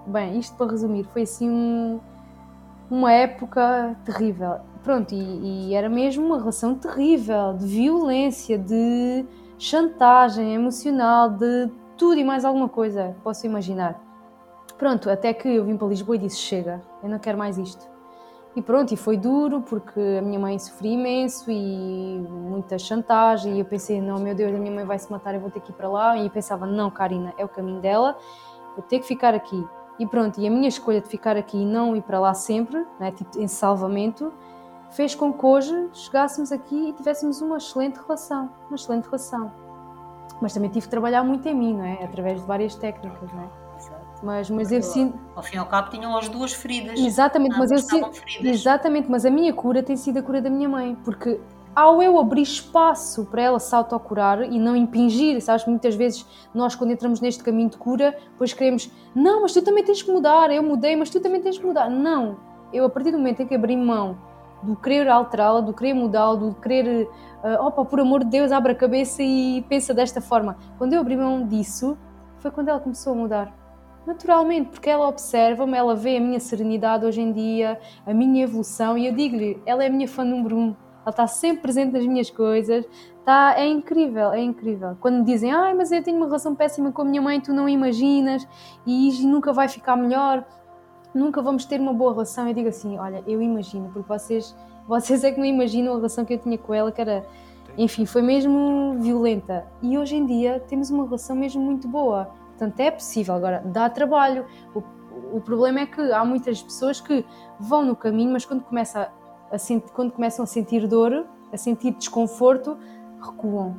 bem, 0.05 0.37
isto 0.37 0.55
para 0.55 0.71
resumir, 0.71 1.05
foi 1.05 1.23
assim 1.23 1.49
um, 1.49 1.99
uma 2.89 3.11
época 3.11 3.97
terrível. 4.05 4.59
Pronto, 4.83 5.13
e, 5.13 5.69
e 5.69 5.73
era 5.73 5.89
mesmo 5.89 6.25
uma 6.25 6.37
relação 6.37 6.75
terrível, 6.75 7.53
de 7.57 7.65
violência, 7.65 8.57
de 8.57 9.25
chantagem 9.57 10.53
emocional, 10.53 11.29
de 11.29 11.69
tudo 11.97 12.19
e 12.19 12.23
mais 12.23 12.45
alguma 12.45 12.69
coisa, 12.69 13.15
posso 13.23 13.45
imaginar. 13.45 14.06
Pronto, 14.77 15.09
até 15.09 15.33
que 15.33 15.47
eu 15.47 15.65
vim 15.65 15.75
para 15.75 15.87
Lisboa 15.87 16.15
e 16.15 16.19
disse: 16.19 16.37
chega, 16.37 16.81
eu 17.01 17.09
não 17.09 17.19
quero 17.19 17.37
mais 17.37 17.57
isto. 17.57 17.87
E 18.55 18.61
pronto, 18.61 18.91
e 18.91 18.97
foi 18.97 19.17
duro 19.17 19.61
porque 19.61 19.99
a 20.17 20.21
minha 20.21 20.39
mãe 20.39 20.57
sofria 20.57 20.93
imenso 20.93 21.51
e 21.51 22.19
muita 22.27 22.79
chantagem. 22.79 23.55
E 23.55 23.59
eu 23.59 23.65
pensei: 23.65 24.01
não, 24.01 24.17
meu 24.19 24.33
Deus, 24.33 24.53
a 24.53 24.57
minha 24.57 24.71
mãe 24.71 24.85
vai 24.85 24.97
se 24.97 25.11
matar, 25.11 25.35
eu 25.35 25.41
vou 25.41 25.51
ter 25.51 25.61
que 25.61 25.71
ir 25.71 25.75
para 25.75 25.87
lá. 25.87 26.17
E 26.17 26.29
pensava: 26.29 26.65
não, 26.65 26.89
Karina, 26.89 27.33
é 27.37 27.45
o 27.45 27.49
caminho 27.49 27.81
dela, 27.81 28.17
vou 28.75 28.83
ter 28.83 28.99
que 28.99 29.05
ficar 29.05 29.33
aqui. 29.33 29.63
E 29.99 30.05
pronto, 30.05 30.39
e 30.39 30.47
a 30.47 30.49
minha 30.49 30.67
escolha 30.67 31.01
de 31.01 31.07
ficar 31.07 31.37
aqui 31.37 31.57
e 31.57 31.65
não 31.65 31.95
ir 31.95 32.03
para 32.03 32.19
lá 32.19 32.33
sempre, 32.33 32.85
né, 32.99 33.11
tipo 33.11 33.39
em 33.39 33.47
salvamento, 33.47 34.31
fez 34.91 35.15
com 35.15 35.33
que 35.33 35.43
hoje 35.43 35.89
chegássemos 35.91 36.51
aqui 36.51 36.89
e 36.89 36.93
tivéssemos 36.93 37.41
uma 37.41 37.57
excelente 37.57 37.97
relação, 37.99 38.49
uma 38.67 38.75
excelente 38.75 39.05
relação. 39.05 39.51
Mas 40.39 40.53
também 40.53 40.69
tive 40.69 40.85
que 40.85 40.91
trabalhar 40.91 41.23
muito 41.23 41.47
em 41.47 41.55
mim, 41.55 41.75
não 41.75 41.83
é? 41.83 42.03
Através 42.03 42.41
de 42.41 42.45
várias 42.45 42.75
técnicas, 42.75 43.31
não 43.33 43.41
é? 43.41 43.66
Mas, 44.21 44.49
mas 44.49 44.71
eu 44.71 44.81
sinto. 44.81 45.17
Ao 45.35 45.43
fim 45.43 45.57
e 45.57 45.59
ao 45.59 45.65
cabo 45.65 45.89
tinham 45.89 46.17
as 46.17 46.27
duas 46.27 46.53
feridas. 46.53 46.99
Exatamente, 46.99 47.57
mas 47.57 47.71
eu 47.71 47.79
sinto. 47.79 48.21
Exatamente, 48.41 49.09
mas 49.09 49.25
a 49.25 49.29
minha 49.29 49.53
cura 49.53 49.83
tem 49.83 49.95
sido 49.95 50.17
a 50.17 50.21
cura 50.21 50.41
da 50.41 50.49
minha 50.49 50.67
mãe, 50.67 50.97
porque 51.03 51.39
ao 51.75 52.01
eu 52.01 52.17
abrir 52.17 52.41
espaço 52.41 53.25
para 53.25 53.43
ela 53.43 53.59
se 53.59 53.75
autocurar 53.75 54.41
e 54.41 54.57
não 54.59 54.75
impingir, 54.75 55.39
sabes? 55.41 55.65
Muitas 55.67 55.93
vezes 55.93 56.25
nós, 56.53 56.73
quando 56.73 56.91
entramos 56.91 57.21
neste 57.21 57.43
caminho 57.43 57.69
de 57.69 57.77
cura, 57.77 58.17
depois 58.31 58.51
queremos, 58.51 58.91
não, 59.13 59.43
mas 59.43 59.53
tu 59.53 59.61
também 59.61 59.83
tens 59.83 60.01
que 60.01 60.11
mudar, 60.11 60.49
eu 60.49 60.63
mudei, 60.63 60.95
mas 60.95 61.09
tu 61.11 61.19
também 61.19 61.39
tens 61.39 61.57
que 61.57 61.65
mudar. 61.65 61.87
Não, 61.87 62.37
eu 62.73 62.85
a 62.85 62.89
partir 62.89 63.11
do 63.11 63.17
momento 63.19 63.41
em 63.43 63.47
que 63.47 63.53
abri 63.53 63.77
mão 63.77 64.17
do 64.63 64.75
querer 64.75 65.07
alterá-la, 65.07 65.61
do 65.61 65.71
querer 65.71 65.93
mudá-la, 65.93 66.35
do 66.35 66.55
querer, 66.55 67.07
uh, 67.43 67.63
opa, 67.63 67.85
por 67.85 67.99
amor 67.99 68.23
de 68.23 68.31
Deus, 68.31 68.51
abre 68.51 68.71
a 68.71 68.75
cabeça 68.75 69.21
e 69.21 69.63
pensa 69.69 69.93
desta 69.93 70.19
forma. 70.19 70.57
Quando 70.79 70.93
eu 70.93 70.99
abri 70.99 71.15
mão 71.15 71.45
disso, 71.45 71.95
foi 72.39 72.49
quando 72.49 72.69
ela 72.69 72.79
começou 72.79 73.13
a 73.13 73.15
mudar 73.15 73.66
naturalmente, 74.07 74.69
porque 74.69 74.89
ela 74.89 75.05
observa-me, 75.05 75.77
ela 75.77 75.93
vê 75.93 76.15
a 76.15 76.21
minha 76.21 76.39
serenidade 76.39 77.05
hoje 77.05 77.19
em 77.19 77.33
dia, 77.33 77.77
a 78.05 78.13
minha 78.13 78.45
evolução, 78.45 78.97
e 78.97 79.05
eu 79.05 79.13
digo-lhe, 79.13 79.61
ela 79.65 79.83
é 79.83 79.87
a 79.87 79.89
minha 79.89 80.07
fã 80.07 80.23
número 80.23 80.55
um, 80.55 80.75
ela 81.01 81.09
está 81.09 81.27
sempre 81.27 81.63
presente 81.63 81.91
nas 81.91 82.05
minhas 82.05 82.29
coisas, 82.29 82.87
está, 83.19 83.55
é 83.57 83.67
incrível, 83.67 84.31
é 84.31 84.41
incrível. 84.41 84.95
Quando 85.01 85.17
me 85.17 85.25
dizem, 85.25 85.51
ai, 85.51 85.73
mas 85.73 85.91
eu 85.91 86.01
tenho 86.01 86.15
uma 86.15 86.25
relação 86.25 86.55
péssima 86.55 86.89
com 86.89 87.01
a 87.01 87.05
minha 87.05 87.21
mãe, 87.21 87.41
tu 87.41 87.51
não 87.51 87.67
imaginas, 87.67 88.47
e 88.85 89.11
nunca 89.25 89.51
vai 89.51 89.67
ficar 89.67 89.97
melhor, 89.97 90.45
nunca 91.13 91.41
vamos 91.41 91.65
ter 91.65 91.77
uma 91.81 91.93
boa 91.93 92.13
relação, 92.13 92.47
eu 92.47 92.53
digo 92.53 92.69
assim, 92.69 92.97
olha, 92.97 93.21
eu 93.27 93.41
imagino, 93.41 93.89
porque 93.91 94.07
vocês, 94.07 94.55
vocês 94.87 95.21
é 95.25 95.33
que 95.33 95.37
não 95.37 95.45
imaginam 95.45 95.91
a 95.91 95.95
relação 95.97 96.23
que 96.23 96.33
eu 96.33 96.37
tinha 96.37 96.57
com 96.57 96.73
ela, 96.73 96.93
que 96.93 97.01
era 97.01 97.25
enfim, 97.77 98.07
foi 98.07 98.23
mesmo 98.23 98.95
violenta. 98.99 99.67
E 99.83 99.99
hoje 99.99 100.15
em 100.15 100.25
dia 100.25 100.59
temos 100.67 100.89
uma 100.89 101.03
relação 101.03 101.35
mesmo 101.35 101.61
muito 101.61 101.87
boa. 101.87 102.27
Portanto, 102.57 102.79
é 102.79 102.89
possível. 102.89 103.35
Agora, 103.35 103.61
dá 103.63 103.87
trabalho. 103.87 104.45
O, 104.73 104.81
o 105.37 105.41
problema 105.41 105.81
é 105.81 105.85
que 105.85 106.01
há 106.11 106.25
muitas 106.25 106.61
pessoas 106.61 106.99
que 106.99 107.23
vão 107.59 107.85
no 107.85 107.95
caminho, 107.95 108.31
mas 108.31 108.45
quando, 108.45 108.63
começa 108.63 109.11
a 109.51 109.57
sentir, 109.59 109.91
quando 109.91 110.11
começam 110.11 110.43
a 110.43 110.47
sentir 110.47 110.87
dor, 110.87 111.27
a 111.53 111.57
sentir 111.57 111.91
desconforto, 111.91 112.77
recuam. 113.21 113.77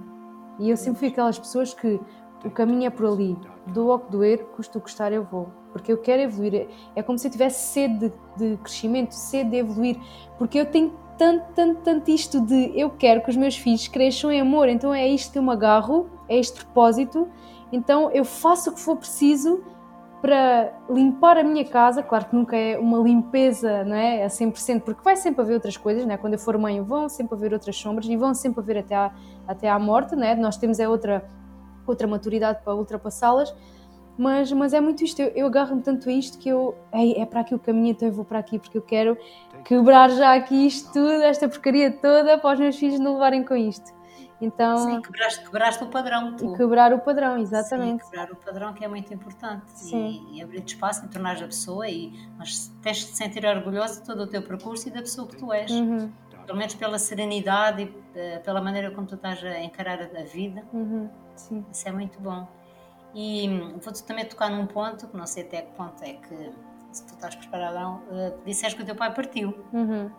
E 0.61 0.71
eu 0.71 0.77
sempre 0.77 1.01
fui 1.01 1.09
aquelas 1.09 1.39
pessoas 1.39 1.75
que 1.75 2.01
o 2.45 2.51
caminho 2.51 2.87
é 2.87 2.91
por 2.91 3.07
ali, 3.07 3.37
do 3.67 3.89
o 3.89 3.99
que 3.99 4.13
doer, 4.13 4.45
custa 4.57 4.79
o 4.79 4.81
custar, 4.81 5.13
eu 5.13 5.25
vou. 5.25 5.49
Porque 5.73 5.91
eu 5.91 5.99
quero 5.99 6.23
evoluir. 6.23 6.69
É 6.95 7.03
como 7.03 7.19
se 7.19 7.27
eu 7.27 7.33
tivesse 7.33 7.73
sede 7.73 8.13
de, 8.37 8.51
de 8.51 8.57
crescimento, 8.59 9.13
sede 9.13 9.51
de 9.51 9.57
evoluir. 9.57 9.99
Porque 10.39 10.59
eu 10.59 10.67
tenho 10.67 10.93
tanto, 11.19 11.53
tanto, 11.53 11.81
tanto 11.83 12.11
isto 12.11 12.41
de 12.41 12.73
eu 12.79 12.91
quero 12.91 13.23
que 13.23 13.31
os 13.31 13.37
meus 13.37 13.57
filhos 13.57 13.89
cresçam 13.89 14.31
em 14.31 14.41
amor. 14.41 14.69
Então 14.69 14.95
é 14.95 15.07
isto 15.07 15.33
que 15.33 15.39
eu 15.39 15.43
me 15.43 15.51
agarro, 15.51 16.09
é 16.29 16.39
este 16.39 16.65
propósito 16.65 17.29
então 17.73 18.11
eu 18.11 18.25
faço 18.25 18.71
o 18.71 18.75
que 18.75 18.81
for 18.81 18.97
preciso 18.97 19.63
para 20.21 20.73
limpar 20.91 21.39
a 21.39 21.45
minha 21.45 21.65
casa, 21.65 22.03
claro 22.03 22.25
que 22.27 22.35
nunca 22.35 22.57
é 22.57 22.77
uma 22.77 22.99
limpeza 22.99 23.85
não 23.85 23.95
é, 23.95 24.25
a 24.25 24.29
100%, 24.29 24.81
porque 24.81 25.01
vai 25.03 25.17
sempre 25.17 25.43
haver 25.43 25.55
outras 25.55 25.77
coisas, 25.77 26.05
não 26.05 26.13
é? 26.13 26.17
quando 26.17 26.33
eu 26.33 26.39
for 26.39 26.59
mãe 26.59 26.81
vão 26.81 27.09
sempre 27.09 27.37
haver 27.37 27.53
outras 27.53 27.77
sombras 27.77 28.07
e 28.09 28.17
vão 28.17 28.35
sempre 28.35 28.61
haver 28.61 28.79
até 28.79 28.97
à, 28.97 29.13
até 29.47 29.69
à 29.69 29.79
morte, 29.79 30.17
não 30.17 30.25
é? 30.25 30.35
nós 30.35 30.57
temos 30.57 30.81
é 30.81 30.89
outra, 30.89 31.25
outra 31.87 32.07
maturidade 32.09 32.61
para 32.65 32.75
ultrapassá-las, 32.75 33.55
mas, 34.17 34.51
mas 34.51 34.75
é 34.75 34.81
muito 34.81 35.05
isto, 35.05 35.21
eu, 35.21 35.29
eu 35.29 35.47
agarro-me 35.47 35.83
tanto 35.83 36.09
a 36.09 36.13
isto 36.13 36.37
que 36.39 36.49
eu, 36.49 36.75
é 36.93 37.25
para 37.25 37.41
aqui 37.41 37.55
o 37.55 37.59
caminho, 37.59 37.91
então 37.91 38.09
eu 38.09 38.13
vou 38.13 38.25
para 38.25 38.41
aqui 38.41 38.59
porque 38.59 38.77
eu 38.77 38.83
quero 38.83 39.17
quebrar 39.65 40.11
já 40.11 40.35
aqui 40.35 40.67
isto 40.67 40.93
tudo, 40.93 41.23
esta 41.23 41.49
porcaria 41.49 41.93
toda, 41.93 42.37
para 42.39 42.55
os 42.55 42.59
meus 42.59 42.77
filhos 42.77 42.99
não 42.99 43.13
levarem 43.13 43.45
com 43.45 43.55
isto. 43.55 43.98
Então, 44.41 44.79
Sim, 44.79 45.03
quebraste, 45.03 45.45
quebraste 45.45 45.85
o 45.85 45.89
padrão. 45.89 46.37
Tu. 46.37 46.53
Quebrar 46.55 46.93
o 46.93 47.01
padrão, 47.01 47.39
exatamente. 47.39 48.05
Sim, 48.05 48.11
quebrar 48.11 48.31
o 48.31 48.37
padrão 48.37 48.73
que 48.73 48.85
é 48.85 48.89
muito 48.89 49.13
importante. 49.13 49.65
Sim. 49.75 50.27
E, 50.31 50.39
e 50.39 50.43
abrir 50.43 50.65
espaço 50.65 51.05
e 51.05 51.09
tornar 51.09 51.37
a 51.43 51.47
pessoa, 51.47 51.89
e, 51.89 52.13
mas 52.39 52.69
tens 52.83 52.99
de 52.99 53.07
te 53.07 53.17
sentir 53.17 53.45
orgulhoso 53.45 54.01
de 54.01 54.07
todo 54.07 54.23
o 54.23 54.27
teu 54.27 54.43
percurso 54.43 54.89
e 54.89 54.93
da 54.93 55.01
pessoa 55.01 55.27
que 55.27 55.37
tu 55.37 55.53
és. 55.53 55.71
Uhum. 55.71 56.11
Pelo 56.47 56.57
menos 56.57 56.75
pela 56.75 56.99
serenidade 56.99 57.83
e 57.83 58.19
eh, 58.19 58.39
pela 58.39 58.63
maneira 58.63 58.91
como 58.91 59.07
tu 59.07 59.17
estás 59.17 59.45
a 59.45 59.61
encarar 59.61 60.01
a 60.01 60.23
vida. 60.23 60.65
Uhum. 60.73 61.11
Sim. 61.37 61.65
Isso 61.71 61.87
é 61.87 61.93
muito 61.93 62.19
bom. 62.21 62.49
E 63.15 63.49
hum, 63.49 63.79
vou-te 63.81 64.03
também 64.05 64.25
tocar 64.25 64.51
num 64.51 64.67
ponto, 64.67 65.09
que 65.09 65.17
não 65.17 65.27
sei 65.27 65.45
até 65.45 65.63
que 65.63 65.73
ponto 65.73 66.03
é 66.03 66.15
que, 66.15 66.53
se 66.93 67.07
tu 67.07 67.15
estás 67.15 67.35
preparado 67.35 67.75
ou 67.75 67.81
não, 67.81 67.97
uh, 67.97 68.39
disseste 68.45 68.77
que 68.77 68.83
o 68.83 68.87
teu 68.87 68.95
pai 68.95 69.13
partiu. 69.13 69.55
Uhum. 69.73 70.11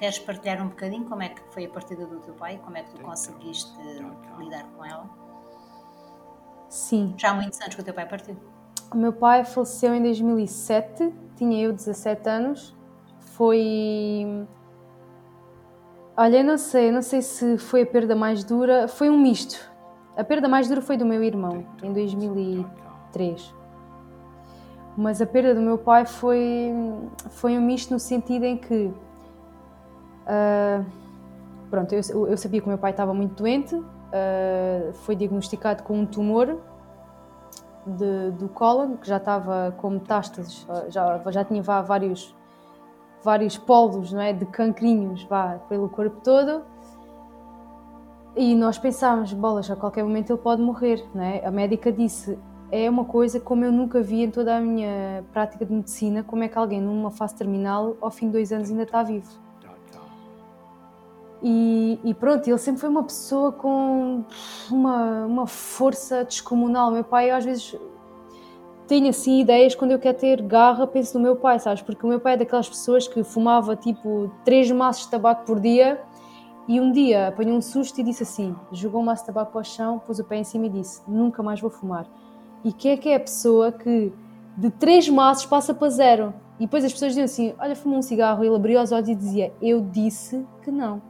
Queres 0.00 0.18
partilhar 0.18 0.62
um 0.62 0.68
bocadinho 0.68 1.04
como 1.04 1.22
é 1.22 1.28
que 1.28 1.42
foi 1.50 1.66
a 1.66 1.68
partida 1.68 2.06
do 2.06 2.20
teu 2.20 2.32
pai? 2.32 2.58
Como 2.64 2.74
é 2.74 2.82
que 2.82 2.90
tu 2.94 3.02
conseguiste 3.02 3.70
lidar 4.38 4.64
com 4.74 4.82
ela? 4.82 5.04
Sim. 6.70 7.12
Já 7.18 7.32
há 7.32 7.34
muitos 7.34 7.60
anos 7.60 7.74
que 7.74 7.82
o 7.82 7.84
teu 7.84 7.92
pai 7.92 8.08
partiu. 8.08 8.34
O 8.94 8.96
meu 8.96 9.12
pai 9.12 9.44
faleceu 9.44 9.94
em 9.94 10.02
2007, 10.02 11.12
tinha 11.36 11.62
eu 11.62 11.70
17 11.74 12.30
anos. 12.30 12.74
Foi. 13.36 14.46
Olha, 16.16 16.42
não 16.42 16.56
sei, 16.56 16.90
não 16.90 17.02
sei 17.02 17.20
se 17.20 17.58
foi 17.58 17.82
a 17.82 17.86
perda 17.86 18.16
mais 18.16 18.42
dura. 18.42 18.88
Foi 18.88 19.10
um 19.10 19.18
misto. 19.18 19.70
A 20.16 20.24
perda 20.24 20.48
mais 20.48 20.66
dura 20.66 20.80
foi 20.80 20.96
do 20.96 21.04
meu 21.04 21.22
irmão, 21.22 21.66
em 21.82 21.92
2003. 21.92 23.54
Mas 24.96 25.20
a 25.20 25.26
perda 25.26 25.54
do 25.54 25.60
meu 25.60 25.76
pai 25.76 26.06
foi, 26.06 26.72
foi 27.28 27.58
um 27.58 27.60
misto 27.60 27.90
no 27.92 28.00
sentido 28.00 28.46
em 28.46 28.56
que 28.56 28.90
Uh, 30.30 30.84
pronto, 31.68 31.92
eu, 31.92 32.28
eu, 32.28 32.36
sabia 32.36 32.60
que 32.60 32.66
o 32.66 32.68
meu 32.68 32.78
pai 32.78 32.92
estava 32.92 33.12
muito 33.12 33.34
doente, 33.34 33.74
uh, 33.74 34.92
foi 35.02 35.16
diagnosticado 35.16 35.82
com 35.82 35.98
um 35.98 36.06
tumor 36.06 36.56
de, 37.84 38.30
do 38.38 38.48
cólon, 38.48 38.96
que 38.96 39.08
já 39.08 39.16
estava 39.16 39.74
com 39.78 39.90
metástases, 39.90 40.64
já, 40.88 41.20
já 41.30 41.44
tinha 41.44 41.60
vá, 41.60 41.82
vários, 41.82 42.32
vários 43.24 43.58
polos 43.58 44.12
não 44.12 44.20
é, 44.20 44.32
de 44.32 44.46
cancrinhos 44.46 45.24
vá, 45.24 45.58
pelo 45.68 45.88
corpo 45.88 46.20
todo. 46.22 46.62
E 48.36 48.54
nós 48.54 48.78
pensávamos, 48.78 49.32
bolas, 49.32 49.68
a 49.68 49.74
qualquer 49.74 50.04
momento 50.04 50.30
ele 50.30 50.38
pode 50.38 50.62
morrer. 50.62 51.04
Não 51.12 51.24
é? 51.24 51.44
A 51.44 51.50
médica 51.50 51.90
disse, 51.90 52.38
é 52.70 52.88
uma 52.88 53.04
coisa 53.04 53.40
como 53.40 53.64
eu 53.64 53.72
nunca 53.72 54.00
vi 54.00 54.22
em 54.22 54.30
toda 54.30 54.56
a 54.56 54.60
minha 54.60 55.24
prática 55.32 55.66
de 55.66 55.72
medicina, 55.72 56.22
como 56.22 56.44
é 56.44 56.48
que 56.48 56.56
alguém 56.56 56.80
numa 56.80 57.10
fase 57.10 57.34
terminal, 57.34 57.96
ao 58.00 58.10
fim 58.12 58.26
de 58.26 58.32
dois 58.32 58.52
anos, 58.52 58.70
ainda 58.70 58.84
está 58.84 59.02
vivo. 59.02 59.49
E, 61.42 61.98
e, 62.04 62.12
pronto, 62.12 62.46
ele 62.48 62.58
sempre 62.58 62.80
foi 62.80 62.90
uma 62.90 63.02
pessoa 63.02 63.50
com 63.50 64.24
uma, 64.70 65.24
uma 65.24 65.46
força 65.46 66.22
descomunal. 66.24 66.90
Meu 66.90 67.04
pai, 67.04 67.30
às 67.30 67.44
vezes, 67.44 67.76
tem 68.86 69.08
assim 69.08 69.40
ideias 69.40 69.74
quando 69.74 69.92
eu 69.92 69.98
quero 69.98 70.18
ter 70.18 70.42
garra, 70.42 70.86
penso 70.86 71.16
no 71.16 71.22
meu 71.22 71.36
pai, 71.36 71.58
sabes? 71.58 71.82
Porque 71.82 72.04
o 72.04 72.08
meu 72.08 72.20
pai 72.20 72.34
é 72.34 72.36
daquelas 72.36 72.68
pessoas 72.68 73.08
que 73.08 73.22
fumava 73.24 73.74
tipo 73.74 74.30
três 74.44 74.70
maços 74.70 75.04
de 75.04 75.10
tabaco 75.10 75.46
por 75.46 75.58
dia 75.58 76.00
e 76.68 76.78
um 76.78 76.92
dia 76.92 77.28
apanhou 77.28 77.56
um 77.56 77.62
susto 77.62 77.98
e 78.00 78.04
disse 78.04 78.22
assim: 78.22 78.54
jogou 78.72 79.00
um 79.00 79.04
maço 79.04 79.22
de 79.22 79.28
tabaco 79.28 79.52
para 79.52 79.60
o 79.62 79.64
chão, 79.64 79.98
pôs 79.98 80.18
o 80.18 80.24
pé 80.24 80.36
em 80.36 80.44
cima 80.44 80.66
e 80.66 80.68
disse: 80.68 81.00
Nunca 81.08 81.42
mais 81.42 81.60
vou 81.60 81.70
fumar. 81.70 82.06
E 82.62 82.72
quem 82.72 82.92
é 82.92 82.96
que 82.98 83.08
é 83.08 83.14
a 83.14 83.20
pessoa 83.20 83.72
que 83.72 84.12
de 84.56 84.70
três 84.70 85.08
maços 85.08 85.46
passa 85.46 85.72
para 85.72 85.88
zero? 85.88 86.34
E 86.58 86.64
depois 86.64 86.84
as 86.84 86.92
pessoas 86.92 87.12
diziam 87.12 87.24
assim: 87.24 87.54
Olha, 87.58 87.74
fumou 87.74 87.98
um 87.98 88.02
cigarro. 88.02 88.44
Ele 88.44 88.54
abriu 88.54 88.80
os 88.80 88.92
olhos 88.92 89.08
e 89.08 89.14
dizia: 89.14 89.52
Eu 89.62 89.80
disse 89.80 90.46
que 90.62 90.70
não 90.70 91.09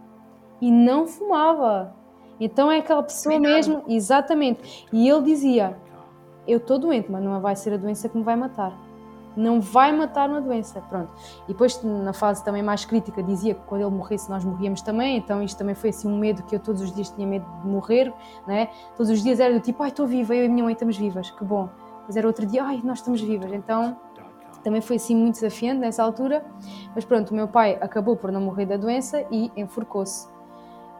e 0.60 0.70
não 0.70 1.06
fumava. 1.06 1.94
Então 2.40 2.70
é 2.70 2.78
aquela 2.78 3.02
pessoa 3.02 3.34
Cuidado. 3.34 3.52
mesmo, 3.52 3.84
exatamente. 3.86 4.86
E 4.92 5.08
ele 5.08 5.22
dizia: 5.22 5.76
Eu 6.46 6.58
estou 6.58 6.78
doente, 6.78 7.10
mas 7.10 7.22
não 7.22 7.38
vai 7.40 7.54
ser 7.54 7.74
a 7.74 7.76
doença 7.76 8.08
que 8.08 8.16
me 8.16 8.24
vai 8.24 8.36
matar. 8.36 8.72
Não 9.36 9.60
vai 9.60 9.92
matar 9.92 10.28
uma 10.28 10.40
doença. 10.40 10.80
Pronto. 10.88 11.10
E 11.44 11.48
depois, 11.48 11.80
na 11.84 12.12
fase 12.12 12.44
também 12.44 12.62
mais 12.62 12.84
crítica, 12.84 13.22
dizia 13.22 13.54
que 13.54 13.60
quando 13.66 13.82
ele 13.82 13.90
morresse, 13.90 14.28
nós 14.28 14.44
morríamos 14.44 14.82
também. 14.82 15.18
Então, 15.18 15.42
isto 15.42 15.56
também 15.56 15.74
foi 15.74 15.90
assim 15.90 16.08
um 16.08 16.18
medo 16.18 16.42
que 16.42 16.54
eu 16.56 16.58
todos 16.58 16.82
os 16.82 16.92
dias 16.92 17.10
tinha 17.10 17.26
medo 17.26 17.46
de 17.62 17.68
morrer. 17.68 18.12
Né? 18.46 18.70
Todos 18.96 19.10
os 19.10 19.22
dias 19.22 19.38
era 19.38 19.52
do 19.52 19.60
tipo: 19.60 19.82
Ai, 19.82 19.90
estou 19.90 20.06
viva, 20.06 20.34
eu 20.34 20.44
e 20.44 20.46
a 20.46 20.48
minha 20.48 20.64
mãe 20.64 20.72
estamos 20.72 20.96
vivas, 20.96 21.30
que 21.30 21.44
bom. 21.44 21.68
Mas 22.06 22.16
era 22.16 22.26
outro 22.26 22.46
dia: 22.46 22.64
Ai, 22.64 22.80
nós 22.82 22.98
estamos 22.98 23.20
vivas. 23.20 23.52
Então, 23.52 23.96
também 24.64 24.80
foi 24.80 24.96
assim 24.96 25.14
muito 25.14 25.34
desafiante 25.34 25.80
nessa 25.80 26.02
altura. 26.02 26.44
Mas 26.94 27.04
pronto, 27.04 27.30
o 27.30 27.34
meu 27.34 27.48
pai 27.48 27.78
acabou 27.80 28.16
por 28.16 28.32
não 28.32 28.40
morrer 28.40 28.66
da 28.66 28.76
doença 28.76 29.24
e 29.30 29.52
enforcou-se. 29.56 30.28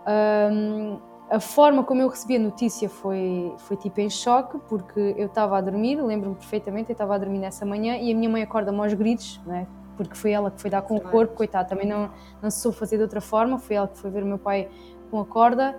Um, 0.06 0.98
a 1.30 1.38
forma 1.38 1.84
como 1.84 2.02
eu 2.02 2.08
recebi 2.08 2.36
a 2.36 2.40
notícia 2.40 2.88
foi, 2.88 3.54
foi 3.58 3.76
tipo 3.76 4.00
em 4.00 4.10
choque, 4.10 4.58
porque 4.68 5.14
eu 5.16 5.26
estava 5.26 5.58
a 5.58 5.60
dormir, 5.60 6.00
lembro-me 6.02 6.34
perfeitamente, 6.34 6.90
eu 6.90 6.94
estava 6.94 7.14
a 7.14 7.18
dormir 7.18 7.38
nessa 7.38 7.64
manhã 7.64 7.96
e 7.96 8.12
a 8.12 8.14
minha 8.16 8.28
mãe 8.28 8.42
acorda-me 8.42 8.80
aos 8.80 8.92
gritos, 8.94 9.40
né? 9.46 9.66
porque 10.00 10.16
foi 10.16 10.30
ela 10.30 10.50
que 10.50 10.58
foi 10.58 10.70
dar 10.70 10.80
com 10.80 10.96
o 10.96 11.00
corpo, 11.00 11.34
coitado, 11.34 11.68
também 11.68 11.86
não, 11.86 12.10
não 12.40 12.50
se 12.50 12.60
soube 12.60 12.78
fazer 12.78 12.96
de 12.96 13.02
outra 13.02 13.20
forma, 13.20 13.58
foi 13.58 13.76
ela 13.76 13.86
que 13.86 13.98
foi 13.98 14.10
ver 14.10 14.22
o 14.22 14.26
meu 14.26 14.38
pai 14.38 14.66
com 15.10 15.20
a 15.20 15.26
corda. 15.26 15.78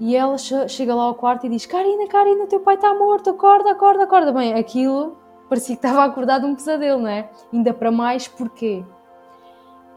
E 0.00 0.16
ela 0.16 0.36
chega 0.38 0.92
lá 0.92 1.04
ao 1.04 1.14
quarto 1.14 1.46
e 1.46 1.48
diz: 1.48 1.64
Karina, 1.64 2.08
Karina, 2.08 2.48
teu 2.48 2.58
pai 2.58 2.74
está 2.74 2.92
morto, 2.94 3.30
acorda, 3.30 3.70
acorda, 3.70 4.04
acorda. 4.04 4.32
Bem, 4.32 4.54
aquilo 4.54 5.16
parecia 5.48 5.76
que 5.76 5.86
estava 5.86 6.04
acordado 6.04 6.48
um 6.48 6.54
pesadelo, 6.56 7.00
não 7.00 7.08
é? 7.08 7.30
Ainda 7.52 7.72
para 7.72 7.92
mais, 7.92 8.26
porquê? 8.26 8.84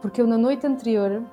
Porque 0.00 0.20
eu 0.20 0.26
na 0.26 0.38
noite 0.38 0.64
anterior 0.64 1.24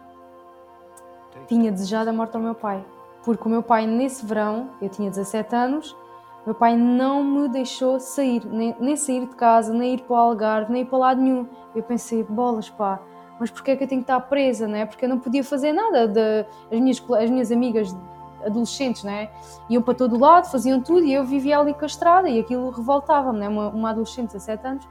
tinha 1.49 1.71
desejado 1.71 2.09
a 2.09 2.13
morte 2.13 2.35
ao 2.35 2.41
meu 2.41 2.55
pai. 2.55 2.85
Porque 3.25 3.45
o 3.45 3.49
meu 3.49 3.61
pai, 3.61 3.85
nesse 3.85 4.25
verão, 4.25 4.69
eu 4.81 4.87
tinha 4.87 5.09
17 5.09 5.53
anos, 5.53 5.97
meu 6.45 6.55
pai 6.55 6.77
não 6.77 7.23
me 7.23 7.49
deixou 7.49 7.99
sair, 7.99 8.45
nem, 8.45 8.75
nem 8.79 8.95
sair 8.95 9.27
de 9.27 9.35
casa, 9.35 9.73
nem 9.73 9.95
ir 9.95 10.01
para 10.01 10.13
o 10.13 10.15
Algarve, 10.15 10.71
nem 10.71 10.83
ir 10.83 10.85
para 10.85 10.97
lado 10.97 11.21
nenhum. 11.21 11.47
Eu 11.75 11.83
pensei, 11.83 12.23
bolas, 12.23 12.69
pá, 12.69 12.99
mas 13.39 13.51
porquê 13.51 13.71
é 13.71 13.75
que 13.75 13.83
eu 13.83 13.87
tenho 13.87 14.01
que 14.01 14.11
estar 14.11 14.19
presa, 14.21 14.67
né? 14.67 14.85
Porque 14.85 15.05
eu 15.05 15.09
não 15.09 15.19
podia 15.19 15.43
fazer 15.43 15.73
nada. 15.73 16.07
De, 16.07 16.45
as, 16.71 16.79
minhas, 16.79 17.03
as 17.11 17.29
minhas 17.29 17.51
amigas 17.51 17.95
adolescentes, 18.45 19.03
né? 19.03 19.29
Iam 19.69 19.81
para 19.81 19.93
todo 19.93 20.17
lado, 20.17 20.49
faziam 20.49 20.81
tudo 20.81 21.05
e 21.05 21.13
eu 21.13 21.25
vivia 21.25 21.59
ali 21.59 21.73
castrada 21.73 22.29
e 22.29 22.39
aquilo 22.39 22.69
revoltava-me, 22.69 23.39
né? 23.39 23.49
Uma, 23.49 23.69
uma 23.69 23.89
adolescente 23.89 24.27
de 24.27 24.33
17 24.33 24.67
anos. 24.67 24.87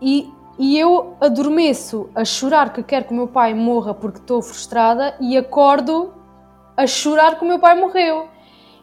E, 0.00 0.32
e 0.58 0.78
eu 0.78 1.16
adormeço 1.20 2.08
a 2.14 2.24
chorar 2.24 2.72
que 2.72 2.82
quero 2.82 3.06
que 3.06 3.12
o 3.12 3.16
meu 3.16 3.28
pai 3.28 3.54
morra 3.54 3.92
porque 3.92 4.18
estou 4.18 4.40
frustrada 4.40 5.14
e 5.20 5.36
acordo 5.36 6.12
a 6.76 6.86
chorar 6.86 7.36
que 7.38 7.44
o 7.44 7.48
meu 7.48 7.58
pai 7.58 7.78
morreu. 7.78 8.28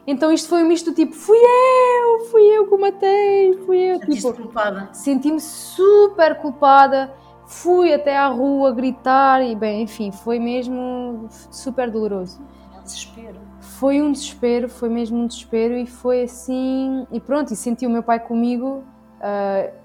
Então 0.06 0.32
isto 0.32 0.48
foi 0.48 0.64
um 0.64 0.66
misto 0.66 0.92
tipo, 0.92 1.14
fui 1.14 1.38
eu, 1.38 2.24
fui 2.26 2.42
eu 2.42 2.66
que 2.66 2.74
o 2.74 2.80
matei, 2.80 3.54
fui 3.64 3.78
eu. 3.78 4.00
Tipo, 4.00 4.34
culpada. 4.34 4.88
Senti-me 4.92 5.40
super 5.40 6.40
culpada, 6.40 7.14
fui 7.46 7.92
até 7.92 8.16
à 8.16 8.26
rua 8.26 8.72
gritar 8.72 9.42
e 9.42 9.54
bem, 9.54 9.82
enfim, 9.82 10.10
foi 10.10 10.38
mesmo 10.38 11.28
super 11.50 11.90
doloroso. 11.90 12.40
É 12.76 12.82
desespero. 12.82 13.40
Foi 13.60 14.02
um 14.02 14.10
desespero, 14.10 14.68
foi 14.68 14.88
mesmo 14.88 15.18
um 15.18 15.26
desespero 15.26 15.74
e 15.74 15.86
foi 15.86 16.22
assim, 16.24 17.06
e 17.12 17.20
pronto, 17.20 17.52
e 17.52 17.56
senti 17.56 17.86
o 17.86 17.90
meu 17.90 18.02
pai 18.02 18.18
comigo, 18.18 18.82
uh, 19.18 19.81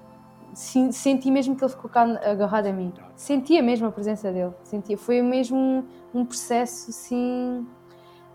senti 0.58 1.30
mesmo 1.30 1.56
que 1.56 1.64
ele 1.64 1.72
ficou 1.72 1.92
agarrado 1.94 2.66
a 2.66 2.74
mim. 2.74 2.92
Sentia 3.16 3.62
mesmo 3.62 3.88
a 3.88 3.92
presença 3.92 4.32
dele, 4.32 4.54
sentia, 4.64 4.98
foi 4.98 5.22
mesmo 5.22 5.58
um, 5.58 5.84
um 6.14 6.26
processo 6.26 6.90
assim 6.90 7.66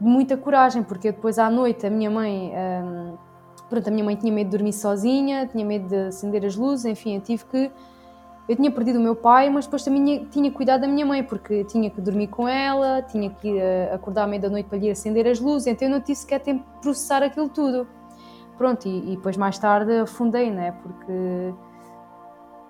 de 0.01 0.07
muita 0.07 0.37
coragem, 0.37 0.83
porque 0.83 1.11
depois 1.11 1.39
à 1.39 1.51
noite 1.51 1.87
a 1.87 1.91
minha 1.91 2.11
mãe. 2.11 2.53
Um, 2.55 3.17
pronto, 3.69 3.89
a 3.89 3.91
minha 3.91 4.05
mãe 4.05 4.15
tinha 4.15 4.33
medo 4.33 4.51
de 4.51 4.57
dormir 4.57 4.73
sozinha, 4.73 5.47
tinha 5.47 5.65
medo 5.65 5.89
de 5.89 5.97
acender 5.97 6.45
as 6.45 6.55
luzes, 6.55 6.85
enfim, 6.85 7.17
eu 7.17 7.21
tive 7.21 7.45
que. 7.47 7.71
Eu 8.49 8.57
tinha 8.57 8.71
perdido 8.71 8.99
o 8.99 9.03
meu 9.03 9.15
pai, 9.15 9.49
mas 9.49 9.67
depois 9.67 9.85
também 9.85 10.27
tinha 10.27 10.51
cuidado 10.51 10.81
da 10.81 10.89
minha 10.89 11.07
mãe, 11.07 11.23
porque 11.23 11.65
tinha 11.65 11.89
que 11.89 12.01
dormir 12.01 12.27
com 12.27 12.47
ela, 12.47 13.01
tinha 13.03 13.31
que 13.31 13.49
uh, 13.49 13.95
acordar 13.95 14.25
à 14.25 14.27
meia-da-noite 14.27 14.69
para 14.69 14.79
lhe 14.79 14.91
acender 14.91 15.27
as 15.29 15.39
luzes, 15.41 15.69
então 15.69 15.87
eu 15.87 15.93
não 15.93 16.01
tive 16.01 16.17
sequer 16.17 16.41
tempo 16.41 16.65
de 16.75 16.81
processar 16.81 17.23
aquilo 17.23 17.49
tudo. 17.49 17.87
Pronto, 18.59 18.87
e, 18.87 19.13
e 19.13 19.17
depois 19.17 19.37
mais 19.37 19.59
tarde 19.59 19.93
afundei, 20.01 20.51
né? 20.51 20.73
Porque, 20.83 21.55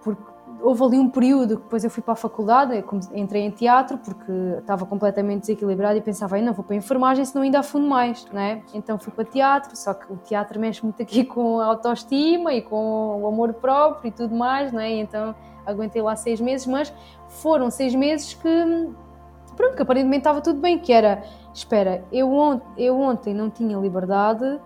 porque 0.03 0.33
houve 0.61 0.85
ali 0.85 0.99
um 0.99 1.09
período 1.09 1.57
que 1.57 1.63
depois 1.65 1.85
eu 1.85 1.91
fui 1.91 2.03
para 2.03 2.13
a 2.13 2.17
faculdade, 2.17 2.85
entrei 3.15 3.43
em 3.43 3.51
teatro 3.51 3.99
porque 3.99 4.33
estava 4.59 4.87
completamente 4.87 5.41
desequilibrada 5.41 5.99
e 5.99 6.01
pensava, 6.01 6.41
não 6.41 6.53
vou 6.53 6.65
para 6.65 6.75
a 6.75 6.79
enfermagem 6.79 7.25
senão 7.25 7.43
ainda 7.43 7.59
afundo 7.59 7.87
mais, 7.87 8.25
né? 8.27 8.63
Então 8.73 8.99
fui 8.99 9.13
para 9.13 9.25
teatro, 9.25 9.77
só 9.77 9.93
que 9.93 10.13
o 10.13 10.17
teatro 10.17 10.59
mexe 10.61 10.83
muito 10.83 11.03
aqui 11.03 11.25
com 11.27 11.59
a 11.59 11.67
autoestima 11.67 12.53
e 12.53 12.63
com 12.63 13.21
o 13.23 13.27
amor 13.27 13.55
próprio 13.55 14.09
e 14.09 14.13
tudo 14.13 14.35
mais, 14.35 14.73
né? 14.73 14.91
Então 14.93 15.35
aguentei 15.67 16.01
lá 16.01 16.15
seis 16.17 16.41
meses, 16.41 16.67
mas 16.67 16.93
foram 17.29 17.71
seis 17.71 17.95
meses 17.95 18.35
que, 18.35 18.91
pronto, 19.57 19.77
que 19.77 19.83
aparentemente 19.83 20.19
estava 20.19 20.41
tudo 20.41 20.61
bem, 20.61 20.79
que 20.79 20.93
era, 20.93 21.23
espera, 21.53 22.05
eu, 22.13 22.33
ont 22.33 22.61
eu 22.77 22.99
ontem 22.99 23.35
não 23.35 23.51
tinha 23.51 23.77
liberdade 23.79 24.61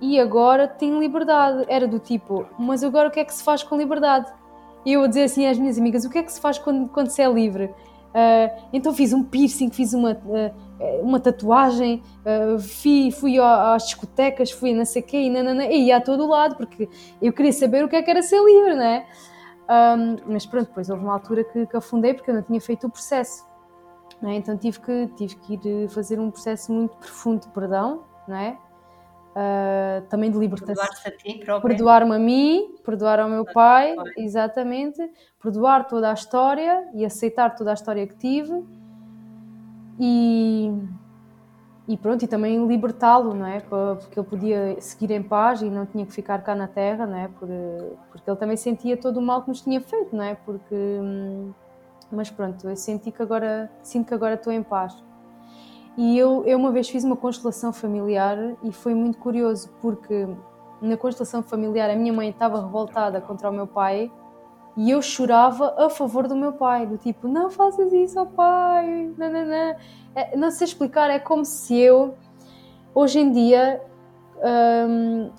e 0.00 0.18
agora 0.20 0.66
tenho 0.66 0.98
liberdade. 1.00 1.64
Era 1.68 1.86
do 1.86 1.98
tipo, 1.98 2.46
mas 2.58 2.82
agora 2.82 3.08
o 3.08 3.10
que 3.10 3.20
é 3.20 3.24
que 3.24 3.34
se 3.34 3.42
faz 3.42 3.62
com 3.62 3.76
liberdade? 3.76 4.32
E 4.84 4.92
eu 4.92 5.02
a 5.02 5.06
dizer 5.06 5.24
assim 5.24 5.46
às 5.46 5.58
minhas 5.58 5.78
amigas: 5.78 6.04
o 6.04 6.10
que 6.10 6.18
é 6.18 6.22
que 6.22 6.32
se 6.32 6.40
faz 6.40 6.58
quando, 6.58 6.88
quando 6.88 7.08
se 7.08 7.22
é 7.22 7.32
livre? 7.32 7.66
Uh, 8.14 8.62
então 8.72 8.94
fiz 8.94 9.12
um 9.12 9.24
piercing, 9.24 9.70
fiz 9.70 9.92
uma, 9.92 10.12
uh, 10.12 11.02
uma 11.02 11.18
tatuagem, 11.18 12.00
uh, 12.24 12.60
fui, 12.60 13.10
fui 13.10 13.40
às 13.40 13.86
discotecas, 13.86 14.52
fui 14.52 14.72
a 14.72 14.76
não 14.76 14.84
sei 14.84 15.02
o 15.02 15.04
quê, 15.04 15.16
e, 15.16 15.30
nanana, 15.30 15.66
e 15.66 15.86
ia 15.86 15.96
a 15.96 16.00
todo 16.00 16.28
lado, 16.28 16.54
porque 16.54 16.88
eu 17.20 17.32
queria 17.32 17.52
saber 17.52 17.84
o 17.84 17.88
que 17.88 17.96
é 17.96 18.02
que 18.02 18.10
era 18.10 18.22
ser 18.22 18.40
livre, 18.44 18.76
não 18.76 18.84
é? 18.84 19.04
Um, 19.68 20.32
mas 20.32 20.46
pronto, 20.46 20.68
depois 20.68 20.88
houve 20.88 21.02
uma 21.02 21.14
altura 21.14 21.42
que, 21.42 21.66
que 21.66 21.76
afundei 21.76 22.14
porque 22.14 22.30
eu 22.30 22.34
não 22.34 22.42
tinha 22.42 22.60
feito 22.60 22.86
o 22.86 22.90
processo. 22.90 23.44
É? 24.22 24.34
Então 24.36 24.56
tive 24.56 24.80
que, 24.80 25.06
tive 25.16 25.36
que 25.36 25.54
ir 25.54 25.88
fazer 25.88 26.20
um 26.20 26.30
processo 26.30 26.72
muito 26.72 26.96
profundo 26.96 27.40
de 27.40 27.48
perdão, 27.48 28.04
não 28.28 28.36
é? 28.36 28.56
Uh, 29.34 30.06
também 30.08 30.30
de 30.30 30.38
libertação. 30.38 30.84
Perdoar-me 31.60 32.14
a 32.14 32.18
mim, 32.18 32.76
perdoar 32.84 33.20
ao 33.20 33.28
meu 33.28 33.44
pai, 33.44 33.94
exatamente, 34.16 35.02
perdoar 35.42 35.86
toda 35.86 36.10
a 36.10 36.14
história 36.14 36.88
e 36.94 37.04
aceitar 37.04 37.54
toda 37.54 37.70
a 37.70 37.74
história 37.74 38.06
que 38.06 38.14
tive 38.16 38.64
e, 39.98 40.72
e 41.86 41.96
pronto, 41.96 42.24
e 42.24 42.28
também 42.28 42.66
libertá-lo, 42.66 43.34
não 43.34 43.46
é? 43.46 43.60
Porque 43.60 44.18
ele 44.18 44.26
podia 44.26 44.80
seguir 44.80 45.10
em 45.10 45.22
paz 45.22 45.62
e 45.62 45.66
não 45.66 45.86
tinha 45.86 46.06
que 46.06 46.12
ficar 46.12 46.42
cá 46.42 46.54
na 46.54 46.66
terra, 46.66 47.06
não 47.06 47.16
é? 47.16 47.28
porque 47.28 48.30
ele 48.30 48.36
também 48.38 48.56
sentia 48.56 48.96
todo 48.96 49.18
o 49.18 49.22
mal 49.22 49.42
que 49.42 49.48
nos 49.48 49.60
tinha 49.60 49.80
feito, 49.80 50.14
não 50.14 50.24
é? 50.24 50.34
Porque, 50.34 50.74
hum, 50.74 51.52
mas 52.10 52.30
pronto, 52.30 52.68
eu 52.68 52.76
senti 52.76 53.10
que 53.10 53.22
agora, 53.22 53.70
sinto 53.82 54.08
que 54.08 54.14
agora 54.14 54.34
estou 54.34 54.52
em 54.52 54.62
paz. 54.62 54.96
E 55.96 56.18
eu, 56.18 56.44
eu 56.44 56.58
uma 56.58 56.72
vez 56.72 56.88
fiz 56.88 57.04
uma 57.04 57.16
constelação 57.16 57.72
familiar 57.72 58.36
e 58.62 58.72
foi 58.72 58.94
muito 58.94 59.18
curioso 59.18 59.70
porque 59.80 60.26
na 60.82 60.96
constelação 60.96 61.42
familiar 61.42 61.88
a 61.88 61.94
minha 61.94 62.12
mãe 62.12 62.30
estava 62.30 62.60
revoltada 62.60 63.20
contra 63.20 63.48
o 63.48 63.52
meu 63.52 63.66
pai 63.66 64.10
e 64.76 64.90
eu 64.90 65.00
chorava 65.00 65.74
a 65.78 65.88
favor 65.88 66.26
do 66.26 66.34
meu 66.34 66.52
pai, 66.52 66.84
do 66.84 66.98
tipo, 66.98 67.28
não 67.28 67.48
faças 67.48 67.92
isso 67.92 68.18
ao 68.18 68.26
pai, 68.26 69.12
não, 69.16 69.30
não, 69.30 69.46
não. 69.46 69.76
É, 70.16 70.36
não 70.36 70.50
sei 70.50 70.66
explicar, 70.66 71.10
é 71.10 71.18
como 71.18 71.44
se 71.44 71.78
eu, 71.78 72.14
hoje 72.92 73.20
em 73.20 73.30
dia, 73.30 73.80
hum, 74.88 75.30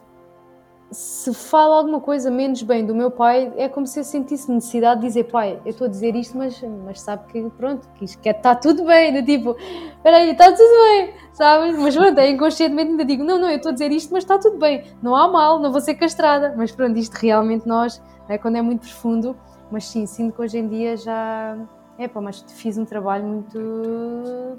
se 0.91 1.33
fala 1.33 1.77
alguma 1.77 1.99
coisa 1.99 2.29
menos 2.29 2.61
bem 2.61 2.86
do 2.86 2.93
meu 2.93 3.09
pai, 3.09 3.51
é 3.57 3.67
como 3.67 3.88
se 3.88 3.99
eu 3.99 4.03
sentisse 4.03 4.51
necessidade 4.51 5.01
de 5.01 5.07
dizer, 5.07 5.25
pai, 5.25 5.59
eu 5.65 5.71
estou 5.71 5.86
a 5.86 5.89
dizer 5.89 6.15
isto, 6.15 6.38
mas, 6.38 6.61
mas 6.86 7.01
sabe 7.01 7.25
que 7.27 7.49
pronto, 7.57 7.88
que 7.95 8.05
isto 8.05 8.23
está 8.25 8.55
tudo 8.55 8.86
bem, 8.86 9.11
do 9.11 9.25
tipo, 9.25 9.55
espera 9.95 10.17
aí, 10.17 10.31
está 10.31 10.51
tudo 10.51 10.57
bem, 10.59 11.13
sabes? 11.33 11.77
Mas 11.77 11.95
pronto, 11.95 12.19
é 12.19 12.29
inconscientemente 12.29 12.91
ainda 12.91 13.05
digo, 13.05 13.23
não, 13.23 13.39
não, 13.39 13.49
eu 13.49 13.57
estou 13.57 13.71
a 13.71 13.73
dizer 13.73 13.91
isto, 13.91 14.13
mas 14.13 14.23
está 14.23 14.38
tudo 14.38 14.57
bem, 14.57 14.86
não 15.01 15.15
há 15.15 15.27
mal, 15.27 15.59
não 15.59 15.71
vou 15.71 15.81
ser 15.81 15.95
castrada, 15.95 16.53
mas 16.55 16.71
pronto, 16.71 16.97
isto 16.97 17.13
realmente 17.15 17.67
nós, 17.67 18.01
né, 18.29 18.38
quando 18.38 18.57
é 18.57 18.61
muito 18.61 18.81
profundo, 18.81 19.36
mas 19.71 19.86
sim, 19.88 20.05
sinto 20.05 20.36
que 20.36 20.41
hoje 20.41 20.59
em 20.59 20.67
dia 20.67 20.95
já, 20.95 21.57
é 21.97 22.07
pá, 22.07 22.21
mas 22.21 22.45
fiz 22.47 22.77
um 22.77 22.86
trabalho 22.86 23.25
muito, 23.25 24.55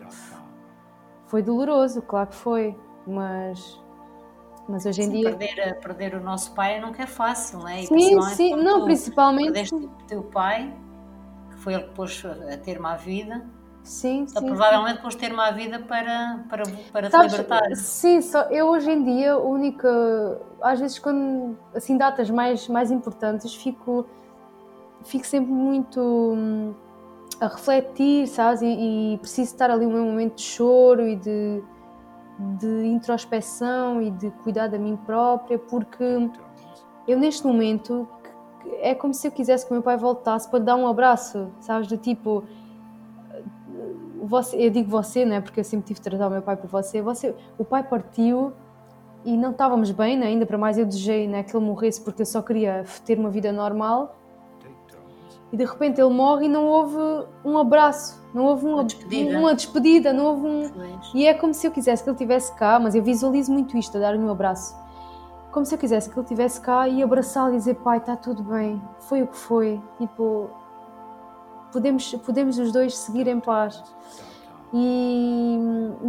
foi 1.26 1.40
doloroso, 1.40 2.02
claro 2.02 2.28
que 2.28 2.34
foi, 2.34 2.76
mas 3.06 3.86
mas 4.68 4.84
hoje 4.84 5.02
em 5.02 5.04
sim, 5.04 5.12
dia. 5.12 5.36
Perder, 5.36 5.80
perder 5.80 6.14
o 6.14 6.20
nosso 6.20 6.52
pai 6.52 6.80
nunca 6.80 7.02
é 7.02 7.06
fácil, 7.06 7.60
não 7.60 7.68
é? 7.68 7.82
E 7.82 7.86
sim, 7.86 8.20
sim, 8.22 8.56
não, 8.56 8.80
tu 8.80 8.84
principalmente. 8.86 9.52
Perdeste 9.52 9.74
o 9.74 9.88
teu 10.08 10.22
pai, 10.22 10.74
que 11.50 11.58
foi 11.58 11.74
ele 11.74 11.84
que 11.84 11.90
pôs 11.90 12.24
a 12.24 12.56
ter-me 12.56 12.86
à 12.86 12.96
vida. 12.96 13.44
Sim, 13.82 14.26
só 14.26 14.40
sim. 14.40 14.46
Provavelmente 14.46 15.00
pôs 15.00 15.14
ter-me 15.14 15.38
à 15.38 15.52
vida 15.52 15.78
para, 15.78 16.44
para, 16.48 16.64
para 16.92 17.10
Sabes, 17.10 17.32
te 17.32 17.38
libertar. 17.38 17.76
Sim, 17.76 18.20
só 18.20 18.42
eu 18.50 18.66
hoje 18.66 18.90
em 18.90 19.04
dia, 19.04 19.34
a 19.34 19.38
única. 19.38 19.88
Às 20.60 20.80
vezes, 20.80 20.98
quando. 20.98 21.56
Assim, 21.74 21.96
datas 21.96 22.28
mais, 22.28 22.66
mais 22.68 22.90
importantes, 22.90 23.54
fico. 23.54 24.06
Fico 25.04 25.24
sempre 25.24 25.52
muito. 25.52 26.00
Hum, 26.00 26.74
a 27.40 27.48
refletir, 27.48 28.26
sabes? 28.26 28.62
E, 28.62 29.14
e 29.14 29.18
preciso 29.18 29.52
estar 29.52 29.70
ali 29.70 29.86
um 29.86 29.90
momento 29.90 30.36
de 30.36 30.42
choro 30.42 31.06
e 31.06 31.16
de 31.16 31.62
de 32.39 32.87
introspeção 32.87 34.01
e 34.03 34.11
de 34.11 34.30
cuidar 34.43 34.68
da 34.68 34.78
mim 34.78 34.97
própria, 34.97 35.59
porque 35.59 36.30
eu 37.09 37.18
neste 37.18 37.47
momento 37.47 38.09
é 38.80 38.95
como 38.95 39.14
se 39.14 39.26
eu 39.26 39.32
quisesse 39.32 39.64
que 39.64 39.70
o 39.70 39.74
meu 39.74 39.82
pai 39.82 39.97
voltasse 39.97 40.49
para 40.49 40.59
lhe 40.59 40.64
dar 40.64 40.76
um 40.76 40.87
abraço, 40.87 41.51
sabes? 41.61 41.87
Do 41.87 41.97
tipo, 41.97 42.45
você, 44.22 44.57
eu 44.57 44.70
digo 44.70 44.91
você, 44.91 45.24
não 45.24 45.37
é? 45.37 45.41
Porque 45.41 45.61
eu 45.61 45.64
sempre 45.64 45.87
tive 45.87 46.01
de 46.01 46.05
tratar 46.05 46.26
o 46.26 46.30
meu 46.30 46.43
pai 46.43 46.57
por 46.57 46.68
você. 46.68 47.01
você 47.01 47.34
o 47.57 47.64
pai 47.64 47.82
partiu 47.82 48.53
e 49.24 49.37
não 49.37 49.51
estávamos 49.51 49.91
bem, 49.91 50.16
né? 50.16 50.26
ainda 50.26 50.47
para 50.47 50.59
mais 50.59 50.78
eu 50.78 50.84
desejei 50.84 51.26
né, 51.26 51.43
que 51.43 51.57
ele 51.57 51.64
morresse 51.64 52.01
porque 52.01 52.22
eu 52.22 52.26
só 52.26 52.43
queria 52.43 52.84
ter 53.05 53.18
uma 53.18 53.30
vida 53.30 53.53
normal 53.53 54.16
e 55.53 55.57
de 55.57 55.64
repente 55.64 56.01
ele 56.01 56.12
morre 56.12 56.47
e 56.47 56.49
não 56.49 56.66
houve 56.66 56.97
um 57.44 57.57
abraço, 57.57 58.20
não 58.34 58.44
houve 58.44 58.66
uma, 58.66 58.76
uma, 58.76 58.84
despedida. 58.84 59.38
uma 59.38 59.55
despedida, 59.55 60.12
não 60.12 60.26
houve 60.26 60.47
um. 60.47 60.70
E 61.14 61.26
é 61.26 61.34
como 61.34 61.55
se 61.55 61.66
eu 61.66 61.70
quisesse 61.70 62.03
que 62.03 62.09
ele 62.09 62.16
estivesse 62.16 62.53
cá, 62.55 62.78
mas 62.80 62.94
eu 62.94 63.03
visualizo 63.03 63.53
muito 63.53 63.76
isto, 63.76 63.97
a 63.97 64.01
dar-lhe 64.01 64.18
um 64.18 64.30
abraço. 64.30 64.76
Como 65.53 65.64
se 65.64 65.74
eu 65.74 65.78
quisesse 65.78 66.11
que 66.11 66.16
ele 66.16 66.24
estivesse 66.24 66.61
cá 66.61 66.88
e 66.88 67.03
abraçá-lo 67.03 67.55
e 67.55 67.57
dizer: 67.57 67.76
Pai, 67.76 67.99
está 67.99 68.16
tudo 68.16 68.42
bem, 68.42 68.82
foi 69.01 69.22
o 69.22 69.26
que 69.26 69.36
foi. 69.36 69.80
Tipo, 69.99 70.51
podemos, 71.72 72.12
podemos 72.16 72.59
os 72.59 72.72
dois 72.72 72.97
seguir 72.97 73.26
em 73.28 73.40
paz. 73.40 73.82
E, 74.74 75.59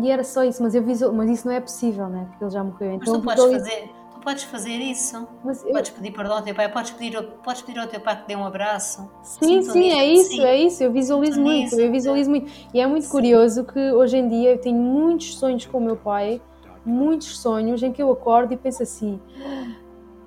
e 0.02 0.10
era 0.10 0.24
só 0.24 0.44
isso, 0.44 0.62
mas, 0.64 0.74
eu 0.74 0.82
visual, 0.82 1.14
mas 1.14 1.30
isso 1.30 1.48
não 1.48 1.54
é 1.54 1.62
possível, 1.62 2.10
né? 2.10 2.26
porque 2.30 2.44
ele 2.44 2.52
já 2.52 2.64
morreu. 2.64 2.92
Então, 2.94 3.22
mas 3.24 3.36
tu 3.36 3.44
podes 3.44 3.62
fazer 3.64 3.97
podes 4.28 4.44
fazer 4.44 4.78
isso. 4.80 5.26
Eu... 5.46 5.72
Podes 5.72 5.90
pedir 5.92 6.12
perdão 6.12 6.36
ao 6.36 6.42
teu 6.42 6.54
pai, 6.54 6.70
podes 6.70 6.92
pedir, 6.92 7.24
podes 7.42 7.62
pedir 7.62 7.80
ao 7.80 7.88
teu 7.88 8.02
pai 8.02 8.22
que 8.22 8.28
dê 8.28 8.36
um 8.36 8.44
abraço. 8.44 9.10
Sim, 9.24 9.62
Sinto 9.62 9.72
sim, 9.72 9.90
é 9.90 10.06
isso, 10.06 10.32
sim. 10.32 10.44
é 10.44 10.58
isso. 10.58 10.84
Eu 10.84 10.92
visualizo 10.92 11.40
muito, 11.40 11.80
eu 11.80 11.90
visualizo 11.90 12.30
muito. 12.30 12.52
E 12.74 12.82
é 12.82 12.86
muito 12.86 13.08
curioso 13.08 13.64
que 13.64 13.80
hoje 13.94 14.18
em 14.18 14.28
dia 14.28 14.52
eu 14.52 14.58
tenho 14.60 14.78
muitos 14.78 15.38
sonhos 15.38 15.66
com 15.66 15.78
o 15.78 15.82
meu 15.82 15.96
pai, 15.96 16.42
muitos 16.86 17.40
sonhos 17.40 17.82
em 17.82 17.94
que 17.94 18.04
eu 18.04 18.12
acordo 18.12 18.54
e 18.54 18.58
penso 18.58 18.84
assim: 18.84 19.18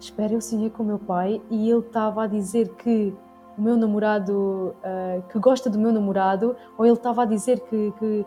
espera, 0.01 0.33
eu 0.33 0.41
sonhei 0.41 0.71
com 0.71 0.83
o 0.83 0.87
meu 0.87 0.99
pai 0.99 1.43
e 1.51 1.69
ele 1.69 1.81
estava 1.81 2.25
a 2.25 2.27
dizer 2.27 2.71
que 2.77 3.13
o 3.59 3.61
meu 3.61 3.77
namorado, 3.77 4.75
uh, 4.79 5.23
que 5.31 5.39
gosta 5.39 5.69
do 5.69 5.79
meu 5.79 5.93
namorado, 5.93 6.57
ou 6.79 6.87
ele 6.87 6.95
estava 6.95 7.25
a 7.25 7.27
dizer 7.27 7.61
que, 7.69 7.93
que 7.99 8.27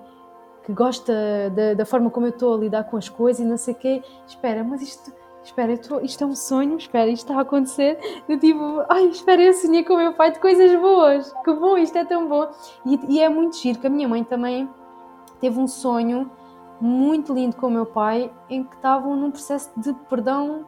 que 0.65 0.71
gosta 0.71 1.13
da, 1.53 1.73
da, 1.73 1.85
forma 1.85 2.09
como 2.09 2.25
eu 2.25 2.29
estou 2.29 2.53
a 2.53 2.57
lidar 2.57 2.85
com 2.85 2.95
as 2.95 3.09
coisas 3.09 3.45
e 3.45 3.45
não 3.45 3.57
sei 3.57 3.73
o 3.73 3.77
quê. 3.77 4.01
Espera, 4.25 4.63
mas 4.63 4.81
isto, 4.81 5.11
espera, 5.43 5.77
tô, 5.77 5.99
isto 5.99 6.23
é 6.23 6.27
um 6.27 6.35
sonho, 6.35 6.77
espera, 6.77 7.09
isto 7.09 7.25
está 7.25 7.37
a 7.37 7.41
acontecer. 7.41 7.97
Eu 8.27 8.39
tipo, 8.39 8.83
ai, 8.89 9.07
espera, 9.07 9.41
eu 9.41 9.53
sonhei 9.53 9.83
com 9.83 9.93
o 9.93 9.97
meu 9.97 10.13
pai 10.13 10.31
de 10.31 10.39
coisas 10.39 10.79
boas, 10.79 11.33
que 11.43 11.53
bom, 11.53 11.77
isto 11.77 11.97
é 11.97 12.05
tão 12.05 12.27
bom. 12.27 12.49
E, 12.85 12.99
e 13.09 13.19
é 13.19 13.29
muito 13.29 13.57
giro, 13.57 13.79
que 13.79 13.87
a 13.87 13.89
minha 13.89 14.07
mãe 14.07 14.23
também 14.23 14.69
teve 15.39 15.59
um 15.59 15.67
sonho 15.67 16.29
muito 16.79 17.33
lindo 17.33 17.55
com 17.55 17.67
o 17.67 17.71
meu 17.71 17.85
pai, 17.85 18.31
em 18.49 18.63
que 18.63 18.75
estavam 18.75 19.15
num 19.15 19.31
processo 19.31 19.71
de 19.77 19.93
perdão. 20.09 20.65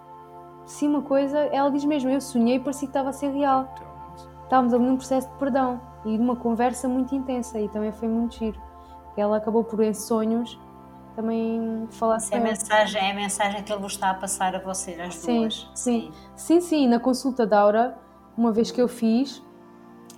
Sim, 0.65 0.89
uma 0.89 1.01
coisa, 1.01 1.37
ela 1.37 1.69
diz 1.69 1.85
mesmo, 1.85 2.09
eu 2.09 2.21
sonhei 2.21 2.55
e 2.55 2.59
parecia 2.59 2.87
que 2.87 2.91
estava 2.91 3.09
a 3.09 3.13
ser 3.13 3.29
real. 3.29 3.73
Estávamos 4.43 4.73
ali 4.73 4.85
num 4.85 4.97
processo 4.97 5.27
de 5.29 5.35
perdão 5.35 5.79
e 6.05 6.17
numa 6.17 6.35
conversa 6.35 6.87
muito 6.87 7.15
intensa 7.15 7.59
e 7.59 7.67
também 7.69 7.91
foi 7.91 8.07
muito 8.07 8.35
giro 8.35 8.59
ela 9.17 9.37
acabou 9.37 9.63
por 9.63 9.81
em 9.81 9.93
sonhos 9.93 10.59
também 11.15 11.87
falar 11.91 12.17
Essa 12.17 12.35
é 12.35 12.37
a 12.37 12.41
mensagem 12.41 13.01
é 13.01 13.11
a 13.11 13.15
mensagem 13.15 13.63
que 13.63 13.71
ele 13.71 13.81
vos 13.81 13.93
está 13.93 14.11
a 14.11 14.13
passar 14.13 14.55
a 14.55 14.59
vocês 14.59 14.99
as 14.99 15.15
sim, 15.15 15.41
duas. 15.41 15.69
sim. 15.73 16.13
Sim. 16.35 16.61
Sim 16.61 16.87
na 16.87 16.99
consulta 16.99 17.45
da 17.45 17.59
Aura 17.59 17.97
uma 18.37 18.51
vez 18.51 18.71
que 18.71 18.81
eu 18.81 18.87
fiz 18.87 19.41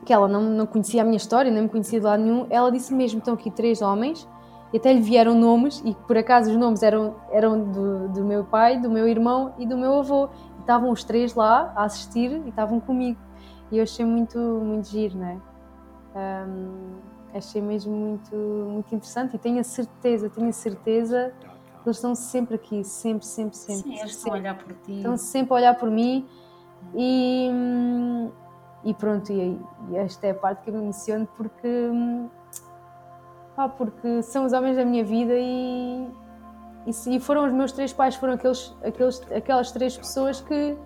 que 0.05 0.13
ela 0.13 0.27
não, 0.27 0.41
não 0.43 0.65
conhecia 0.65 1.01
a 1.01 1.05
minha 1.05 1.17
história 1.17 1.51
nem 1.51 1.63
me 1.63 1.69
conhecia 1.69 1.99
de 1.99 2.05
lado 2.05 2.23
nenhum 2.23 2.47
ela 2.49 2.71
disse 2.71 2.93
mesmo 2.93 3.19
estão 3.19 3.33
aqui 3.33 3.51
três 3.51 3.81
homens 3.81 4.27
e 4.73 4.77
até 4.77 4.91
lhe 4.91 5.01
vieram 5.01 5.33
nomes 5.33 5.81
e 5.85 5.93
por 5.93 6.17
acaso 6.17 6.51
os 6.51 6.57
nomes 6.57 6.83
eram 6.83 7.15
eram 7.31 7.71
do, 7.71 8.09
do 8.09 8.25
meu 8.25 8.43
pai 8.43 8.79
do 8.79 8.89
meu 8.89 9.07
irmão 9.07 9.53
e 9.57 9.65
do 9.65 9.77
meu 9.77 9.99
avô. 9.99 10.29
E 10.57 10.59
estavam 10.59 10.91
os 10.91 11.03
três 11.03 11.33
lá 11.33 11.71
a 11.75 11.85
assistir 11.85 12.31
e 12.45 12.49
estavam 12.49 12.79
comigo. 12.79 13.19
E 13.71 13.77
eu 13.77 13.83
achei 13.83 14.05
muito 14.05 14.37
muito 14.37 14.87
giro 14.89 15.17
né 15.17 15.39
um, 16.15 16.95
achei 17.37 17.61
mesmo 17.61 17.93
muito, 17.95 18.35
muito 18.35 18.95
interessante 18.95 19.35
e 19.35 19.39
tenho 19.39 19.59
a 19.59 19.63
certeza, 19.63 20.29
tenho 20.29 20.49
a 20.49 20.53
certeza 20.53 21.33
que 21.81 21.89
eles 21.89 21.97
estão 21.97 22.15
sempre 22.15 22.55
aqui, 22.55 22.83
sempre, 22.83 23.25
sempre, 23.25 23.55
sempre. 23.55 23.83
Sim, 23.83 23.99
eles 23.99 24.11
estão 24.11 24.33
a 24.33 24.35
olhar 24.35 24.57
por 24.57 24.73
ti. 24.73 24.97
Estão 24.97 25.17
sempre 25.17 25.53
a 25.53 25.55
olhar 25.55 25.75
por 25.75 25.89
mim 25.89 26.27
e, 26.93 27.49
e 28.83 28.93
pronto, 28.93 29.31
e, 29.31 29.59
e 29.89 29.95
esta 29.97 30.27
é 30.27 30.31
a 30.31 30.35
parte 30.35 30.63
que 30.63 30.69
eu 30.69 30.73
me 30.73 30.81
emociono 30.81 31.27
porque, 31.35 31.89
ah, 33.55 33.69
porque 33.69 34.21
são 34.21 34.45
os 34.45 34.53
homens 34.53 34.77
da 34.77 34.85
minha 34.85 35.03
vida 35.03 35.33
e, 35.35 36.09
e, 36.85 37.15
e 37.15 37.19
foram 37.19 37.45
os 37.45 37.53
meus 37.53 37.71
três 37.71 37.93
pais, 37.93 38.15
foram 38.15 38.33
aqueles, 38.33 38.75
aqueles, 38.83 39.21
aquelas 39.31 39.71
três 39.71 39.97
pessoas 39.97 40.41
que 40.41 40.77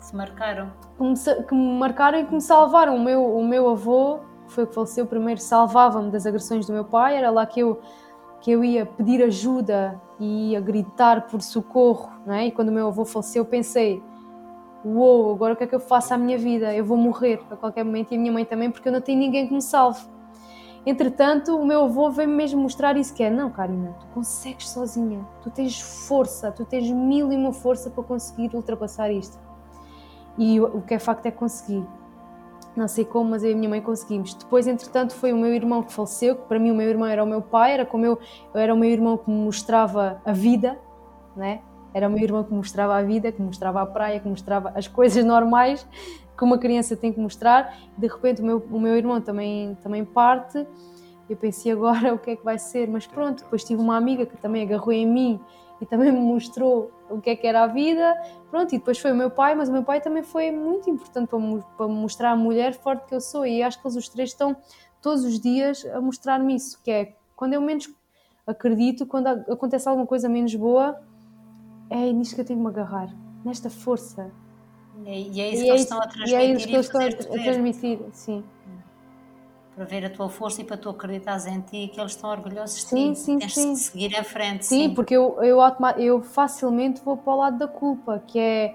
se 0.00 0.14
marcaram. 0.14 0.72
Que 0.96 1.02
me, 1.02 1.44
que 1.44 1.54
me 1.54 1.78
marcaram 1.78 2.20
e 2.20 2.24
que 2.24 2.34
me 2.34 2.40
salvaram. 2.40 2.96
O 2.96 3.00
meu, 3.00 3.36
o 3.36 3.44
meu 3.44 3.68
avô 3.68 4.20
foi 4.52 4.66
que 4.66 4.74
faleceu 4.74 5.06
primeiro, 5.06 5.40
salvava-me 5.40 6.10
das 6.10 6.26
agressões 6.26 6.66
do 6.66 6.72
meu 6.72 6.84
pai, 6.84 7.16
era 7.16 7.30
lá 7.30 7.44
que 7.46 7.60
eu, 7.60 7.80
que 8.40 8.50
eu 8.50 8.64
ia 8.64 8.86
pedir 8.86 9.22
ajuda 9.22 10.00
e 10.18 10.52
ia 10.52 10.60
gritar 10.60 11.26
por 11.26 11.40
socorro, 11.42 12.10
não 12.26 12.34
é? 12.34 12.46
E 12.46 12.52
quando 12.52 12.68
o 12.68 12.72
meu 12.72 12.88
avô 12.88 13.04
faleceu, 13.04 13.44
pensei: 13.44 14.02
uou, 14.84 15.24
wow, 15.24 15.34
agora 15.34 15.54
o 15.54 15.56
que 15.56 15.64
é 15.64 15.66
que 15.66 15.74
eu 15.74 15.80
faço 15.80 16.14
à 16.14 16.18
minha 16.18 16.38
vida? 16.38 16.74
Eu 16.74 16.84
vou 16.84 16.96
morrer 16.96 17.40
a 17.50 17.56
qualquer 17.56 17.84
momento 17.84 18.12
e 18.12 18.16
a 18.16 18.18
minha 18.18 18.32
mãe 18.32 18.44
também, 18.44 18.70
porque 18.70 18.88
eu 18.88 18.92
não 18.92 19.00
tenho 19.00 19.18
ninguém 19.18 19.46
que 19.46 19.54
me 19.54 19.62
salve. 19.62 20.00
Entretanto, 20.86 21.56
o 21.56 21.66
meu 21.66 21.84
avô 21.84 22.10
veio-me 22.10 22.34
mesmo 22.34 22.62
mostrar 22.62 22.96
isso 22.96 23.12
que 23.12 23.22
é, 23.22 23.28
não, 23.28 23.50
Karina, 23.50 23.94
tu 24.00 24.06
consegues 24.14 24.70
sozinha, 24.70 25.26
tu 25.42 25.50
tens 25.50 25.80
força, 25.80 26.50
tu 26.50 26.64
tens 26.64 26.90
mil 26.90 27.30
e 27.32 27.36
uma 27.36 27.52
força 27.52 27.90
para 27.90 28.02
conseguir 28.04 28.54
ultrapassar 28.54 29.10
isto. 29.10 29.38
E 30.38 30.60
o 30.60 30.80
que 30.82 30.94
é 30.94 30.98
facto 30.98 31.26
é 31.26 31.30
conseguir 31.30 31.84
não 32.78 32.88
sei 32.88 33.04
como, 33.04 33.30
mas 33.30 33.42
eu 33.42 33.50
e 33.50 33.54
a 33.54 33.56
minha 33.56 33.68
mãe 33.68 33.80
conseguimos. 33.80 34.34
Depois, 34.34 34.66
entretanto, 34.66 35.14
foi 35.14 35.32
o 35.32 35.36
meu 35.36 35.52
irmão 35.52 35.82
que 35.82 35.92
faleceu, 35.92 36.36
que 36.36 36.42
para 36.42 36.58
mim 36.58 36.70
o 36.70 36.74
meu 36.74 36.88
irmão 36.88 37.08
era 37.08 37.22
o 37.22 37.26
meu 37.26 37.42
pai, 37.42 37.72
era 37.72 37.84
como 37.84 38.06
eu, 38.06 38.18
eu 38.54 38.60
era 38.60 38.72
o 38.72 38.76
meu 38.76 38.88
irmão 38.88 39.18
que 39.18 39.30
me 39.30 39.36
mostrava 39.36 40.22
a 40.24 40.32
vida, 40.32 40.78
né? 41.36 41.60
Era 41.92 42.08
o 42.08 42.10
meu 42.10 42.22
irmão 42.22 42.44
que 42.44 42.50
me 42.50 42.58
mostrava 42.58 42.96
a 42.96 43.02
vida, 43.02 43.32
que 43.32 43.40
me 43.40 43.46
mostrava 43.48 43.82
a 43.82 43.86
praia, 43.86 44.20
que 44.20 44.26
me 44.26 44.30
mostrava 44.30 44.72
as 44.74 44.86
coisas 44.86 45.24
normais 45.24 45.86
que 46.38 46.44
uma 46.44 46.56
criança 46.56 46.96
tem 46.96 47.12
que 47.12 47.18
mostrar. 47.18 47.76
De 47.96 48.06
repente, 48.06 48.40
o 48.40 48.44
meu, 48.44 48.64
o 48.70 48.78
meu 48.78 48.96
irmão 48.96 49.20
também, 49.20 49.76
também 49.82 50.04
parte. 50.04 50.64
Eu 51.28 51.36
pensei 51.36 51.72
agora 51.72 52.14
o 52.14 52.18
que 52.18 52.30
é 52.30 52.36
que 52.36 52.44
vai 52.44 52.58
ser, 52.58 52.88
mas 52.88 53.06
pronto. 53.06 53.42
Depois 53.42 53.64
tive 53.64 53.82
uma 53.82 53.96
amiga 53.96 54.24
que 54.24 54.36
também 54.36 54.62
agarrou 54.62 54.92
em 54.92 55.06
mim 55.06 55.40
e 55.80 55.84
também 55.84 56.12
me 56.12 56.20
mostrou 56.20 56.90
o 57.10 57.20
que 57.20 57.30
é 57.30 57.36
que 57.36 57.46
era 57.46 57.62
a 57.62 57.66
vida. 57.66 58.14
Pronto, 58.50 58.74
e 58.74 58.78
depois 58.78 58.98
foi 58.98 59.12
o 59.12 59.14
meu 59.14 59.30
pai, 59.30 59.54
mas 59.54 59.68
o 59.68 59.72
meu 59.72 59.82
pai 59.82 60.00
também 60.00 60.22
foi 60.22 60.50
muito 60.50 60.88
importante 60.90 61.28
para, 61.28 61.38
me, 61.38 61.62
para 61.76 61.88
mostrar 61.88 62.32
a 62.32 62.36
mulher 62.36 62.74
forte 62.74 63.06
que 63.06 63.14
eu 63.14 63.20
sou. 63.20 63.46
E 63.46 63.62
acho 63.62 63.80
que 63.80 63.86
eles 63.86 63.96
os 63.96 64.08
três 64.08 64.30
estão 64.30 64.56
todos 65.00 65.24
os 65.24 65.38
dias 65.38 65.84
a 65.86 66.00
mostrar-me 66.00 66.54
isso, 66.56 66.80
que 66.82 66.90
é 66.90 67.14
quando 67.36 67.54
eu 67.54 67.60
menos 67.60 67.88
acredito, 68.46 69.06
quando 69.06 69.28
acontece 69.28 69.88
alguma 69.88 70.06
coisa 70.06 70.28
menos 70.28 70.54
boa, 70.54 71.00
é 71.90 72.12
nisto 72.12 72.34
que 72.34 72.40
eu 72.40 72.44
tenho 72.44 72.58
que 72.58 72.64
me 72.64 72.70
agarrar, 72.70 73.08
nesta 73.44 73.70
força. 73.70 74.30
E 75.04 75.40
é 75.40 75.50
isso 75.50 75.62
que 75.62 75.68
eles 75.68 75.80
estão 75.82 75.98
a 75.98 76.06
transmitir. 76.06 76.32
E 76.32 76.34
é 76.34 76.52
isso 76.52 76.66
que 76.66 76.74
eles 76.74 76.86
estão 76.86 77.36
a 77.36 77.42
transmitir, 77.42 78.00
sim 78.12 78.44
para 79.78 79.84
ver 79.84 80.04
a 80.04 80.10
tua 80.10 80.28
força 80.28 80.60
e 80.60 80.64
para 80.64 80.76
tu 80.76 80.90
acreditares 80.90 81.46
em 81.46 81.60
ti 81.60 81.88
que 81.92 82.00
eles 82.00 82.12
estão 82.12 82.30
orgulhosos 82.30 82.80
de 82.80 82.86
sim, 82.88 83.12
ti. 83.12 83.18
Sim, 83.20 83.38
Tens 83.38 83.54
sim. 83.54 83.72
de 83.74 83.78
seguir 83.78 84.18
em 84.18 84.24
frente. 84.24 84.66
Sim, 84.66 84.88
sim. 84.88 84.94
porque 84.94 85.14
eu, 85.14 85.38
eu, 85.40 85.60
eu 85.98 86.20
facilmente 86.20 87.00
vou 87.04 87.16
para 87.16 87.32
o 87.32 87.36
lado 87.36 87.58
da 87.58 87.68
culpa, 87.68 88.20
que 88.26 88.40
é 88.40 88.74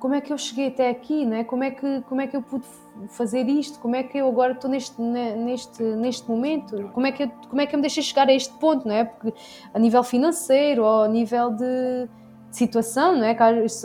como 0.00 0.14
é 0.14 0.22
que 0.22 0.32
eu 0.32 0.38
cheguei 0.38 0.68
até 0.68 0.88
aqui, 0.88 1.26
né? 1.26 1.44
como, 1.44 1.64
é 1.64 1.70
que, 1.70 2.00
como 2.08 2.20
é 2.22 2.26
que 2.26 2.34
eu 2.34 2.40
pude 2.40 2.64
fazer 3.08 3.46
isto, 3.46 3.78
como 3.78 3.94
é 3.94 4.02
que 4.02 4.16
eu 4.16 4.26
agora 4.26 4.52
estou 4.52 4.70
neste, 4.70 4.98
neste, 5.02 5.82
neste 5.82 6.30
momento, 6.30 6.88
como 6.94 7.06
é, 7.06 7.12
que 7.12 7.24
eu, 7.24 7.30
como 7.50 7.60
é 7.60 7.66
que 7.66 7.74
eu 7.74 7.78
me 7.78 7.82
deixei 7.82 8.02
chegar 8.02 8.26
a 8.28 8.32
este 8.32 8.54
ponto, 8.54 8.88
não 8.88 8.94
é? 8.94 9.04
Porque 9.04 9.34
a 9.74 9.78
nível 9.78 10.02
financeiro 10.02 10.82
ou 10.82 11.02
a 11.02 11.08
nível 11.08 11.50
de, 11.50 12.08
de 12.48 12.56
situação, 12.56 13.16
não 13.16 13.24
é? 13.24 13.36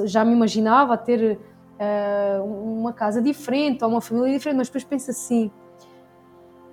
já 0.05 0.23
me 0.23 0.31
imaginava 0.31 0.95
ter 0.97 1.39
uh, 1.79 2.43
uma 2.45 2.93
casa 2.93 3.21
diferente 3.21 3.83
ou 3.83 3.89
uma 3.89 3.99
família 3.99 4.31
diferente, 4.31 4.57
mas 4.57 4.67
depois 4.67 4.83
penso 4.83 5.11
assim, 5.11 5.51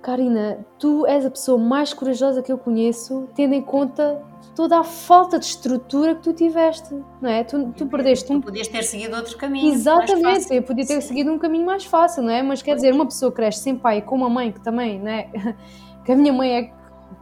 Karina, 0.01 0.65
tu 0.79 1.05
és 1.05 1.25
a 1.25 1.29
pessoa 1.29 1.57
mais 1.57 1.93
corajosa 1.93 2.41
que 2.41 2.51
eu 2.51 2.57
conheço, 2.57 3.29
tendo 3.35 3.53
em 3.53 3.61
conta 3.61 4.21
toda 4.55 4.79
a 4.79 4.83
falta 4.83 5.37
de 5.37 5.45
estrutura 5.45 6.15
que 6.15 6.23
tu 6.23 6.33
tiveste, 6.33 6.93
não 7.21 7.29
é? 7.29 7.43
Tu, 7.43 7.71
tu 7.77 7.85
perdeste 7.85 8.31
um. 8.31 8.41
Tu 8.41 8.45
podias 8.45 8.67
ter 8.67 8.83
seguido 8.83 9.15
outro 9.15 9.37
caminho. 9.37 9.71
Exatamente, 9.71 10.53
eu 10.53 10.63
podia 10.63 10.85
ter 10.85 11.01
Sim. 11.01 11.07
seguido 11.07 11.31
um 11.31 11.37
caminho 11.37 11.65
mais 11.65 11.85
fácil, 11.85 12.23
não 12.23 12.31
é? 12.31 12.41
Mas 12.41 12.61
quer 12.61 12.75
dizer, 12.75 12.93
uma 12.93 13.05
pessoa 13.05 13.31
cresce 13.31 13.59
sem 13.59 13.75
pai 13.75 13.99
e 13.99 14.01
com 14.01 14.15
uma 14.15 14.29
mãe 14.29 14.51
que 14.51 14.59
também, 14.59 14.99
não 14.99 15.11
é? 15.11 15.29
que 16.03 16.11
a 16.11 16.15
minha 16.15 16.33
mãe 16.33 16.51
é 16.51 16.63
que 16.63 16.73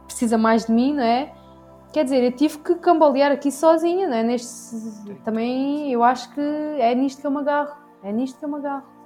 precisa 0.06 0.38
mais 0.38 0.64
de 0.64 0.72
mim, 0.72 0.94
não 0.94 1.02
é? 1.02 1.32
Quer 1.92 2.04
dizer, 2.04 2.22
eu 2.22 2.32
tive 2.32 2.58
que 2.58 2.76
cambalear 2.76 3.32
aqui 3.32 3.50
sozinha, 3.52 4.08
não 4.08 4.16
é? 4.16 4.22
Neste, 4.22 4.74
também 5.24 5.92
eu 5.92 6.02
acho 6.02 6.32
que 6.34 6.40
é 6.40 6.94
nisto 6.94 7.20
que 7.20 7.26
eu 7.26 7.30
me 7.30 7.38
agarro, 7.38 7.76
é 8.02 8.12
nisto 8.12 8.38
que 8.38 8.44
eu 8.44 8.48
me 8.48 8.56
agarro. 8.56 8.99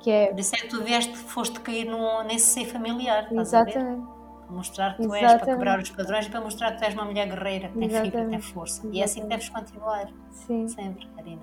Que 0.00 0.10
é... 0.10 0.26
Por 0.28 0.40
isso 0.40 0.54
é 0.54 0.58
que 0.58 0.68
tu 0.68 0.82
vieste, 0.82 1.16
foste 1.16 1.60
cair 1.60 1.86
no, 1.86 2.22
nesse 2.24 2.46
seio 2.46 2.66
familiar, 2.68 3.28
Exatamente. 3.32 4.06
Para 4.46 4.56
mostrar 4.56 4.96
que 4.96 5.02
tu 5.02 5.14
Exatamente. 5.14 5.32
és, 5.32 5.42
para 5.42 5.54
quebrar 5.54 5.78
os 5.78 5.90
padrões 5.90 6.26
e 6.26 6.30
para 6.30 6.40
mostrar 6.40 6.72
que 6.72 6.78
tu 6.78 6.84
és 6.84 6.94
uma 6.94 7.04
mulher 7.04 7.28
guerreira, 7.28 7.68
que 7.68 7.78
tem 7.78 7.90
fibra, 7.90 8.26
tem 8.26 8.40
força. 8.40 8.78
Exatamente. 8.78 8.96
E 8.96 9.00
é 9.00 9.04
assim 9.04 9.20
que 9.22 9.26
deves 9.26 9.48
continuar. 9.48 10.08
Sim. 10.30 10.68
Sempre, 10.68 11.06
Karina. 11.14 11.42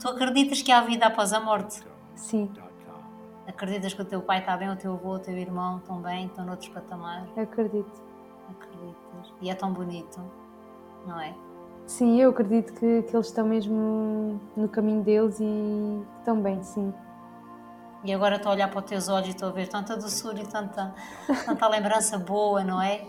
Tu 0.00 0.08
acreditas 0.08 0.62
que 0.62 0.72
há 0.72 0.80
vida 0.80 1.06
após 1.06 1.32
a 1.32 1.40
morte? 1.40 1.82
Sim. 2.14 2.50
Acreditas 3.46 3.92
que 3.92 4.00
o 4.00 4.04
teu 4.04 4.22
pai 4.22 4.38
está 4.38 4.56
bem, 4.56 4.70
o 4.70 4.76
teu 4.76 4.94
avô, 4.94 5.14
o 5.14 5.18
teu 5.18 5.36
irmão 5.36 5.78
estão 5.78 6.00
bem, 6.00 6.26
estão 6.26 6.44
noutros 6.46 6.68
patamares? 6.68 7.28
Acredito. 7.36 8.02
Acreditas. 8.48 9.34
E 9.40 9.50
é 9.50 9.54
tão 9.54 9.72
bonito, 9.72 10.20
não 11.06 11.20
é? 11.20 11.34
Sim, 11.86 12.20
eu 12.20 12.30
acredito 12.30 12.72
que, 12.72 13.02
que 13.02 13.14
eles 13.14 13.26
estão 13.26 13.46
mesmo 13.46 14.40
no 14.56 14.68
caminho 14.68 15.02
deles 15.02 15.40
e 15.40 16.02
estão 16.18 16.40
bem, 16.40 16.62
sim. 16.62 16.94
E 18.04 18.12
agora 18.12 18.36
estou 18.36 18.50
a 18.50 18.54
olhar 18.54 18.68
para 18.68 18.80
os 18.80 18.84
teus 18.84 19.08
olhos 19.08 19.28
e 19.28 19.30
estou 19.30 19.48
a 19.48 19.52
ver 19.52 19.68
tanta 19.68 19.96
doçura 19.96 20.40
e 20.40 20.46
tanta, 20.46 20.92
tanta 21.46 21.68
lembrança 21.68 22.18
boa, 22.18 22.64
não 22.64 22.82
é? 22.82 23.02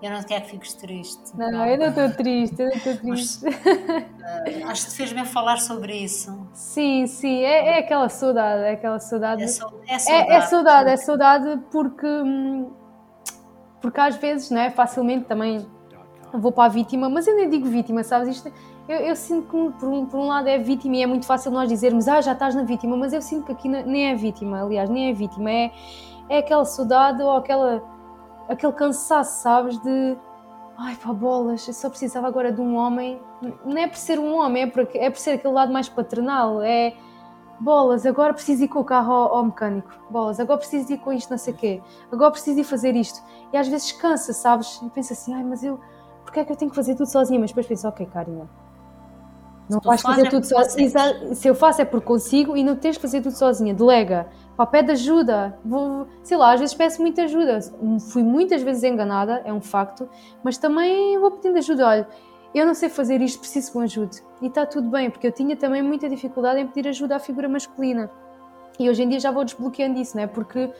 Eu 0.00 0.12
não 0.12 0.22
quero 0.22 0.44
que 0.44 0.50
fiques 0.50 0.74
triste. 0.74 1.36
Não, 1.36 1.50
não, 1.50 1.66
eu 1.66 1.76
não 1.76 1.88
estou 1.88 2.10
triste, 2.12 2.60
eu 2.60 2.68
não 2.68 2.76
estou 2.76 2.96
triste. 2.96 3.44
Mas, 3.44 4.62
uh, 4.62 4.68
acho 4.68 4.84
que 4.84 4.90
te 4.92 4.96
fez 4.96 5.12
bem 5.12 5.24
falar 5.24 5.58
sobre 5.58 5.92
isso. 5.96 6.46
Sim, 6.52 7.06
sim, 7.06 7.42
é, 7.42 7.76
é 7.76 7.78
aquela 7.80 8.08
saudade, 8.08 8.62
é 8.62 8.72
aquela 8.72 9.00
saudade. 9.00 9.42
É, 9.42 9.48
so, 9.48 9.66
é 9.88 9.98
saudade. 9.98 10.30
É, 10.30 10.34
é 10.34 10.40
saudade, 10.42 10.90
é 10.90 10.96
saudade 10.96 11.60
porque, 11.72 12.06
porque 13.80 14.00
às 14.00 14.16
vezes, 14.16 14.50
não 14.50 14.60
é? 14.60 14.70
Facilmente 14.70 15.24
também 15.24 15.66
vou 16.32 16.52
para 16.52 16.66
a 16.66 16.68
vítima, 16.68 17.08
mas 17.08 17.26
eu 17.26 17.34
nem 17.34 17.48
digo 17.48 17.66
vítima, 17.66 18.04
sabes? 18.04 18.36
Isto, 18.36 18.52
eu, 18.88 18.96
eu, 19.00 19.16
sinto 19.16 19.42
que 19.42 19.78
por 19.78 19.88
um, 19.88 20.06
por 20.06 20.18
um 20.18 20.26
lado 20.26 20.48
é 20.48 20.58
vítima 20.58 20.96
e 20.96 21.02
é 21.02 21.06
muito 21.06 21.26
fácil 21.26 21.50
nós 21.50 21.68
dizermos, 21.68 22.08
ah, 22.08 22.22
já 22.22 22.32
estás 22.32 22.54
na 22.54 22.62
vítima, 22.62 22.96
mas 22.96 23.12
eu 23.12 23.20
sinto 23.20 23.44
que 23.44 23.52
aqui 23.52 23.68
nem 23.68 24.10
é 24.10 24.14
vítima, 24.14 24.62
aliás, 24.62 24.88
nem 24.88 25.10
é 25.10 25.12
vítima, 25.12 25.50
é, 25.50 25.70
é 26.28 26.38
aquela 26.38 26.64
saudade 26.64 27.22
ou 27.22 27.32
aquela, 27.32 27.82
aquele 28.48 28.72
cansaço, 28.72 29.42
sabes, 29.42 29.78
de 29.80 30.16
ai 30.78 30.96
pá, 30.96 31.12
bolas, 31.12 31.68
eu 31.68 31.74
só 31.74 31.90
precisava 31.90 32.26
agora 32.28 32.50
de 32.50 32.60
um 32.62 32.76
homem, 32.76 33.20
não 33.64 33.76
é 33.76 33.86
por 33.86 33.98
ser 33.98 34.18
um 34.18 34.34
homem, 34.34 34.62
é 34.62 34.66
por, 34.66 34.88
é 34.94 35.10
por 35.10 35.18
ser 35.18 35.32
aquele 35.32 35.52
lado 35.52 35.70
mais 35.70 35.88
paternal, 35.88 36.62
é 36.62 36.94
bolas, 37.60 38.06
agora 38.06 38.32
preciso 38.32 38.64
ir 38.64 38.68
com 38.68 38.78
o 38.78 38.84
carro 38.84 39.12
ao, 39.12 39.44
mecânico, 39.44 39.90
bolas, 40.08 40.40
agora 40.40 40.58
preciso 40.58 40.92
ir 40.92 40.98
com 40.98 41.12
isto, 41.12 41.28
não 41.28 41.36
sei 41.36 41.52
o 41.52 41.56
quê, 41.56 41.82
agora 42.10 42.30
preciso 42.30 42.60
ir 42.60 42.64
fazer 42.64 42.96
isto. 42.96 43.22
E 43.52 43.56
às 43.56 43.68
vezes 43.68 43.92
cansa, 43.92 44.32
sabes? 44.32 44.80
E 44.82 44.88
pensa 44.90 45.12
assim, 45.12 45.34
ai, 45.34 45.42
mas 45.42 45.62
eu, 45.62 45.78
porque 46.24 46.40
é 46.40 46.44
que 46.44 46.52
eu 46.52 46.56
tenho 46.56 46.70
que 46.70 46.76
fazer 46.76 46.94
tudo 46.94 47.10
sozinha? 47.10 47.40
Mas 47.40 47.50
depois 47.50 47.66
penso, 47.66 47.88
ok, 47.88 48.06
Karina, 48.06 48.48
não 49.68 49.80
vais 49.80 50.00
fazer 50.00 50.26
é 50.26 50.30
tudo 50.30 50.44
sozinha. 50.44 51.34
Se 51.34 51.48
eu 51.48 51.54
faço 51.54 51.82
é 51.82 51.84
porque 51.84 52.06
consigo 52.06 52.56
e 52.56 52.64
não 52.64 52.76
tens 52.76 52.96
que 52.96 53.02
fazer 53.02 53.20
tudo 53.20 53.36
sozinha, 53.36 53.74
delega. 53.74 54.28
Pá, 54.56 54.66
pede 54.66 54.92
ajuda. 54.92 55.58
Vou, 55.64 56.06
sei 56.22 56.36
lá, 56.36 56.52
às 56.52 56.60
vezes 56.60 56.74
peço 56.74 57.00
muita 57.00 57.22
ajuda. 57.22 57.60
Fui 58.10 58.22
muitas 58.22 58.62
vezes 58.62 58.82
enganada, 58.82 59.42
é 59.44 59.52
um 59.52 59.60
facto, 59.60 60.08
mas 60.42 60.58
também 60.58 61.18
vou 61.18 61.30
pedindo 61.32 61.58
ajuda. 61.58 61.86
Olha, 61.86 62.08
eu 62.54 62.66
não 62.66 62.74
sei 62.74 62.88
fazer 62.88 63.20
isto, 63.20 63.38
preciso 63.40 63.72
que 63.72 63.78
me 63.78 63.84
ajude. 63.84 64.22
E 64.40 64.46
está 64.46 64.64
tudo 64.64 64.88
bem, 64.88 65.10
porque 65.10 65.26
eu 65.26 65.32
tinha 65.32 65.56
também 65.56 65.82
muita 65.82 66.08
dificuldade 66.08 66.60
em 66.60 66.66
pedir 66.66 66.88
ajuda 66.88 67.16
à 67.16 67.18
figura 67.18 67.48
masculina. 67.48 68.10
E 68.78 68.88
hoje 68.88 69.02
em 69.02 69.08
dia 69.08 69.20
já 69.20 69.30
vou 69.30 69.44
desbloqueando 69.44 69.98
isso, 69.98 70.16
né? 70.16 70.26
Porque, 70.26 70.70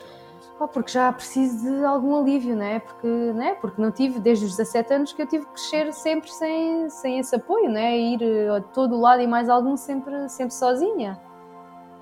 porque 0.67 0.91
já 0.91 1.13
preciso 1.13 1.71
de 1.71 1.85
algum 1.85 2.19
alívio, 2.19 2.57
né? 2.57 2.81
Porque, 2.81 3.07
né? 3.07 3.55
porque 3.61 3.81
não 3.81 3.93
tive, 3.93 4.19
desde 4.19 4.47
os 4.47 4.57
17 4.57 4.95
anos, 4.95 5.13
que 5.13 5.23
eu 5.23 5.27
tive 5.27 5.45
que 5.47 5.53
crescer 5.53 5.93
sempre 5.93 6.31
sem, 6.33 6.91
sem 6.91 7.19
esse 7.19 7.37
apoio, 7.37 7.71
né? 7.71 7.97
Ir 7.97 8.51
a 8.51 8.61
todo 8.61 8.99
lado 8.99 9.23
e 9.23 9.27
mais 9.27 9.49
algum 9.49 9.77
sempre, 9.77 10.29
sempre 10.29 10.55
sozinha. 10.55 11.21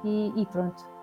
E, 0.05 0.33
e 0.41 0.47
pronto. 0.47 0.97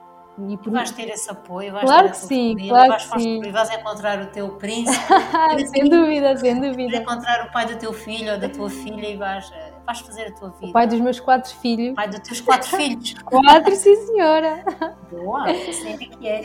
E 0.47 0.57
por... 0.57 0.71
vais 0.71 0.89
ter 0.89 1.09
esse 1.09 1.29
apoio, 1.29 1.71
vais 1.71 1.85
claro 1.85 2.07
ter 2.07 2.11
que 2.11 2.17
sim, 2.17 2.55
claro 2.67 2.89
vais, 2.89 3.05
que 3.05 3.19
sim. 3.19 3.51
vais 3.51 3.69
encontrar 3.69 4.19
o 4.19 4.25
teu 4.27 4.49
príncipe, 4.55 4.97
sem 5.69 5.87
dúvida, 5.87 6.35
sem 6.37 6.55
dúvida. 6.59 6.89
Vais 6.89 7.01
encontrar 7.01 7.47
o 7.47 7.51
pai 7.51 7.67
do 7.67 7.77
teu 7.77 7.93
filho 7.93 8.33
ou 8.33 8.39
da 8.39 8.49
tua 8.49 8.67
filha 8.67 9.09
e 9.09 9.15
vais, 9.15 9.51
eh, 9.53 9.73
vais 9.85 9.99
fazer 9.99 10.29
a 10.29 10.31
tua 10.31 10.49
vida. 10.49 10.67
O 10.67 10.71
pai 10.71 10.87
dos 10.87 10.99
meus 10.99 11.19
quatro 11.19 11.53
filhos. 11.57 11.93
Pai 11.93 12.09
dos 12.09 12.19
teus 12.21 12.41
quatro 12.41 12.67
filhos. 12.75 13.13
quatro, 13.23 13.75
sim 13.75 13.95
senhora. 14.07 14.65
Boa, 15.11 15.51
assim 15.51 15.93
é 15.93 15.97
que 15.97 16.27
é. 16.27 16.43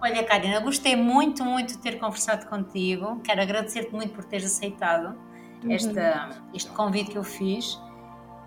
Olha, 0.00 0.24
Karina, 0.24 0.60
gostei 0.60 0.94
muito, 0.94 1.44
muito 1.44 1.74
de 1.74 1.78
ter 1.78 1.98
conversado 1.98 2.46
contigo. 2.46 3.20
Quero 3.20 3.42
agradecer-te 3.42 3.92
muito 3.92 4.14
por 4.14 4.24
teres 4.24 4.46
aceitado 4.46 5.16
uhum. 5.64 5.72
esta, 5.72 6.30
este 6.54 6.70
convite 6.70 7.10
que 7.10 7.18
eu 7.18 7.24
fiz 7.24 7.80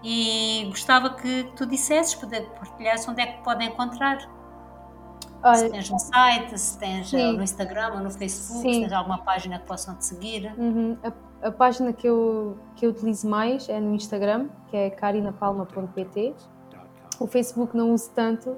e 0.03 0.65
gostava 0.69 1.11
que 1.11 1.43
tu 1.55 1.65
dissesses, 1.65 2.15
partilhasses 2.15 3.07
onde 3.07 3.21
é 3.21 3.27
que 3.27 3.43
podem 3.43 3.67
encontrar. 3.67 4.17
Olha, 5.43 5.55
se 5.55 5.69
tens 5.69 5.91
um 5.91 5.99
site, 5.99 6.59
se 6.59 6.77
tens 6.77 7.09
sim. 7.09 7.35
no 7.35 7.43
Instagram 7.43 7.93
ou 7.95 7.99
no 7.99 8.11
Facebook, 8.11 8.61
sim. 8.61 8.73
se 8.73 8.81
tens 8.81 8.93
alguma 8.93 9.19
página 9.19 9.59
que 9.59 9.65
possam 9.65 9.95
te 9.95 10.05
seguir. 10.05 10.53
Uhum. 10.57 10.97
A, 11.03 11.47
a, 11.47 11.51
página 11.51 11.91
que 11.93 12.07
eu, 12.07 12.57
que 12.75 12.85
eu 12.85 12.91
utilizo 12.91 13.27
mais 13.27 13.67
é 13.67 13.79
no 13.79 13.95
Instagram, 13.95 14.49
que 14.67 14.77
é 14.77 14.89
carinapalma.pt. 14.89 16.35
O 17.19 17.27
Facebook 17.27 17.75
não 17.75 17.91
uso 17.91 18.11
tanto. 18.11 18.55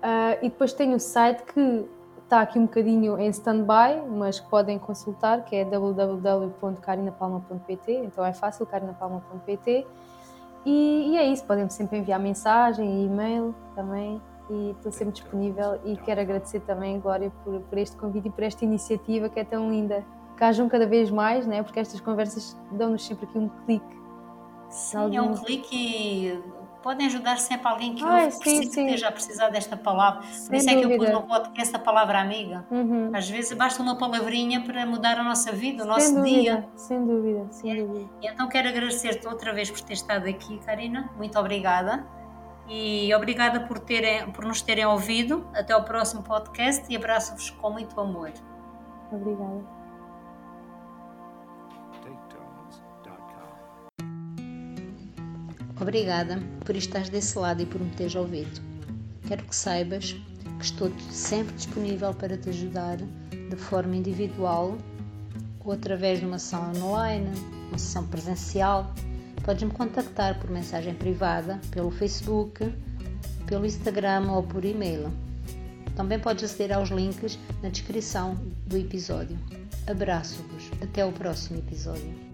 Uh, 0.00 0.42
e 0.42 0.48
depois 0.48 0.72
tenho 0.72 0.96
o 0.96 1.00
site 1.00 1.42
que 1.42 1.86
está 2.30 2.40
aqui 2.40 2.58
um 2.58 2.66
bocadinho 2.66 3.18
em 3.18 3.28
stand-by, 3.28 4.00
mas 4.08 4.40
que 4.40 4.48
podem 4.48 4.78
consultar, 4.78 5.44
que 5.44 5.54
é 5.56 5.64
www.carinapalma.pt. 5.64 7.92
Então 8.04 8.24
é 8.24 8.32
fácil, 8.32 8.64
carinapalma.pt. 8.64 9.86
E, 10.64 11.10
e, 11.10 11.16
é 11.16 11.26
isso, 11.26 11.44
podem 11.44 11.68
sempre 11.68 11.98
enviar 11.98 12.20
mensagem 12.20 13.02
e 13.02 13.06
e-mail 13.06 13.52
também. 13.74 14.22
E 14.48 14.70
estou 14.70 14.92
sempre 14.92 15.14
disponível 15.14 15.80
e 15.84 15.96
quero 15.96 16.20
agradecer 16.20 16.60
também, 16.60 17.00
Glória, 17.00 17.32
por, 17.44 17.58
por 17.60 17.76
este 17.78 17.96
convite 17.96 18.28
e 18.28 18.30
por 18.30 18.44
esta 18.44 18.64
iniciativa 18.64 19.28
que 19.28 19.40
é 19.40 19.44
tão 19.44 19.68
linda. 19.70 20.04
Que 20.36 20.44
hajam 20.44 20.68
cada 20.68 20.86
vez 20.86 21.10
mais, 21.10 21.44
né? 21.46 21.60
porque 21.62 21.80
estas 21.80 22.00
conversas 22.00 22.56
dão-nos 22.72 23.04
sempre 23.04 23.26
aqui 23.26 23.38
um 23.38 23.48
clique. 23.64 24.00
Sim, 24.70 25.16
é 25.16 25.20
um 25.20 25.34
clique 25.34 26.40
podem 26.82 27.06
ajudar 27.06 27.38
sempre 27.38 27.68
alguém 27.68 27.94
que, 27.94 28.04
Ai, 28.04 28.30
sim, 28.30 28.38
precisa, 28.38 28.72
sim. 28.72 28.86
esteja 28.86 29.08
a 29.08 29.12
precisar 29.12 29.48
desta 29.48 29.76
palavra. 29.76 30.22
Sem 30.22 30.46
Por 30.46 30.54
isso 30.56 30.70
é 30.70 30.74
que 30.74 30.84
eu 30.84 30.96
pus 30.96 31.10
no 31.10 31.22
podcast 31.22 31.76
a 31.76 31.78
palavra 31.78 32.20
amiga. 32.20 32.66
Uhum. 32.70 33.10
Às 33.14 33.28
vezes 33.28 33.52
basta 33.56 33.82
uma 33.82 33.96
palavrinha 33.96 34.62
para 34.62 34.84
mudar 34.86 35.18
a 35.18 35.22
nossa 35.22 35.52
vida, 35.52 35.82
o 35.82 35.86
sem 35.86 35.92
nosso 35.92 36.14
dúvida, 36.14 36.40
dia. 36.40 36.68
Sem 36.76 37.06
dúvida, 37.06 37.46
sem 37.50 37.72
é. 37.72 37.82
dúvida. 37.82 38.10
E 38.22 38.26
então 38.26 38.48
quero 38.48 38.68
agradecer-te 38.68 39.26
outra 39.26 39.52
vez 39.52 39.70
por 39.70 39.80
ter 39.80 39.94
estado 39.94 40.28
aqui, 40.28 40.58
Karina. 40.58 41.10
Muito 41.16 41.38
obrigada. 41.38 42.06
E 42.68 43.12
obrigada 43.14 43.60
por, 43.60 43.80
terem, 43.80 44.30
por 44.30 44.44
nos 44.44 44.62
terem 44.62 44.86
ouvido. 44.86 45.46
Até 45.52 45.72
ao 45.72 45.84
próximo 45.84 46.22
podcast 46.22 46.84
e 46.88 46.96
abraço-vos 46.96 47.50
com 47.50 47.70
muito 47.70 48.00
amor. 48.00 48.32
Obrigada. 49.10 49.79
Obrigada 55.80 56.38
por 56.64 56.76
estares 56.76 57.08
desse 57.08 57.38
lado 57.38 57.62
e 57.62 57.66
por 57.66 57.80
me 57.80 57.90
teres 57.90 58.14
ouvido. 58.14 58.60
Quero 59.26 59.44
que 59.44 59.56
saibas 59.56 60.14
que 60.58 60.64
estou 60.64 60.92
sempre 61.10 61.54
disponível 61.54 62.12
para 62.12 62.36
te 62.36 62.50
ajudar 62.50 62.98
de 62.98 63.56
forma 63.56 63.96
individual 63.96 64.76
ou 65.64 65.72
através 65.72 66.20
de 66.20 66.26
uma 66.26 66.38
sessão 66.38 66.70
online, 66.84 67.30
uma 67.68 67.78
sessão 67.78 68.06
presencial. 68.06 68.92
Podes-me 69.42 69.70
contactar 69.70 70.38
por 70.38 70.50
mensagem 70.50 70.94
privada, 70.94 71.58
pelo 71.70 71.90
Facebook, 71.90 72.72
pelo 73.46 73.64
Instagram 73.64 74.30
ou 74.30 74.42
por 74.42 74.64
e-mail. 74.64 75.10
Também 75.96 76.18
podes 76.18 76.44
aceder 76.44 76.76
aos 76.76 76.90
links 76.90 77.38
na 77.62 77.68
descrição 77.68 78.34
do 78.66 78.76
episódio. 78.76 79.38
Abraço-vos. 79.86 80.70
Até 80.82 81.04
o 81.04 81.12
próximo 81.12 81.58
episódio. 81.58 82.29